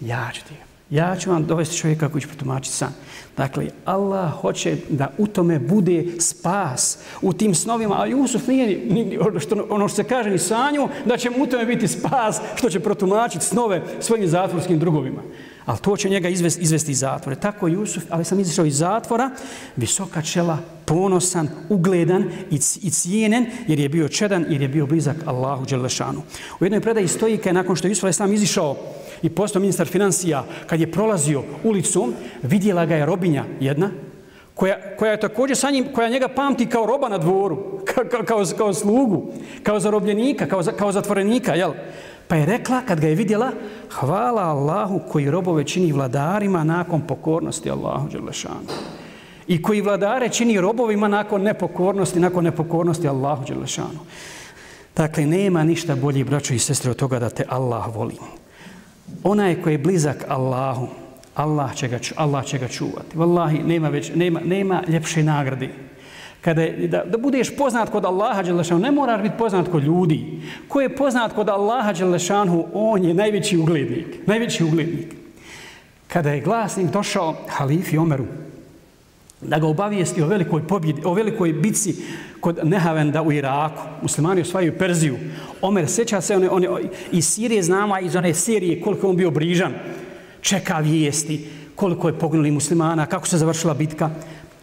Ja 0.00 0.30
ću 0.34 0.40
ti 0.48 0.54
Ja 0.90 1.16
ću 1.16 1.30
vam 1.30 1.46
dovesti 1.46 1.76
čovjeka 1.76 2.08
koji 2.08 2.22
će 2.22 2.28
protumačiti 2.28 2.76
san. 2.76 2.92
Dakle, 3.36 3.66
Allah 3.84 4.32
hoće 4.40 4.76
da 4.88 5.10
u 5.18 5.26
tome 5.26 5.58
bude 5.58 6.04
spas 6.20 6.98
u 7.22 7.32
tim 7.32 7.54
snovima, 7.54 8.02
a 8.02 8.06
Jusuf 8.06 8.46
nije 8.46 8.84
ni, 8.90 9.18
ono 9.20 9.40
što, 9.40 9.66
ono 9.70 9.88
što 9.88 9.96
se 9.96 10.04
kaže 10.04 10.30
ni 10.30 10.38
sanju, 10.38 10.88
da 11.04 11.16
će 11.16 11.30
mu 11.30 11.44
u 11.44 11.46
tome 11.46 11.64
biti 11.64 11.88
spas 11.88 12.40
što 12.54 12.70
će 12.70 12.80
protumačiti 12.80 13.44
snove 13.44 13.82
svojim 14.00 14.28
zatvorskim 14.28 14.78
drugovima. 14.78 15.22
Ali 15.68 15.78
to 15.78 15.96
će 15.96 16.08
njega 16.08 16.28
izvesti, 16.28 16.62
izvesti 16.62 16.90
iz 16.90 16.98
zatvora. 16.98 17.36
Tako 17.36 17.68
Jusuf, 17.68 18.04
ali 18.08 18.24
sam 18.24 18.40
izišao 18.40 18.64
iz 18.64 18.78
zatvora, 18.78 19.30
visoka 19.76 20.22
čela, 20.22 20.58
ponosan, 20.84 21.48
ugledan 21.68 22.24
i, 22.50 22.54
i 22.82 22.90
cijenen, 22.90 23.46
jer 23.66 23.80
je 23.80 23.88
bio 23.88 24.08
čedan, 24.08 24.46
jer 24.48 24.62
je 24.62 24.68
bio 24.68 24.86
blizak 24.86 25.16
Allahu 25.26 25.66
Đelešanu. 25.66 26.22
U 26.60 26.64
jednoj 26.64 26.80
predaji 26.80 27.08
stoji 27.08 27.38
kada 27.38 27.52
nakon 27.52 27.76
što 27.76 27.88
Jusuf 27.88 28.14
sam 28.14 28.32
izišao 28.32 28.76
i 29.22 29.28
postao 29.28 29.60
ministar 29.60 29.86
financija, 29.86 30.44
kad 30.66 30.80
je 30.80 30.92
prolazio 30.92 31.42
ulicom, 31.64 32.14
vidjela 32.42 32.86
ga 32.86 32.96
je 32.96 33.06
robinja 33.06 33.44
jedna, 33.60 33.90
koja, 34.54 34.96
koja 34.96 35.10
je 35.10 35.20
također 35.20 35.56
sa 35.56 35.70
njim, 35.70 35.86
koja 35.92 36.08
njega 36.08 36.28
pamti 36.28 36.66
kao 36.66 36.86
roba 36.86 37.08
na 37.08 37.18
dvoru, 37.18 37.56
kao, 37.94 38.04
kao, 38.24 38.44
kao 38.58 38.74
slugu, 38.74 39.32
kao 39.62 39.80
zarobljenika, 39.80 40.46
kao, 40.46 40.62
kao 40.78 40.92
zatvorenika, 40.92 41.54
jel? 41.54 41.72
Pa 42.28 42.36
je 42.36 42.46
rekla, 42.46 42.82
kad 42.86 43.00
ga 43.00 43.08
je 43.08 43.14
vidjela, 43.14 43.50
hvala 43.90 44.42
Allahu 44.42 45.00
koji 45.08 45.30
robove 45.30 45.64
čini 45.64 45.92
vladarima 45.92 46.64
nakon 46.64 47.00
pokornosti 47.00 47.70
Allahu 47.70 48.08
Đelešanu. 48.08 48.68
I 49.46 49.62
koji 49.62 49.80
vladare 49.80 50.28
čini 50.28 50.60
robovima 50.60 51.08
nakon 51.08 51.42
nepokornosti, 51.42 52.20
nakon 52.20 52.44
nepokornosti 52.44 53.08
Allahu 53.08 53.44
Đelešanu. 53.44 53.98
Dakle, 54.96 55.26
nema 55.26 55.64
ništa 55.64 55.96
bolji, 55.96 56.24
braćo 56.24 56.54
i 56.54 56.58
sestre, 56.58 56.90
od 56.90 56.96
toga 56.96 57.18
da 57.18 57.30
te 57.30 57.44
Allah 57.48 57.96
voli 57.96 58.14
onaj 59.22 59.62
koji 59.62 59.74
je 59.74 59.78
blizak 59.78 60.24
Allahu, 60.28 60.88
Allah 61.34 61.74
će 61.74 61.88
ga, 61.88 61.98
Allah 62.16 62.44
će 62.44 62.58
ga 62.58 62.68
čuvati. 62.68 63.16
Wallahi, 63.16 63.66
nema, 63.66 63.88
već, 63.88 64.10
nema, 64.14 64.40
nema 64.44 64.82
ljepše 64.88 65.22
nagrade. 65.22 65.68
Kada 66.40 66.62
je, 66.62 66.88
da, 66.88 67.04
da 67.04 67.18
budeš 67.18 67.56
poznat 67.56 67.90
kod 67.90 68.04
Allaha 68.04 68.42
Đelešanu, 68.42 68.80
ne 68.80 68.90
moraš 68.90 69.22
biti 69.22 69.38
poznat 69.38 69.68
kod 69.68 69.84
ljudi. 69.84 70.40
Ko 70.68 70.80
je 70.80 70.96
poznat 70.96 71.32
kod 71.32 71.48
Allaha 71.48 71.92
Đelešanu, 71.92 72.66
on 72.72 73.04
je 73.04 73.14
najveći 73.14 73.56
uglednik. 73.56 74.26
Najveći 74.26 74.64
uglednik. 74.64 75.14
Kada 76.08 76.30
je 76.30 76.40
glasnik 76.40 76.90
došao 76.90 77.36
halifi 77.48 77.98
Omeru, 77.98 78.26
da 79.40 79.58
ga 79.58 79.66
obavijesti 79.66 80.22
o 80.22 80.26
velikoj 80.26 80.66
pobjedi, 80.66 81.02
o 81.04 81.14
velikoj 81.14 81.52
bici 81.52 81.94
kod 82.40 82.58
Nehavenda 82.62 83.22
u 83.22 83.32
Iraku. 83.32 83.82
Muslimani 84.02 84.40
osvajaju 84.40 84.78
Perziju. 84.78 85.16
Omer, 85.62 85.88
seća 85.88 86.20
se 86.20 86.36
one, 86.36 86.50
one, 86.50 86.68
iz 87.12 87.28
Sirije 87.28 87.62
znamo, 87.62 87.98
iz 87.98 88.16
one 88.16 88.34
Sirije 88.34 88.80
koliko 88.80 89.08
on 89.08 89.16
bio 89.16 89.30
brižan. 89.30 89.74
Čeka 90.40 90.78
vijesti 90.78 91.48
koliko 91.74 92.08
je 92.08 92.18
poginuli 92.18 92.50
muslimana, 92.50 93.06
kako 93.06 93.26
se 93.26 93.38
završila 93.38 93.74
bitka. 93.74 94.10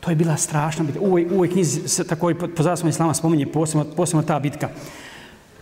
To 0.06 0.12
je 0.12 0.16
bila 0.16 0.38
strašna 0.38 0.84
bitka. 0.84 1.02
U 1.02 1.06
ovoj, 1.06 1.26
u 1.26 1.34
ovoj 1.34 1.50
knjizi 1.50 1.88
se 1.88 2.08
tako 2.08 2.30
i 2.30 2.36
po 2.36 2.64
zasvom 2.64 2.90
islama 2.90 3.14
spominje 3.14 3.46
posebno, 3.46 3.86
posebno 3.96 4.24
ta 4.24 4.40
bitka. 4.40 4.70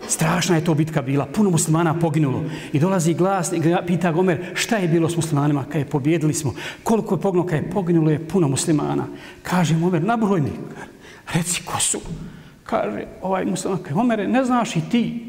Strašna 0.08 0.56
je 0.56 0.66
to 0.66 0.74
bitka 0.74 1.02
bila, 1.02 1.26
puno 1.26 1.50
muslimana 1.50 2.00
poginulo. 2.00 2.44
I 2.74 2.80
dolazi 2.80 3.14
glas 3.14 3.54
i 3.54 3.62
pita 3.88 4.12
Gomer 4.12 4.52
šta 4.54 4.78
je 4.78 4.88
bilo 4.88 5.10
s 5.10 5.16
muslimanima 5.16 5.64
kad 5.72 5.82
je 5.82 5.86
pobjedili 5.86 6.34
smo. 6.34 6.54
Koliko 6.84 7.16
je 7.16 7.22
poginulo 7.22 7.48
kad 7.50 7.64
je 7.64 7.70
poginulo 7.70 8.12
je 8.12 8.28
puno 8.28 8.48
muslimana. 8.48 9.06
Kaže 9.44 9.76
Gomer, 9.80 10.04
nabrojni. 10.04 10.52
Reci 11.34 11.62
ko 11.66 11.80
su. 11.80 12.00
Kaže 12.64 13.06
ovaj 13.22 13.46
musliman, 13.46 13.80
kaže 13.84 13.94
Gomer, 13.94 14.30
ne 14.30 14.46
znaš 14.46 14.76
i 14.76 14.82
ti. 14.92 15.26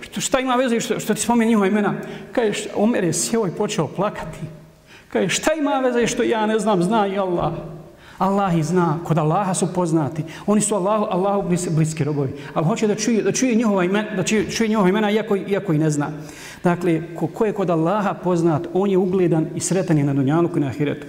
Što, 0.00 0.20
šta 0.20 0.40
ima 0.40 0.54
veze 0.54 0.80
što, 0.80 1.00
što 1.00 1.14
ti 1.14 1.20
spomeni 1.20 1.48
njihova 1.48 1.66
imena? 1.66 1.94
Kaže, 2.32 2.68
Omer 2.76 3.04
je 3.04 3.12
sjeo 3.12 3.46
i 3.46 3.56
počeo 3.58 3.86
plakati. 3.86 4.38
Kaže, 5.12 5.28
šta 5.28 5.52
ima 5.58 5.80
veze 5.84 6.06
što 6.06 6.22
ja 6.22 6.46
ne 6.46 6.58
znam, 6.58 6.82
zna 6.82 7.06
i 7.06 7.18
Allah. 7.18 7.52
Allah 8.18 8.58
ih 8.58 8.64
zna, 8.64 8.98
kod 9.04 9.18
Allaha 9.18 9.54
su 9.54 9.72
poznati. 9.74 10.24
Oni 10.46 10.60
su 10.60 10.74
Allahu, 10.74 11.06
Allahu 11.10 11.48
blis, 11.48 11.68
bliski 11.70 12.04
robovi. 12.04 12.32
Ali 12.54 12.66
hoće 12.66 12.86
da 12.86 12.94
čuje, 12.94 13.22
da 13.22 13.32
čuje 13.32 13.54
njihova 13.54 13.84
imena, 13.84 14.16
da 14.16 14.22
čuje, 14.22 14.50
čuje 14.50 14.68
njihova 14.68 14.88
imena 14.88 15.10
iako, 15.10 15.36
iako 15.36 15.72
i 15.72 15.78
ne 15.78 15.90
zna. 15.90 16.10
Dakle, 16.64 17.02
ko, 17.16 17.26
ko 17.26 17.44
je 17.44 17.52
kod 17.52 17.70
Allaha 17.70 18.14
poznat, 18.14 18.66
on 18.72 18.90
je 18.90 18.98
ugledan 18.98 19.46
i 19.54 19.60
sretan 19.60 19.98
je 19.98 20.04
na 20.04 20.14
dunjalu 20.14 20.50
i 20.56 20.60
na 20.60 20.66
ahiretu. 20.66 21.06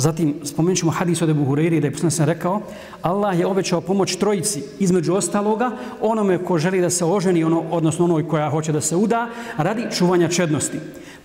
Zatim 0.00 0.34
spomenut 0.44 0.78
ćemo 0.78 0.90
hadis 0.90 1.22
od 1.22 1.28
Ebu 1.28 1.44
Hureyri 1.44 1.80
da 1.80 1.86
je 1.86 1.92
poslanik 1.92 2.14
sam 2.14 2.26
rekao 2.26 2.62
Allah 3.02 3.38
je 3.38 3.46
obećao 3.46 3.80
pomoć 3.80 4.16
trojici 4.16 4.62
između 4.78 5.14
ostaloga 5.14 5.70
onome 6.00 6.38
ko 6.44 6.58
želi 6.58 6.80
da 6.80 6.90
se 6.90 7.04
oženi, 7.04 7.44
ono, 7.44 7.60
odnosno 7.70 8.04
onoj 8.04 8.28
koja 8.28 8.50
hoće 8.50 8.72
da 8.72 8.80
se 8.80 8.96
uda, 8.96 9.28
radi 9.56 9.86
čuvanja 9.92 10.28
čednosti. 10.28 10.78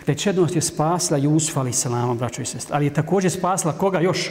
Dakle, 0.05 0.21
čednost 0.21 0.55
je 0.55 0.61
spasla 0.61 1.17
Jusufa 1.17 1.59
ali 1.59 1.73
salama, 1.73 2.13
braćo 2.13 2.41
i 2.41 2.45
sest. 2.45 2.69
Ali 2.71 2.85
je 2.85 2.93
također 2.93 3.31
spasla 3.31 3.73
koga 3.73 3.99
još? 3.99 4.29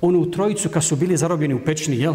Onu 0.00 0.30
trojicu 0.30 0.68
kad 0.68 0.84
su 0.84 0.96
bili 0.96 1.16
zarobljeni 1.16 1.54
u 1.54 1.64
pečni, 1.64 1.98
jel? 1.98 2.14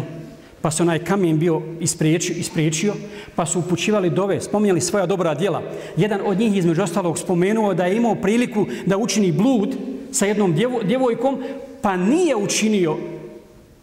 Pa 0.62 0.70
se 0.70 0.82
onaj 0.82 1.04
kamen 1.04 1.38
bio 1.38 1.62
ispriječio, 1.80 2.36
ispriječio, 2.36 2.94
pa 3.34 3.46
su 3.46 3.58
upućivali 3.58 4.10
dove, 4.10 4.40
spominjali 4.40 4.80
svoja 4.80 5.06
dobra 5.06 5.34
djela. 5.34 5.62
Jedan 5.96 6.20
od 6.24 6.38
njih 6.38 6.56
između 6.56 6.82
ostalog 6.82 7.18
spomenuo 7.18 7.74
da 7.74 7.84
je 7.86 7.96
imao 7.96 8.14
priliku 8.14 8.66
da 8.86 8.96
učini 8.96 9.32
blud, 9.32 9.76
sa 10.12 10.26
jednom 10.26 10.54
djevo, 10.54 10.82
djevojkom, 10.82 11.42
pa 11.82 11.96
nije 11.96 12.36
učinio 12.36 12.96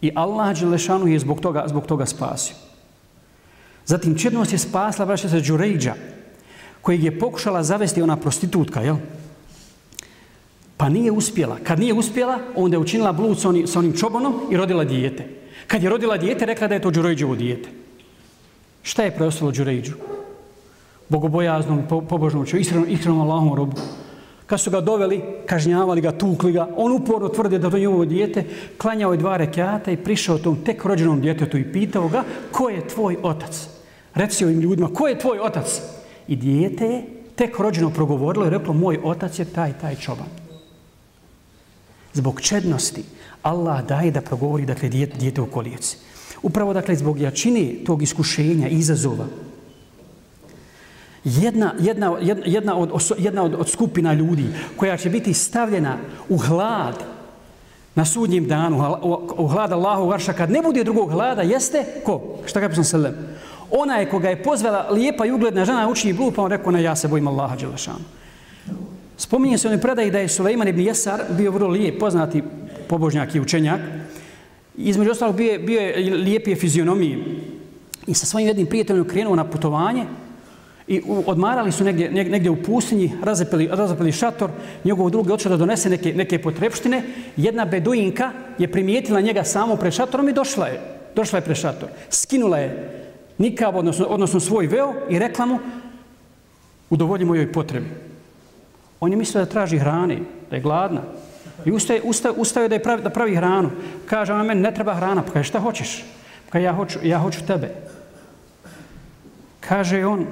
i 0.02 0.10
Allah 0.14 0.60
Đelešanu 0.60 1.06
je 1.06 1.18
zbog 1.18 1.40
toga, 1.40 1.64
zbog 1.66 1.86
toga 1.86 2.06
spasio. 2.06 2.56
Zatim 3.86 4.18
čednost 4.18 4.52
je 4.52 4.58
spasla 4.58 5.06
braća 5.06 5.28
se 5.28 5.40
Đurejđa, 5.40 5.94
kojeg 6.82 7.04
je 7.04 7.18
pokušala 7.18 7.62
zavesti 7.62 8.02
ona 8.02 8.16
prostitutka, 8.16 8.80
jel? 8.80 8.96
Pa 10.76 10.88
nije 10.88 11.12
uspjela. 11.12 11.58
Kad 11.64 11.78
nije 11.78 11.94
uspjela, 11.94 12.38
onda 12.56 12.74
je 12.74 12.78
učinila 12.78 13.12
blud 13.12 13.40
sa 13.40 13.48
onim, 13.48 13.66
sa 13.66 13.78
onim 13.78 13.96
čobonom 13.96 14.34
i 14.50 14.56
rodila 14.56 14.84
dijete. 14.84 15.28
Kad 15.66 15.82
je 15.82 15.90
rodila 15.90 16.16
dijete, 16.16 16.46
rekla 16.46 16.68
da 16.68 16.74
je 16.74 16.82
to 16.82 16.90
Đurejđevo 16.90 17.36
dijete. 17.36 17.68
Šta 18.82 19.02
je 19.02 19.10
preostalo 19.10 19.50
Đurejđu? 19.50 19.92
Bogobojaznom, 21.08 21.82
pobožnom 21.88 22.46
čovjeku, 22.46 22.60
iskrenom, 22.60 22.86
iskrenom 22.88 23.20
Allahom 23.20 23.54
robu 23.54 23.76
kad 24.50 24.60
su 24.60 24.70
ga 24.70 24.80
doveli, 24.80 25.22
kažnjavali 25.46 26.00
ga, 26.00 26.12
tukli 26.12 26.52
ga, 26.52 26.68
on 26.76 26.92
uporno 26.92 27.28
tvrde 27.28 27.58
da 27.58 27.70
to 27.70 27.76
je 27.76 27.80
njegovo 27.80 28.04
dijete, 28.04 28.44
klanjao 28.78 29.12
je 29.12 29.18
dva 29.18 29.36
rekiata 29.36 29.90
i 29.90 29.96
prišao 29.96 30.38
tom 30.38 30.64
tek 30.64 30.84
rođenom 30.84 31.20
djetetu 31.20 31.58
i 31.58 31.72
pitao 31.72 32.08
ga, 32.08 32.24
ko 32.52 32.68
je 32.68 32.88
tvoj 32.88 33.16
otac? 33.22 33.68
Recio 34.14 34.50
im 34.50 34.60
ljudima, 34.60 34.88
ko 34.94 35.06
je 35.08 35.18
tvoj 35.18 35.38
otac? 35.38 35.80
I 36.30 36.36
dijete 36.36 36.86
je 36.86 37.04
tek 37.34 37.58
rođeno 37.58 37.90
progovorilo 37.90 38.46
i 38.46 38.50
reklo, 38.50 38.74
moj 38.74 39.00
otac 39.04 39.38
je 39.38 39.44
taj, 39.44 39.72
taj 39.80 39.96
čoban. 39.96 40.26
Zbog 42.12 42.40
čednosti 42.40 43.02
Allah 43.42 43.86
daje 43.86 44.10
da 44.10 44.20
progovori, 44.20 44.66
dakle, 44.66 44.88
dijete, 44.88 45.18
dijete 45.18 45.40
u 45.40 45.46
kolijeci. 45.46 45.96
Upravo, 46.42 46.72
dakle, 46.72 46.96
zbog 46.96 47.18
jačine 47.20 47.74
tog 47.86 48.02
iskušenja, 48.02 48.68
izazova, 48.68 49.26
jedna, 51.24 51.74
jedna, 51.80 52.16
jedna, 52.46 52.76
od, 52.76 52.90
jedna 53.18 53.42
od, 53.42 53.54
od 53.54 53.68
skupina 53.68 54.12
ljudi 54.12 54.46
koja 54.76 54.96
će 54.96 55.10
biti 55.10 55.34
stavljena 55.34 55.96
u 56.28 56.38
hlad 56.38 57.04
na 57.94 58.04
sudnjem 58.04 58.46
danu, 58.46 58.96
u 59.36 59.46
hlad 59.46 59.72
Allahu 59.72 60.08
varša, 60.08 60.32
kad 60.32 60.50
ne 60.50 60.62
bude 60.62 60.84
drugog 60.84 61.10
hlada, 61.10 61.42
jeste 61.42 61.84
ko? 62.04 62.38
Šta 62.46 62.60
ga 62.60 62.74
sam 62.74 62.84
selem? 62.84 63.14
Ona 63.70 63.96
je 63.96 64.08
koga 64.08 64.28
je 64.28 64.42
pozvala 64.42 64.88
lijepa 64.90 65.26
i 65.26 65.32
ugledna 65.32 65.64
žena 65.64 65.88
učini 65.88 66.12
blud, 66.12 66.34
pa 66.34 66.42
on 66.42 66.50
rekao, 66.50 66.72
ne, 66.72 66.82
ja 66.82 66.96
se 66.96 67.08
bojim 67.08 67.28
Allaha 67.28 67.56
Đelešanu. 67.56 68.04
Spominje 69.16 69.58
se 69.58 69.68
on 69.68 69.80
predaji 69.80 70.10
da 70.10 70.18
je 70.18 70.28
Suleiman 70.28 70.68
ibn 70.68 70.80
Jesar 70.80 71.20
bio 71.30 71.50
vrlo 71.50 71.68
lijep, 71.68 71.98
poznati 71.98 72.42
pobožnjak 72.88 73.34
i 73.34 73.40
učenjak. 73.40 73.80
Između 74.76 75.10
ostalog 75.10 75.36
bio 75.36 75.52
je, 75.52 75.58
bio 75.58 75.80
je 75.80 76.14
lijepije 76.14 76.56
fizionomije 76.56 77.18
i 78.06 78.14
sa 78.14 78.26
svojim 78.26 78.48
jednim 78.48 78.66
prijateljom 78.66 79.08
krenuo 79.08 79.36
na 79.36 79.44
putovanje 79.44 80.04
i 80.88 81.02
odmarali 81.26 81.72
su 81.72 81.84
negdje, 81.84 82.10
negdje 82.10 82.50
u 82.50 82.62
pustinji, 82.62 83.12
razapeli, 83.22 83.68
razapeli 83.72 84.12
šator, 84.12 84.50
njegov 84.84 85.10
drugi 85.10 85.32
odšao 85.32 85.50
da 85.50 85.56
donese 85.56 85.90
neke, 85.90 86.14
neke 86.14 86.38
potrepštine. 86.42 87.02
Jedna 87.36 87.64
beduinka 87.64 88.32
je 88.58 88.72
primijetila 88.72 89.20
njega 89.20 89.44
samo 89.44 89.76
pred 89.76 89.92
šatorom 89.92 90.28
i 90.28 90.32
došla 90.32 90.66
je. 90.66 90.80
Došla 91.16 91.38
je 91.38 91.44
pred 91.44 91.56
šator. 91.56 91.88
Skinula 92.10 92.58
je 92.58 93.00
nikav, 93.40 93.76
odnosno, 93.76 94.06
odnosno 94.06 94.40
svoj 94.40 94.66
veo 94.66 94.94
i 95.08 95.18
rekla 95.18 95.46
mu 95.46 95.58
udovolji 96.90 97.24
mojoj 97.24 97.52
potrebi. 97.52 97.88
On 99.00 99.10
je 99.10 99.16
mislio 99.16 99.44
da 99.44 99.50
traži 99.50 99.78
hrane, 99.78 100.18
da 100.50 100.56
je 100.56 100.62
gladna. 100.62 101.00
I 101.64 101.72
ustaje, 101.72 102.02
ustaje, 102.04 102.34
ustaje 102.36 102.68
da, 102.68 102.74
je 102.74 102.82
pravi, 102.82 103.02
da 103.02 103.10
pravi 103.10 103.36
hranu. 103.36 103.70
Kaže, 104.06 104.32
ona 104.32 104.42
meni 104.42 104.60
ne 104.60 104.74
treba 104.74 104.94
hrana. 104.94 105.22
Pa 105.22 105.32
kaže, 105.32 105.48
šta 105.48 105.60
hoćeš? 105.60 106.04
Pa 106.52 106.58
ja 106.58 106.72
hoću, 106.72 106.98
ja 107.02 107.18
hoću 107.18 107.46
tebe. 107.46 107.70
Kaže 109.60 110.04
on, 110.06 110.26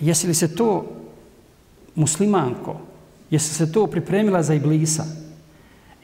jesi 0.00 0.26
li 0.26 0.34
se 0.34 0.54
to 0.56 0.84
muslimanko, 1.94 2.80
jesi 3.30 3.54
se 3.54 3.72
to 3.72 3.86
pripremila 3.86 4.42
za 4.42 4.54
iblisa? 4.54 5.04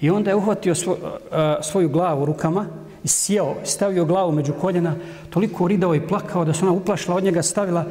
I 0.00 0.10
onda 0.10 0.30
je 0.30 0.36
uhvatio 0.36 0.74
svo, 0.74 0.96
a, 1.32 1.62
svoju 1.62 1.88
glavu 1.88 2.24
rukama 2.24 2.66
i 3.04 3.08
sjeo, 3.08 3.54
stavio 3.64 4.04
glavu 4.04 4.32
među 4.32 4.52
koljena, 4.52 4.94
toliko 5.30 5.68
ridao 5.68 5.94
i 5.94 6.06
plakao 6.06 6.44
da 6.44 6.54
se 6.54 6.64
ona 6.64 6.72
uplašila 6.72 7.16
od 7.16 7.24
njega, 7.24 7.42
stavila, 7.42 7.84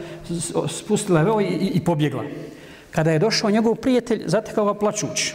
spustila 0.69 1.21
veo 1.21 1.41
i, 1.41 1.45
i, 1.45 1.71
i 1.75 1.83
pobjegla. 1.83 2.23
Kada 2.91 3.11
je 3.11 3.19
došao 3.19 3.51
njegov 3.51 3.75
prijatelj, 3.75 4.23
zatekao 4.25 4.65
ga 4.65 4.73
plačuć. 4.73 5.33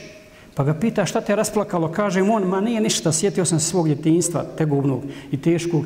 Pa 0.54 0.64
ga 0.64 0.74
pita 0.74 1.04
šta 1.06 1.20
te 1.20 1.36
rasplakalo, 1.36 1.92
kaže 1.92 2.22
mu 2.22 2.34
on, 2.34 2.42
ma 2.42 2.60
nije 2.60 2.80
ništa, 2.80 3.12
sjetio 3.12 3.44
sam 3.44 3.60
se 3.60 3.70
svog 3.70 3.86
djetinjstva, 3.86 4.44
tegubnog 4.58 5.02
i 5.30 5.40
teškog. 5.40 5.84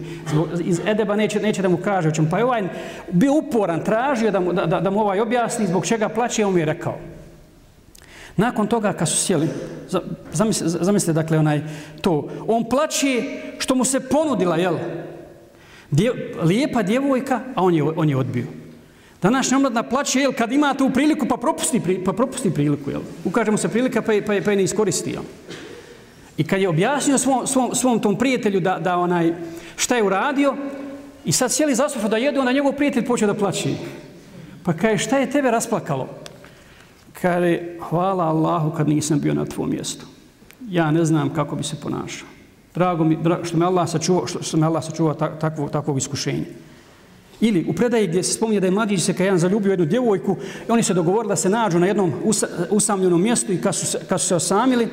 Iz 0.64 0.80
Edeba 0.86 1.16
neće, 1.16 1.40
neće 1.40 1.62
da 1.62 1.68
mu 1.68 1.76
kaže, 1.76 2.11
pa 2.30 2.38
je 2.38 2.45
ovaj 2.45 2.62
bio 3.11 3.34
uporan, 3.34 3.84
tražio 3.84 4.30
da 4.30 4.40
mu, 4.40 4.53
da, 4.53 4.66
da, 4.66 4.80
da 4.80 4.90
mu 4.90 5.01
ovaj 5.01 5.20
objasni 5.20 5.66
zbog 5.66 5.86
čega 5.86 6.09
plaće, 6.09 6.47
on 6.47 6.55
mi 6.55 6.61
je 6.61 6.66
rekao. 6.66 7.12
Nakon 8.37 8.66
toga, 8.66 8.93
kad 8.93 9.09
su 9.09 9.16
sjeli, 9.16 9.49
zamislite, 10.33 10.68
zamislite 10.85 11.12
dakle, 11.12 11.39
onaj, 11.39 11.61
to, 12.01 12.28
on 12.47 12.64
plaće 12.68 13.22
što 13.59 13.74
mu 13.74 13.85
se 13.85 14.01
ponudila, 14.01 14.57
jel? 14.57 14.76
Dje, 15.91 16.35
lijepa 16.43 16.83
djevojka, 16.83 17.41
a 17.55 17.62
on 17.62 17.74
je, 17.74 17.83
on 17.83 18.09
je 18.09 18.16
odbio. 18.16 18.47
Današnja 19.22 19.57
omladna 19.57 19.83
plaće, 19.83 20.20
jel, 20.20 20.33
kad 20.33 20.53
ima 20.53 20.74
tu 20.74 20.91
priliku, 20.91 21.26
pa 21.26 21.37
propusti, 21.37 21.80
pa 22.05 22.12
propusti 22.12 22.55
priliku, 22.55 22.91
jel? 22.91 23.01
Ukaže 23.24 23.51
mu 23.51 23.59
se 23.59 23.68
prilika, 23.68 24.03
pa, 24.03 24.12
pa, 24.26 24.33
pa 24.45 24.51
je 24.51 24.57
ne 24.57 24.64
iskoristi, 24.64 25.11
jel? 25.11 25.22
I 26.37 26.45
kad 26.45 26.61
je 26.61 26.68
objasnio 26.68 27.18
svom, 27.18 27.47
svom, 27.47 27.74
svom 27.74 28.01
tom 28.01 28.18
prijatelju 28.18 28.61
da, 28.61 28.78
da 28.78 28.97
onaj, 28.97 29.33
šta 29.76 29.97
je 29.97 30.03
uradio, 30.03 30.57
i 31.24 31.33
sad 31.33 31.53
sjeli 31.53 31.74
za 31.74 31.89
da 32.11 32.16
jedu, 32.16 32.41
onda 32.41 32.53
njegov 32.53 32.72
prijatelj 32.72 33.07
počeo 33.07 33.26
da 33.26 33.35
plaći. 33.35 33.74
Pa 34.64 34.72
kaže, 34.72 35.05
šta 35.05 35.18
je 35.18 35.30
tebe 35.30 35.51
rasplakalo? 35.51 36.22
Kaže, 37.21 37.59
hvala 37.89 38.25
Allahu 38.25 38.71
kad 38.71 38.89
nisam 38.89 39.21
bio 39.21 39.35
na 39.35 39.45
tvom 39.45 39.71
mjestu. 39.71 40.07
Ja 40.69 40.91
ne 40.91 41.05
znam 41.05 41.35
kako 41.35 41.57
bi 41.57 41.65
se 41.65 41.81
ponašao. 41.81 42.29
Drago 42.75 43.05
mi, 43.05 43.17
dra, 43.17 43.45
što 43.45 43.57
me 43.57 43.67
Allah 43.67 43.89
sačuvao, 43.89 44.27
što, 44.27 44.43
što 44.43 44.57
me 44.57 44.67
Allah 44.67 44.85
sačuvao 44.85 45.15
takvog, 45.15 45.71
takvog 45.71 45.99
iskušenja. 45.99 46.45
Ili 47.41 47.67
u 47.69 47.73
predaji 47.73 48.07
gdje 48.07 48.23
se 48.23 48.33
spominje 48.33 48.61
da 48.61 48.67
je 48.67 48.71
mladić 48.71 49.03
se 49.03 49.15
kajan 49.15 49.39
zaljubio 49.39 49.71
jednu 49.71 49.87
djevojku 49.87 50.37
i 50.69 50.73
oni 50.73 50.83
se 50.83 50.95
dogovorili 50.95 51.33
da 51.33 51.37
se 51.37 51.49
nađu 51.49 51.79
na 51.79 51.87
jednom 51.87 52.13
usamljenom 52.71 53.23
mjestu 53.23 53.53
i 53.53 53.61
kad 53.61 53.75
su, 53.75 53.99
kad 54.09 54.21
su 54.21 54.27
se 54.27 54.35
osamili, 54.35 54.89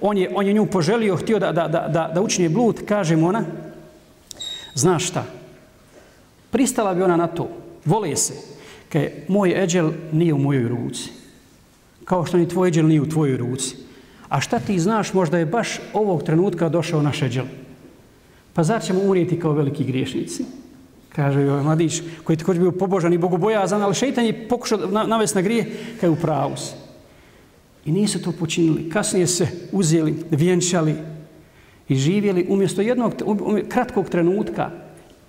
on 0.00 0.18
je, 0.18 0.32
on 0.34 0.46
je 0.46 0.52
nju 0.52 0.66
poželio, 0.66 1.16
htio 1.16 1.38
da, 1.38 1.52
da, 1.52 1.68
da, 1.68 1.88
da, 1.88 2.10
da 2.14 2.22
učinje 2.22 2.48
blud, 2.48 2.82
kaže 2.88 3.16
mu 3.16 3.28
ona, 3.28 3.44
znaš 4.74 5.08
šta, 5.08 5.24
pristala 6.50 6.94
bi 6.94 7.02
ona 7.02 7.16
na 7.16 7.26
to, 7.26 7.48
vole 7.84 8.16
se, 8.16 8.34
kaj 8.88 9.24
moj 9.28 9.64
eđel 9.64 9.90
nije 10.12 10.34
u 10.34 10.38
mojoj 10.38 10.68
ruci, 10.68 11.10
kao 12.04 12.26
što 12.26 12.36
ni 12.36 12.48
tvoj 12.48 12.68
eđel 12.68 12.86
nije 12.86 13.00
u 13.00 13.08
tvojoj 13.08 13.36
ruci. 13.36 13.76
A 14.28 14.40
šta 14.40 14.58
ti 14.58 14.78
znaš, 14.78 15.12
možda 15.12 15.38
je 15.38 15.46
baš 15.46 15.80
ovog 15.92 16.22
trenutka 16.22 16.68
došao 16.68 17.02
naš 17.02 17.22
eđel. 17.22 17.44
Pa 18.52 18.62
zar 18.62 18.82
ćemo 18.82 19.00
umrijeti 19.00 19.40
kao 19.40 19.52
veliki 19.52 19.84
griješnici? 19.84 20.44
kaže 21.16 21.50
ovaj 21.50 21.62
mladić, 21.62 22.02
koji 22.24 22.34
je 22.34 22.38
također 22.38 22.62
bio 22.62 22.72
pobožan 22.72 23.12
i 23.12 23.18
bogobojazan, 23.18 23.82
ali 23.82 23.94
šeitan 23.94 24.24
je 24.24 24.48
pokušao 24.48 24.78
navesti 25.06 25.38
na 25.38 25.42
grije, 25.42 25.66
kaj 26.00 26.10
u 26.10 26.16
pravu 26.16 26.56
se. 26.56 26.74
I 27.84 27.92
nisu 27.92 28.22
to 28.22 28.32
počinili. 28.32 28.90
Kasnije 28.90 29.26
se 29.26 29.48
uzeli, 29.72 30.14
vjenčali 30.30 30.94
i 31.88 31.96
živjeli 31.96 32.46
umjesto 32.48 32.80
jednog 32.80 33.12
um, 33.24 33.38
um, 33.42 33.60
kratkog 33.68 34.08
trenutka 34.08 34.70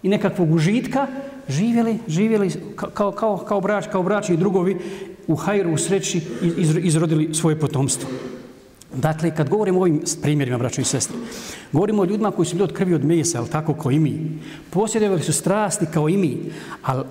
i 0.03 0.09
nekakvog 0.09 0.53
užitka, 0.53 1.07
živjeli, 1.49 1.97
živjeli 2.07 2.51
kao, 2.75 3.11
kao, 3.11 3.37
kao, 3.37 3.61
brač, 3.61 3.87
kao 3.91 4.03
bračni 4.03 4.37
drugovi 4.37 4.77
u 5.27 5.35
hajru, 5.35 5.73
u 5.73 5.77
sreći 5.77 6.21
izrodili 6.83 7.33
svoje 7.33 7.59
potomstvo. 7.59 8.09
Dakle, 8.95 9.35
kad 9.35 9.49
govorimo 9.49 9.79
o 9.79 9.81
ovim 9.81 10.01
primjerima, 10.21 10.57
braćo 10.57 10.81
i 10.81 10.85
sestre, 10.85 11.17
govorimo 11.71 12.01
o 12.01 12.05
ljudima 12.05 12.31
koji 12.31 12.45
su 12.45 12.55
bili 12.55 12.63
od 12.63 12.73
krvi 12.73 12.93
od 12.93 13.05
mesa, 13.05 13.39
ali 13.39 13.49
tako 13.49 13.73
kao 13.73 13.91
i 13.91 13.99
mi. 13.99 14.39
Posjedovali 14.69 15.21
su 15.21 15.33
strasti 15.33 15.85
kao 15.93 16.09
i 16.09 16.17
mi, 16.17 16.37
ali 16.83 17.03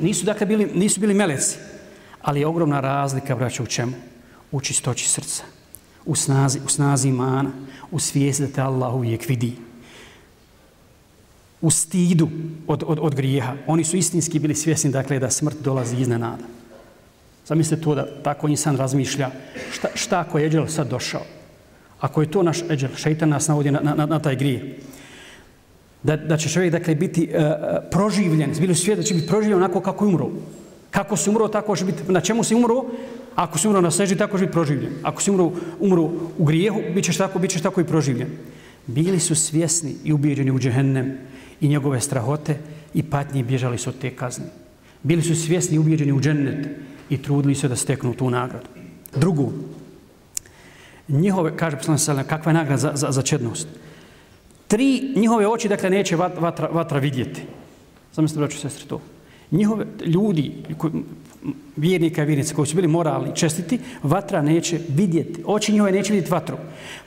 nisu, 0.00 0.24
dakle, 0.24 0.46
bili, 0.46 0.70
nisu 0.74 1.00
bili 1.00 1.14
meleci. 1.14 1.58
Ali 2.22 2.40
je 2.40 2.46
ogromna 2.46 2.80
razlika, 2.80 3.36
braćo, 3.36 3.62
u 3.62 3.66
čemu? 3.66 3.92
U 4.52 4.60
čistoći 4.60 5.08
srca, 5.08 5.44
u 6.06 6.14
snazi, 6.14 6.60
u 6.66 6.68
snazi 6.68 7.08
imana, 7.08 7.50
u 7.90 7.98
svijesti 7.98 8.42
da 8.42 8.52
te 8.52 8.60
Allah 8.60 8.94
uvijek 8.94 9.28
vidi. 9.28 9.52
U 11.60 11.70
stidu 11.70 12.28
od, 12.66 12.84
od, 12.86 12.98
od 13.02 13.14
grijeha. 13.14 13.54
Oni 13.66 13.84
su 13.84 13.96
istinski 13.96 14.38
bili 14.38 14.54
svjesni, 14.54 14.90
dakle, 14.90 15.18
da 15.18 15.30
smrt 15.30 15.56
dolazi 15.62 15.96
iznenada. 15.96 16.44
Zamislite 17.46 17.82
to 17.82 17.94
da 17.94 18.06
tako 18.22 18.48
insan 18.48 18.76
razmišlja 18.76 19.30
šta, 19.72 19.88
šta 19.94 20.20
ako 20.20 20.38
je 20.38 20.46
Eđel 20.46 20.66
sad 20.66 20.90
došao. 20.90 21.22
Ako 22.00 22.20
je 22.20 22.30
to 22.30 22.42
naš 22.42 22.62
eđel, 22.70 22.90
šeitan 22.96 23.28
nas 23.28 23.48
navodi 23.48 23.70
na, 23.70 23.80
na, 23.80 24.06
na 24.06 24.18
taj 24.18 24.36
grije. 24.36 24.78
Da, 26.02 26.16
da 26.16 26.36
će 26.36 26.48
čovjek 26.48 26.72
dakle, 26.72 26.94
biti 26.94 27.28
uh, 27.32 27.42
proživljen, 27.90 28.52
bili 28.60 28.74
svijet 28.74 28.98
da 28.98 29.02
će 29.02 29.14
biti 29.14 29.26
proživljen 29.26 29.58
onako 29.58 29.80
kako 29.80 30.04
je 30.04 30.08
umro. 30.08 30.30
Kako 30.90 31.16
se 31.16 31.30
umro, 31.30 31.48
tako 31.48 31.76
će 31.76 31.84
biti, 31.84 32.12
na 32.12 32.20
čemu 32.20 32.44
se 32.44 32.54
umro, 32.54 32.84
ako 33.34 33.58
se 33.58 33.68
umro 33.68 33.80
na 33.80 33.90
seži, 33.90 34.16
tako 34.16 34.38
će 34.38 34.44
biti 34.44 34.52
proživljen. 34.52 34.92
Ako 35.02 35.22
se 35.22 35.30
umro, 35.30 35.52
umro 35.80 36.02
u 36.38 36.44
grijehu, 36.44 36.80
bit 36.94 37.04
ćeš 37.04 37.16
tako, 37.16 37.38
bit 37.38 37.50
ćeš 37.50 37.62
tako 37.62 37.80
i 37.80 37.84
proživljen. 37.84 38.28
Bili 38.86 39.20
su 39.20 39.34
svjesni 39.34 39.94
i 40.04 40.12
ubijeđeni 40.12 40.50
u 40.50 40.58
džehennem 40.58 41.18
i 41.60 41.68
njegove 41.68 42.00
strahote 42.00 42.56
i 42.94 43.02
patnje 43.02 43.42
bježali 43.42 43.78
su 43.78 43.90
od 43.90 43.98
te 43.98 44.10
kazne. 44.10 44.46
Bili 45.02 45.22
su 45.22 45.34
svjesni 45.34 45.76
i 45.76 45.78
ubijeđeni 45.78 46.12
u 46.12 46.20
džennet 46.20 46.68
i 47.10 47.22
trudili 47.22 47.54
se 47.54 47.68
da 47.68 47.76
steknu 47.76 48.14
tu 48.14 48.30
nagradu. 48.30 48.66
Drugo, 49.16 49.52
njihove, 51.08 51.56
kaže 51.56 51.76
poslana 51.76 51.98
sallam, 51.98 52.26
kakva 52.26 52.50
je 52.50 52.54
nagrada 52.54 52.76
za, 52.76 52.92
za, 52.94 53.10
za 53.10 53.22
čednost? 53.22 53.68
Tri 54.68 55.12
njihove 55.16 55.46
oči, 55.46 55.68
dakle, 55.68 55.90
neće 55.90 56.16
vatra, 56.16 56.68
vatra 56.72 56.98
vidjeti. 56.98 57.42
Zamislite, 58.12 58.40
braću 58.40 58.58
sestri, 58.58 58.88
to. 58.88 59.00
Njihove 59.50 59.86
ljudi, 60.04 60.52
vjernika 61.76 62.22
i 62.22 62.26
vjernice 62.26 62.54
koji 62.54 62.66
su 62.66 62.76
bili 62.76 62.88
moralni, 62.88 63.36
čestiti, 63.36 63.78
vatra 64.02 64.42
neće 64.42 64.80
vidjeti. 64.88 65.42
Oči 65.46 65.72
njihove 65.72 65.92
neće 65.92 66.12
vidjeti 66.12 66.32
vatru. 66.32 66.56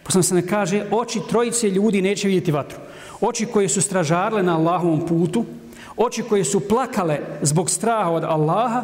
Poslana 0.04 0.24
sallam 0.24 0.47
kaže, 0.47 0.86
oči 0.91 1.20
trojice 1.30 1.70
ljudi 1.70 2.02
neće 2.02 2.28
vidjeti 2.28 2.52
vatru. 2.52 2.80
Oči 3.22 3.45
koje 3.45 3.70
su 3.70 3.82
stražarle 3.82 4.43
na 4.43 4.58
Allahovom 4.58 5.06
putu, 5.08 5.45
oči 5.97 6.24
koje 6.24 6.43
su 6.43 6.60
plakale 6.60 7.20
zbog 7.41 7.70
straha 7.70 8.10
od 8.10 8.24
Allaha, 8.24 8.84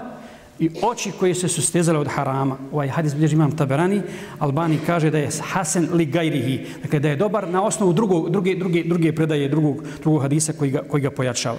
i 0.60 0.70
oči 0.82 1.12
koje 1.20 1.36
se 1.36 1.48
su 1.48 1.62
stezale 1.62 2.00
od 2.00 2.08
harama. 2.08 2.58
Ovaj 2.72 2.88
hadis 2.88 3.16
bilježi 3.16 3.36
imam 3.36 3.58
Taberani, 3.58 4.02
Albani 4.40 4.80
kaže 4.86 5.12
da 5.12 5.18
je 5.18 5.30
hasen 5.42 5.90
li 5.94 6.06
gajrihi, 6.06 6.60
dakle 6.84 7.00
da 7.00 7.10
je 7.10 7.16
dobar 7.16 7.48
na 7.50 7.64
osnovu 7.64 7.94
drugog, 7.94 8.30
druge, 8.30 8.56
druge, 8.56 8.84
druge 8.84 9.16
predaje 9.16 9.50
drugog, 9.50 9.84
drugog 10.02 10.22
hadisa 10.22 10.54
koji 10.54 10.72
ga, 10.72 10.84
koji 10.90 11.02
ga 11.02 11.12
pojačava. 11.12 11.58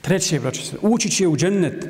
Treće, 0.00 0.40
braće 0.40 0.66
se, 0.66 0.76
ući 0.82 1.10
će 1.10 1.28
u 1.28 1.36
džennet. 1.36 1.88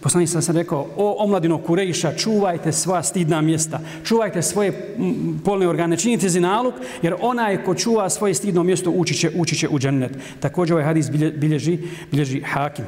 Poslanik 0.00 0.28
sam 0.28 0.42
sam 0.42 0.56
rekao, 0.56 0.88
o 0.96 1.24
omladino 1.24 1.58
Kurejša, 1.58 2.12
čuvajte 2.16 2.72
sva 2.72 3.02
stidna 3.02 3.40
mjesta, 3.40 3.80
čuvajte 4.04 4.42
svoje 4.42 4.96
polne 5.44 5.68
organe, 5.68 5.96
činite 5.96 6.28
zinaluk, 6.28 6.74
jer 7.02 7.14
onaj 7.20 7.64
ko 7.64 7.74
čuva 7.74 8.10
svoje 8.10 8.34
stidno 8.34 8.62
mjesto 8.62 8.90
ući 8.90 9.14
će, 9.14 9.30
ući 9.36 9.56
će 9.56 9.68
u 9.68 9.78
džennet. 9.78 10.12
Također 10.40 10.74
ovaj 10.74 10.84
hadis 10.84 11.10
bilježi, 11.10 11.78
bilježi 12.10 12.40
hakim. 12.40 12.84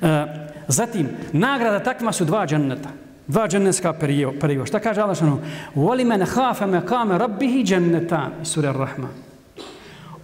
Uh, 0.00 0.08
Zatim, 0.68 1.08
nagrada 1.32 1.84
takvima 1.84 2.12
su 2.12 2.24
dva 2.24 2.46
dženneta. 2.46 2.88
Dva 3.26 3.48
džennetska 3.48 3.92
periva. 4.40 4.66
Šta 4.66 4.80
kaže 4.80 5.00
Allah 5.00 5.18
šanu? 5.18 5.38
Voli 5.74 6.04
men 6.04 6.22
hafe 6.22 6.66
me 6.66 6.86
kame 6.86 7.18
rabbihi 7.18 7.64
džennetan. 7.64 8.32
Sura 8.42 8.72
Rahman. 8.72 9.10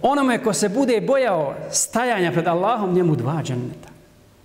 Onome 0.01 0.43
ko 0.43 0.53
se 0.53 0.69
bude 0.69 1.01
bojao 1.01 1.53
stajanja 1.71 2.31
pred 2.31 2.47
Allahom, 2.47 2.93
njemu 2.93 3.15
dva 3.15 3.41
dženneta. 3.43 3.89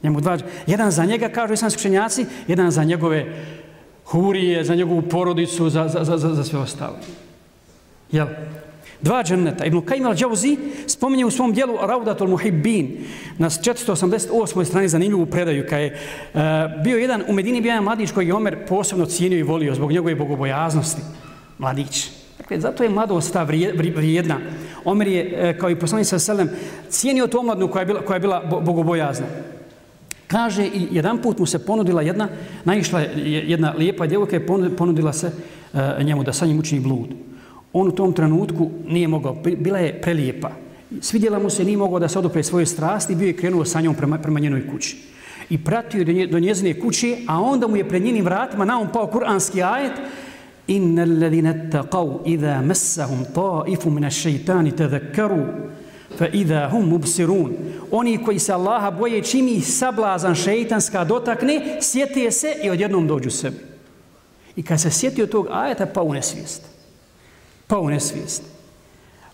Njemu 0.03 0.21
dva 0.21 0.37
dženneta. 0.37 0.59
Jedan 0.67 0.91
za 0.91 1.05
njega, 1.05 1.29
kažu 1.29 1.53
islamski 1.53 1.81
učenjaci, 1.81 2.27
jedan 2.49 2.71
za 2.71 2.85
njegove 2.85 3.27
hurije, 4.05 4.65
za 4.65 4.75
njegovu 4.75 5.03
porodicu, 5.03 5.71
za, 5.71 5.89
za, 5.89 6.17
za, 6.17 6.35
za 6.35 6.45
sve 6.45 6.59
ostalo. 6.59 6.97
Jel? 8.13 8.27
Dva 9.03 9.23
dženneta. 9.25 9.65
Ibn 9.65 9.81
Kajim 9.81 10.05
al-đauzi 10.05 10.57
spominje 10.87 11.25
u 11.25 11.31
svom 11.31 11.53
dijelu 11.53 11.77
Raudatul 11.83 12.29
Muhibbin 12.29 13.05
na 13.39 13.51
488. 13.51 14.65
strani 14.65 14.89
zanimljivu 14.89 15.27
predaju 15.27 15.65
kada 15.65 15.83
je 15.83 15.99
uh, 16.35 16.41
bio 16.85 16.99
jedan, 16.99 17.23
u 17.29 17.33
Medini 17.33 17.61
bio 17.61 17.71
jedan 17.71 17.85
mladić 17.85 18.11
koji 18.11 18.27
je 18.27 18.35
Omer 18.35 18.67
posebno 18.69 19.07
cijenio 19.07 19.39
i 19.39 19.43
volio 19.43 19.75
zbog 19.75 19.93
njegove 19.93 20.15
bogobojaznosti. 20.15 21.03
Mladić. 21.59 22.11
Dakle, 22.39 22.61
zato 22.61 22.83
je 22.83 22.91
mladost 22.91 23.33
ta 23.33 23.43
vrijedna. 23.43 24.39
Omer 24.85 25.09
je, 25.09 25.35
e, 25.37 25.59
kao 25.59 25.71
i 25.71 25.79
poslanik 25.79 26.07
sa 26.07 26.19
Selem, 26.19 26.51
cijenio 26.89 27.27
tu 27.27 27.39
omladnu 27.39 27.69
koja 27.69 27.81
je 27.81 27.87
bila, 27.87 28.01
koja 28.01 28.17
je 28.17 28.21
bila 28.21 28.41
bogobojazna. 28.65 29.27
Kaže, 30.27 30.65
i 30.65 30.89
jedan 30.91 31.23
put 31.23 31.39
mu 31.39 31.47
se 31.47 31.67
ponudila 31.67 32.03
jedna, 32.03 32.29
naišla 32.65 33.01
je 33.01 33.11
jedna 33.47 33.75
lijepa 33.79 34.07
djevojka 34.07 34.37
i 34.37 34.47
ponudila 34.77 35.13
se 35.13 35.27
uh, 35.73 35.81
njemu 36.05 36.25
da 36.25 36.33
sa 36.33 36.47
njim 36.47 36.59
učini 36.59 36.81
blud 36.81 37.09
on 37.81 37.89
u 37.89 37.93
tom 37.93 38.13
trenutku 38.13 38.71
nije 38.89 39.09
mogao, 39.09 39.37
bila 39.57 39.79
je 39.79 40.01
prelijepa. 40.01 40.51
Svidjela 41.01 41.39
mu 41.39 41.51
se, 41.51 41.65
nije 41.65 41.77
mogao 41.77 41.99
da 41.99 42.09
se 42.09 42.19
odopre 42.19 42.43
svoje 42.43 42.67
strasti 42.67 43.13
i 43.13 43.17
bio 43.17 43.27
je 43.27 43.37
krenuo 43.37 43.65
sa 43.65 43.81
njom 43.81 43.95
prema, 43.95 44.19
prema 44.19 44.41
njenoj 44.41 44.71
kući. 44.71 44.97
I 45.51 45.65
pratio 45.65 46.01
je 46.01 46.27
do 46.27 46.39
njezine 46.39 46.81
kuće, 46.81 47.17
a 47.27 47.41
onda 47.41 47.67
mu 47.67 47.77
je 47.77 47.89
pred 47.89 48.03
njenim 48.03 48.25
vratima 48.25 48.65
naum 48.65 48.89
pao 48.93 49.07
kuranski 49.07 49.63
ajet 49.63 49.93
Inna 50.67 51.03
alladhina 51.03 51.55
taqaw 51.71 52.21
idha 52.25 52.63
massahum 52.63 53.25
ta'ifun 53.35 53.95
min 53.95 54.05
ash-shaytani 54.05 54.73
tadhakkaru 54.77 55.45
fa 56.19 56.27
idha 56.33 56.69
hum 56.71 56.89
mubsirun. 56.89 57.53
Oni 57.91 58.25
koji 58.25 58.39
se 58.39 58.53
Allaha 58.53 58.91
boje 58.91 59.23
čim 59.23 59.49
ih 59.49 59.67
sablazan 59.67 60.35
šejtanska 60.35 61.05
dotakne, 61.05 61.79
sjete 61.81 62.31
se 62.31 62.55
i 62.65 62.71
odjednom 62.71 63.07
dođu 63.07 63.31
sebi. 63.31 63.57
I 64.57 64.63
kad 64.63 64.81
se 64.81 64.91
sjetio 64.91 65.27
tog 65.27 65.47
ajeta, 65.51 65.87
pa 65.87 66.03
u 66.03 66.13
nesvijest 66.13 66.76
pa 67.67 67.79
u 67.79 67.91
nesvijest. 67.91 68.43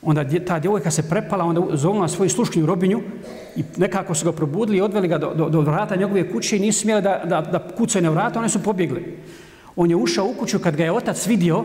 Onda 0.02 0.24
ta 0.46 0.58
djevojka 0.58 0.90
se 0.90 1.08
prepala, 1.08 1.44
onda 1.44 1.76
zovnula 1.76 2.08
svoju 2.08 2.30
slušnju 2.30 2.66
robinju 2.66 3.00
i 3.56 3.62
nekako 3.76 4.14
su 4.14 4.24
ga 4.24 4.32
probudili 4.32 4.78
i 4.78 4.80
odveli 4.80 5.08
ga 5.08 5.18
do, 5.18 5.34
do, 5.34 5.48
do 5.48 5.60
vrata 5.60 5.96
njegove 5.96 6.32
kuće 6.32 6.56
i 6.56 6.60
nisu 6.60 6.80
smjeli 6.80 7.02
da, 7.02 7.22
da, 7.24 7.40
da 7.40 7.68
kucaju 7.76 8.02
na 8.02 8.10
vrata, 8.10 8.38
one 8.38 8.48
su 8.48 8.62
pobjegli. 8.62 9.18
On 9.76 9.90
je 9.90 9.96
ušao 9.96 10.26
u 10.26 10.34
kuću 10.34 10.58
kad 10.58 10.76
ga 10.76 10.84
je 10.84 10.92
otac 10.92 11.26
vidio, 11.26 11.64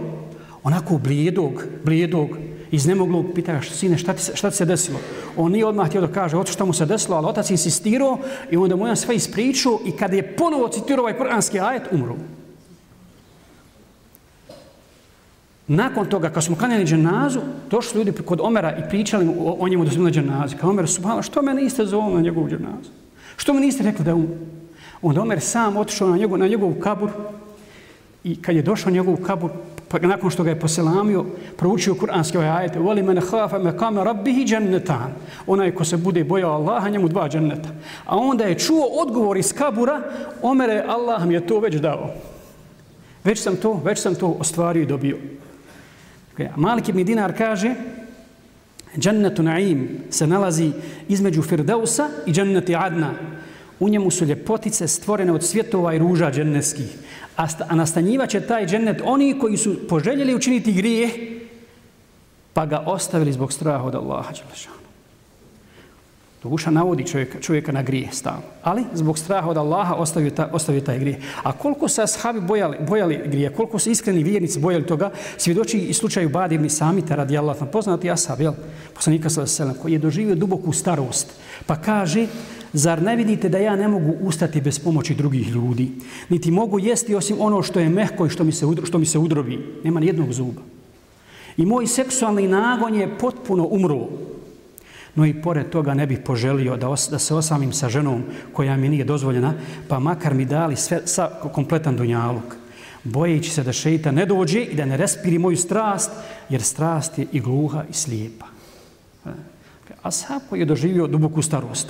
onako 0.63 0.97
blijedog, 0.97 1.63
blijedog, 1.83 2.29
iz 2.71 2.85
nemoglog 2.85 3.25
pita 3.35 3.61
sine, 3.61 3.97
šta 3.97 4.13
ti, 4.13 4.31
šta 4.33 4.49
ti 4.49 4.55
se 4.55 4.65
desilo? 4.65 4.99
On 5.37 5.51
nije 5.51 5.65
odmah 5.65 5.87
htio 5.87 6.01
da 6.01 6.07
kaže, 6.07 6.37
oto 6.37 6.51
šta 6.51 6.65
mu 6.65 6.73
se 6.73 6.85
desilo, 6.85 7.17
ali 7.17 7.27
otac 7.27 7.49
insistirao 7.49 8.17
i 8.51 8.57
onda 8.57 8.75
mu 8.75 8.87
je 8.87 8.95
sve 8.95 9.15
ispričao 9.15 9.79
i 9.85 9.91
kada 9.91 10.15
je 10.15 10.35
ponovo 10.35 10.67
citirao 10.67 11.03
ovaj 11.03 11.17
koranski 11.17 11.59
ajet, 11.59 11.83
umro. 11.91 12.15
Nakon 15.67 16.05
toga, 16.05 16.29
kad 16.29 16.43
smo 16.43 16.55
klanjali 16.55 16.85
dženazu, 16.85 17.39
došli 17.69 17.97
ljudi 17.97 18.11
kod 18.11 18.41
Omera 18.41 18.77
i 18.77 18.89
pričali 18.89 19.27
o, 19.27 19.55
o 19.59 19.67
njemu 19.67 19.85
da 19.85 19.91
smo 19.91 20.03
na 20.03 20.09
dženazi. 20.09 20.55
Kao 20.55 20.69
Omer, 20.69 20.87
subhala, 20.87 21.21
što 21.21 21.41
me 21.41 21.53
niste 21.53 21.85
zovali 21.85 22.13
na 22.13 22.21
njegovu 22.21 22.49
dženazu? 22.49 22.89
Što 23.37 23.53
me 23.53 23.59
niste 23.59 23.83
rekli 23.83 24.05
da 24.05 24.11
je 24.11 24.15
um? 24.15 24.27
Onda 25.01 25.21
Omer 25.21 25.39
sam 25.41 25.77
otišao 25.77 26.09
na, 26.09 26.17
njegov, 26.17 26.37
na 26.37 26.47
njegovu 26.47 26.75
kabur 26.79 27.09
i 28.23 28.41
kad 28.41 28.55
je 28.55 28.61
došao 28.61 28.89
na 28.89 28.93
njegovu 28.93 29.17
kabur, 29.17 29.51
pa 29.87 29.99
nakon 29.99 30.29
što 30.29 30.43
ga 30.43 30.49
je 30.49 30.59
poselamio, 30.59 31.25
proučio 31.57 31.95
kuranske 31.95 32.37
ovaj 32.37 32.49
ajete, 32.49 32.79
voli 32.79 33.03
mene 33.03 33.21
hafa 33.21 33.59
me 33.59 33.77
kame 33.77 34.03
rabbihi 34.03 34.45
džennetan. 34.45 35.13
Onaj 35.47 35.71
ko 35.71 35.85
se 35.85 35.97
bude 35.97 36.23
bojao 36.23 36.51
Allaha, 36.51 36.89
njemu 36.89 37.07
dva 37.07 37.29
dženneta. 37.29 37.69
A 38.05 38.17
onda 38.17 38.43
je 38.43 38.59
čuo 38.59 38.85
odgovor 39.01 39.37
iz 39.37 39.53
kabura, 39.53 40.01
Omere, 40.41 40.83
Allah 40.87 41.25
mi 41.25 41.33
je 41.33 41.47
to 41.47 41.59
već 41.59 41.75
dao. 41.75 42.09
Već 43.23 43.43
sam 43.43 43.55
to, 43.55 43.81
već 43.83 43.99
sam 43.99 44.15
to 44.15 44.35
ostvario 44.39 44.83
i 44.83 44.85
dobio. 44.85 45.17
Malik 46.55 46.89
ibn 46.89 47.03
Dinar 47.03 47.37
kaže 47.37 47.75
Džennetu 48.97 49.43
Naim 49.43 49.89
se 50.09 50.27
nalazi 50.27 50.71
između 51.07 51.41
Firdausa 51.41 52.09
i 52.25 52.31
Dženneti 52.31 52.75
Adna. 52.75 53.13
U 53.79 53.89
njemu 53.89 54.11
su 54.11 54.25
ljepotice 54.25 54.87
stvorene 54.87 55.31
od 55.31 55.43
svjetova 55.43 55.93
i 55.93 55.99
ruža 55.99 56.31
dženneskih. 56.31 56.97
A, 57.37 57.47
a 57.69 57.75
nastanjivaće 57.75 58.41
taj 58.41 58.65
džennet 58.65 59.01
oni 59.05 59.39
koji 59.39 59.57
su 59.57 59.87
poželjeli 59.87 60.35
učiniti 60.35 60.73
grije 60.73 61.09
pa 62.53 62.65
ga 62.65 62.83
ostavili 62.85 63.33
zbog 63.33 63.53
straha 63.53 63.83
od 63.83 63.95
Allaha. 63.95 64.33
Đelešanu. 64.33 64.76
Duša 66.43 66.71
navodi 66.71 67.07
čovjeka, 67.07 67.39
čovjeka 67.39 67.71
na 67.71 67.81
grije 67.81 68.09
stalno. 68.11 68.41
Ali 68.63 68.83
zbog 68.93 69.17
straha 69.17 69.49
od 69.49 69.57
Allaha 69.57 69.93
ostavio, 69.93 70.31
ta, 70.31 70.49
ostavio 70.53 70.81
taj 70.81 70.99
grije. 70.99 71.19
A 71.43 71.51
koliko 71.51 71.87
se 71.87 72.01
ashabi 72.01 72.41
bojali, 72.41 72.77
bojali 72.87 73.21
grije, 73.25 73.49
koliko 73.49 73.79
se 73.79 73.91
iskreni 73.91 74.23
vjernici 74.23 74.59
bojali 74.59 74.85
toga, 74.85 75.11
svjedoči 75.37 75.77
i 75.79 75.93
slučaju 75.93 76.29
Bad 76.29 76.51
ibn 76.51 76.69
Samita 76.69 77.15
radi 77.15 77.37
Allah. 77.37 77.57
Poznati 77.71 78.11
ashab, 78.11 78.41
jel? 78.41 78.53
Poslanika 78.93 79.29
sallam, 79.29 79.75
koji 79.81 79.93
je 79.93 79.99
doživio 79.99 80.35
duboku 80.35 80.73
starost. 80.73 81.33
Pa 81.65 81.75
kaže, 81.75 82.27
zar 82.73 83.01
ne 83.01 83.15
vidite 83.15 83.49
da 83.49 83.57
ja 83.57 83.75
ne 83.75 83.87
mogu 83.87 84.13
ustati 84.21 84.61
bez 84.61 84.79
pomoći 84.79 85.15
drugih 85.15 85.49
ljudi? 85.49 85.91
Niti 86.29 86.51
mogu 86.51 86.79
jesti 86.79 87.15
osim 87.15 87.37
ono 87.39 87.63
što 87.63 87.79
je 87.79 87.89
mehko 87.89 88.25
i 88.25 88.29
što 88.29 88.43
mi 88.43 88.51
se, 88.51 88.65
što 88.83 88.97
mi 88.97 89.05
se 89.05 89.17
udrobi. 89.19 89.79
Nema 89.83 89.99
ni 89.99 90.07
jednog 90.07 90.33
zuba. 90.33 90.61
I 91.57 91.65
moj 91.65 91.87
seksualni 91.87 92.47
nagon 92.47 92.95
je 92.95 93.17
potpuno 93.17 93.67
umro 93.71 94.07
no 95.17 95.25
i 95.25 95.33
pored 95.41 95.69
toga 95.69 95.93
ne 95.93 96.05
bih 96.07 96.19
poželio 96.25 96.77
da, 96.77 96.89
os, 96.89 97.09
da 97.09 97.19
se 97.19 97.35
osamim 97.35 97.73
sa 97.73 97.89
ženom 97.89 98.23
koja 98.53 98.77
mi 98.77 98.89
nije 98.89 99.05
dozvoljena, 99.05 99.53
pa 99.87 99.99
makar 99.99 100.33
mi 100.33 100.45
dali 100.45 100.75
sve, 100.75 101.01
sa, 101.05 101.29
kompletan 101.53 101.97
dunjaluk. 101.97 102.55
Bojeći 103.03 103.49
se 103.49 103.63
da 103.63 103.73
šeita 103.73 104.11
ne 104.11 104.25
dođe 104.25 104.61
i 104.61 104.75
da 104.75 104.85
ne 104.85 104.97
respiri 104.97 105.39
moju 105.39 105.57
strast, 105.57 106.11
jer 106.49 106.61
strast 106.61 107.17
je 107.17 107.25
i 107.31 107.39
gluha 107.39 107.83
i 107.89 107.93
slijepa. 107.93 108.45
E, 109.25 109.29
A 110.03 110.09
koji 110.49 110.59
je 110.59 110.65
doživio 110.65 111.07
duboku 111.07 111.41
starost. 111.41 111.89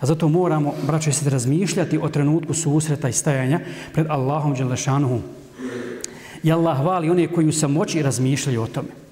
A 0.00 0.06
zato 0.06 0.28
moramo, 0.28 0.74
braćo, 0.86 1.12
se 1.12 1.30
razmišljati 1.30 1.98
o 1.98 2.08
trenutku 2.08 2.54
susreta 2.54 3.08
i 3.08 3.12
stajanja 3.12 3.60
pred 3.92 4.06
Allahom 4.10 4.54
Đelešanuhom. 4.54 5.22
I 6.42 6.52
Allah 6.52 6.78
hvali 6.78 7.10
one 7.10 7.26
koji 7.26 7.48
u 7.48 7.52
samoći 7.52 8.02
razmišljaju 8.02 8.62
o 8.62 8.66
tome. 8.66 9.03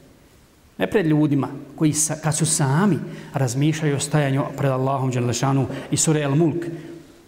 Ne 0.79 0.87
pred 0.91 1.07
ljudima 1.07 1.49
koji 1.77 1.93
sa, 1.93 2.15
kad 2.23 2.37
su 2.37 2.47
sami 2.47 2.99
razmišljaju 3.35 3.97
o 3.97 4.01
stajanju 4.01 4.45
pred 4.57 4.71
Allahom 4.71 5.11
Đelešanu 5.11 5.67
i 5.91 5.97
sure 5.97 6.21
El 6.21 6.35
Mulk. 6.35 6.67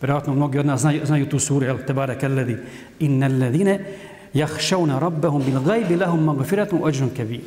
Vjerojatno 0.00 0.34
mnogi 0.34 0.58
od 0.58 0.66
nas 0.66 0.80
znaju, 0.80 1.06
znaju 1.06 1.28
tu 1.28 1.38
suru 1.38 1.66
El 1.66 1.78
Tebare 1.86 2.18
Kelledi. 2.18 2.56
Inne 3.00 3.28
ledine 3.28 3.80
jahšavna 4.34 4.98
rabbehum 4.98 5.42
bil 5.42 5.60
gajbi 5.60 5.96
lahum 5.96 6.24
magfiratum 6.24 6.82
ođun 6.82 7.10
kebi. 7.16 7.40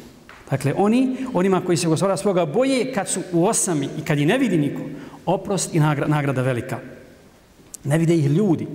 Dakle, 0.50 0.74
oni, 0.78 1.18
onima 1.34 1.62
koji 1.62 1.78
se 1.78 1.88
gospodara 1.88 2.18
svoga 2.18 2.46
boje 2.46 2.94
kad 2.94 3.10
su 3.10 3.22
u 3.34 3.46
osami 3.46 3.90
i 3.98 4.02
kad 4.02 4.20
i 4.20 4.26
ne 4.26 4.38
vidi 4.38 4.58
niko, 4.58 4.82
oprost 5.26 5.76
i 5.76 5.80
nagrada, 5.80 6.16
nagrada 6.16 6.42
velika. 6.42 6.80
Ne 7.84 7.98
vide 7.98 8.16
ih 8.16 8.26
ljudi, 8.26 8.68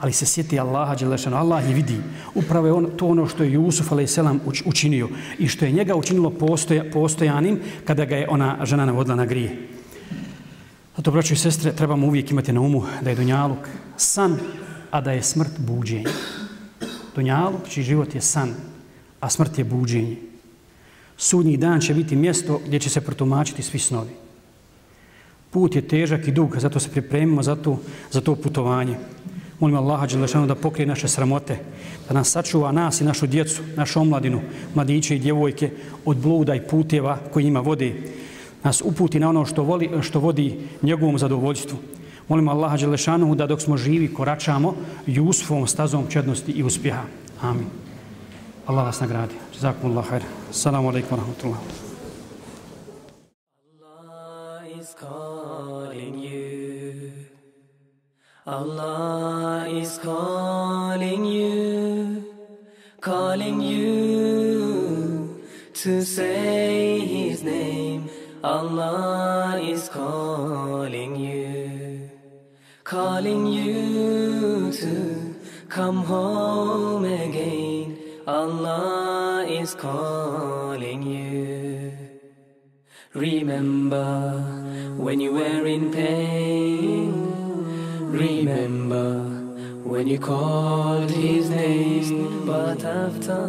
ali 0.00 0.12
se 0.12 0.26
sjeti 0.26 0.58
Allaha 0.58 0.94
Đelešanu. 0.94 1.36
Allah 1.36 1.68
je 1.68 1.74
vidi. 1.74 1.96
Upravo 2.34 2.66
je 2.66 2.72
on, 2.72 2.90
to 2.96 3.06
ono 3.06 3.26
što 3.26 3.44
je 3.44 3.52
Jusuf 3.52 3.92
a.s. 3.92 4.18
učinio 4.64 5.08
i 5.38 5.48
što 5.48 5.64
je 5.64 5.72
njega 5.72 5.94
učinilo 5.94 6.30
postoja, 6.30 6.84
postojanim 6.92 7.60
kada 7.84 8.04
ga 8.04 8.16
je 8.16 8.28
ona 8.28 8.58
žena 8.64 8.86
navodila 8.86 9.16
na 9.16 9.26
grije. 9.26 9.68
Zato, 10.96 11.10
braćo 11.10 11.34
i 11.34 11.36
sestre, 11.36 11.72
trebamo 11.72 12.06
uvijek 12.06 12.30
imati 12.30 12.52
na 12.52 12.60
umu 12.60 12.82
da 13.02 13.10
je 13.10 13.16
Dunjaluk 13.16 13.68
san, 13.96 14.38
a 14.90 15.00
da 15.00 15.12
je 15.12 15.22
smrt 15.22 15.52
buđenje. 15.58 16.04
Dunjaluk, 17.14 17.68
čiji 17.68 17.84
život 17.84 18.14
je 18.14 18.20
san, 18.20 18.54
a 19.20 19.30
smrt 19.30 19.58
je 19.58 19.64
buđenje. 19.64 20.16
Sudnji 21.16 21.56
dan 21.56 21.80
će 21.80 21.94
biti 21.94 22.16
mjesto 22.16 22.60
gdje 22.66 22.78
će 22.78 22.90
se 22.90 23.00
protumačiti 23.00 23.62
svi 23.62 23.78
snovi. 23.78 24.10
Put 25.50 25.76
je 25.76 25.88
težak 25.88 26.28
i 26.28 26.32
dug, 26.32 26.58
zato 26.58 26.80
se 26.80 26.90
pripremimo 26.90 27.42
za 27.42 27.56
to, 27.56 27.78
za 28.10 28.20
to 28.20 28.34
putovanje. 28.34 28.96
Molim 29.60 29.76
Allaha 29.76 30.06
Đelešanu 30.06 30.46
da 30.46 30.54
pokrije 30.54 30.86
naše 30.86 31.08
sramote, 31.08 31.58
da 32.08 32.14
nas 32.14 32.30
sačuva 32.30 32.72
nas 32.72 33.00
i 33.00 33.04
našu 33.04 33.26
djecu, 33.26 33.62
našu 33.76 34.00
omladinu, 34.00 34.40
mladiće 34.74 35.16
i 35.16 35.18
djevojke 35.18 35.70
od 36.04 36.16
bluda 36.16 36.54
i 36.54 36.66
puteva 36.66 37.18
koji 37.32 37.46
ima 37.46 37.60
vode. 37.60 37.94
Nas 38.62 38.82
uputi 38.84 39.20
na 39.20 39.28
ono 39.28 39.44
što, 39.44 39.62
voli, 39.62 39.90
što 40.02 40.20
vodi 40.20 40.60
njegovom 40.82 41.18
zadovoljstvu. 41.18 41.78
Molim 42.28 42.48
Allaha 42.48 42.76
Đelešanu 42.76 43.34
da 43.34 43.46
dok 43.46 43.60
smo 43.60 43.76
živi 43.76 44.14
koračamo 44.14 44.74
Jusufom 45.06 45.66
stazom 45.66 46.06
čednosti 46.08 46.52
i 46.52 46.62
uspjeha. 46.62 47.02
Amin. 47.42 47.66
Allah 48.66 48.84
vas 48.84 49.00
nagradi. 49.00 49.34
Jazakum 49.54 49.90
Allah 49.90 50.08
khair. 50.08 50.22
Assalamu 50.50 50.88
alaikum 50.88 51.18
wa 51.18 51.20
rahmatullah. 51.20 51.58
Allah 54.00 54.80
is 54.80 54.94
Allah 58.50 59.68
is 59.70 59.96
calling 59.98 61.24
you. 61.24 62.24
Calling 63.00 63.60
you 63.60 65.40
to 65.74 66.02
say 66.02 66.98
His 66.98 67.44
name. 67.44 68.10
Allah 68.42 69.60
is 69.62 69.88
calling 69.88 71.14
you. 71.14 72.10
Calling 72.82 73.46
you 73.46 74.72
to 74.72 75.36
come 75.68 76.02
home 76.02 77.04
again. 77.04 77.98
Allah 78.26 79.46
is 79.48 79.76
calling 79.76 81.04
you. 81.04 81.92
Remember 83.14 84.42
when 84.96 85.20
you 85.20 85.34
were 85.34 85.66
in 85.66 85.92
pain. 85.92 87.19
Remember 88.10 89.20
when 89.84 90.08
you 90.08 90.18
called 90.18 91.10
his 91.10 91.48
name. 91.48 92.44
But 92.44 92.84
after 92.84 93.48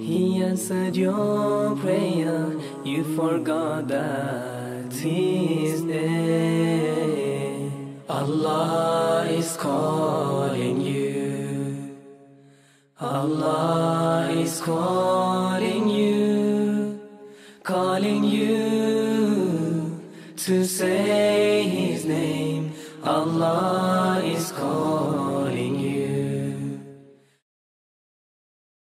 he 0.00 0.42
answered 0.42 0.96
your 0.96 1.76
prayer, 1.76 2.52
you 2.84 3.04
forgot 3.16 3.86
that 3.86 4.92
he's 4.92 5.86
there. 5.86 7.70
Allah 8.08 9.24
is 9.30 9.56
calling 9.56 10.80
you. 10.80 11.96
Allah 13.00 14.28
is 14.32 14.60
calling 14.60 15.88
you, 15.88 17.00
calling 17.62 18.24
you 18.24 20.00
to 20.36 20.64
say. 20.64 21.45
Allah 23.36 23.85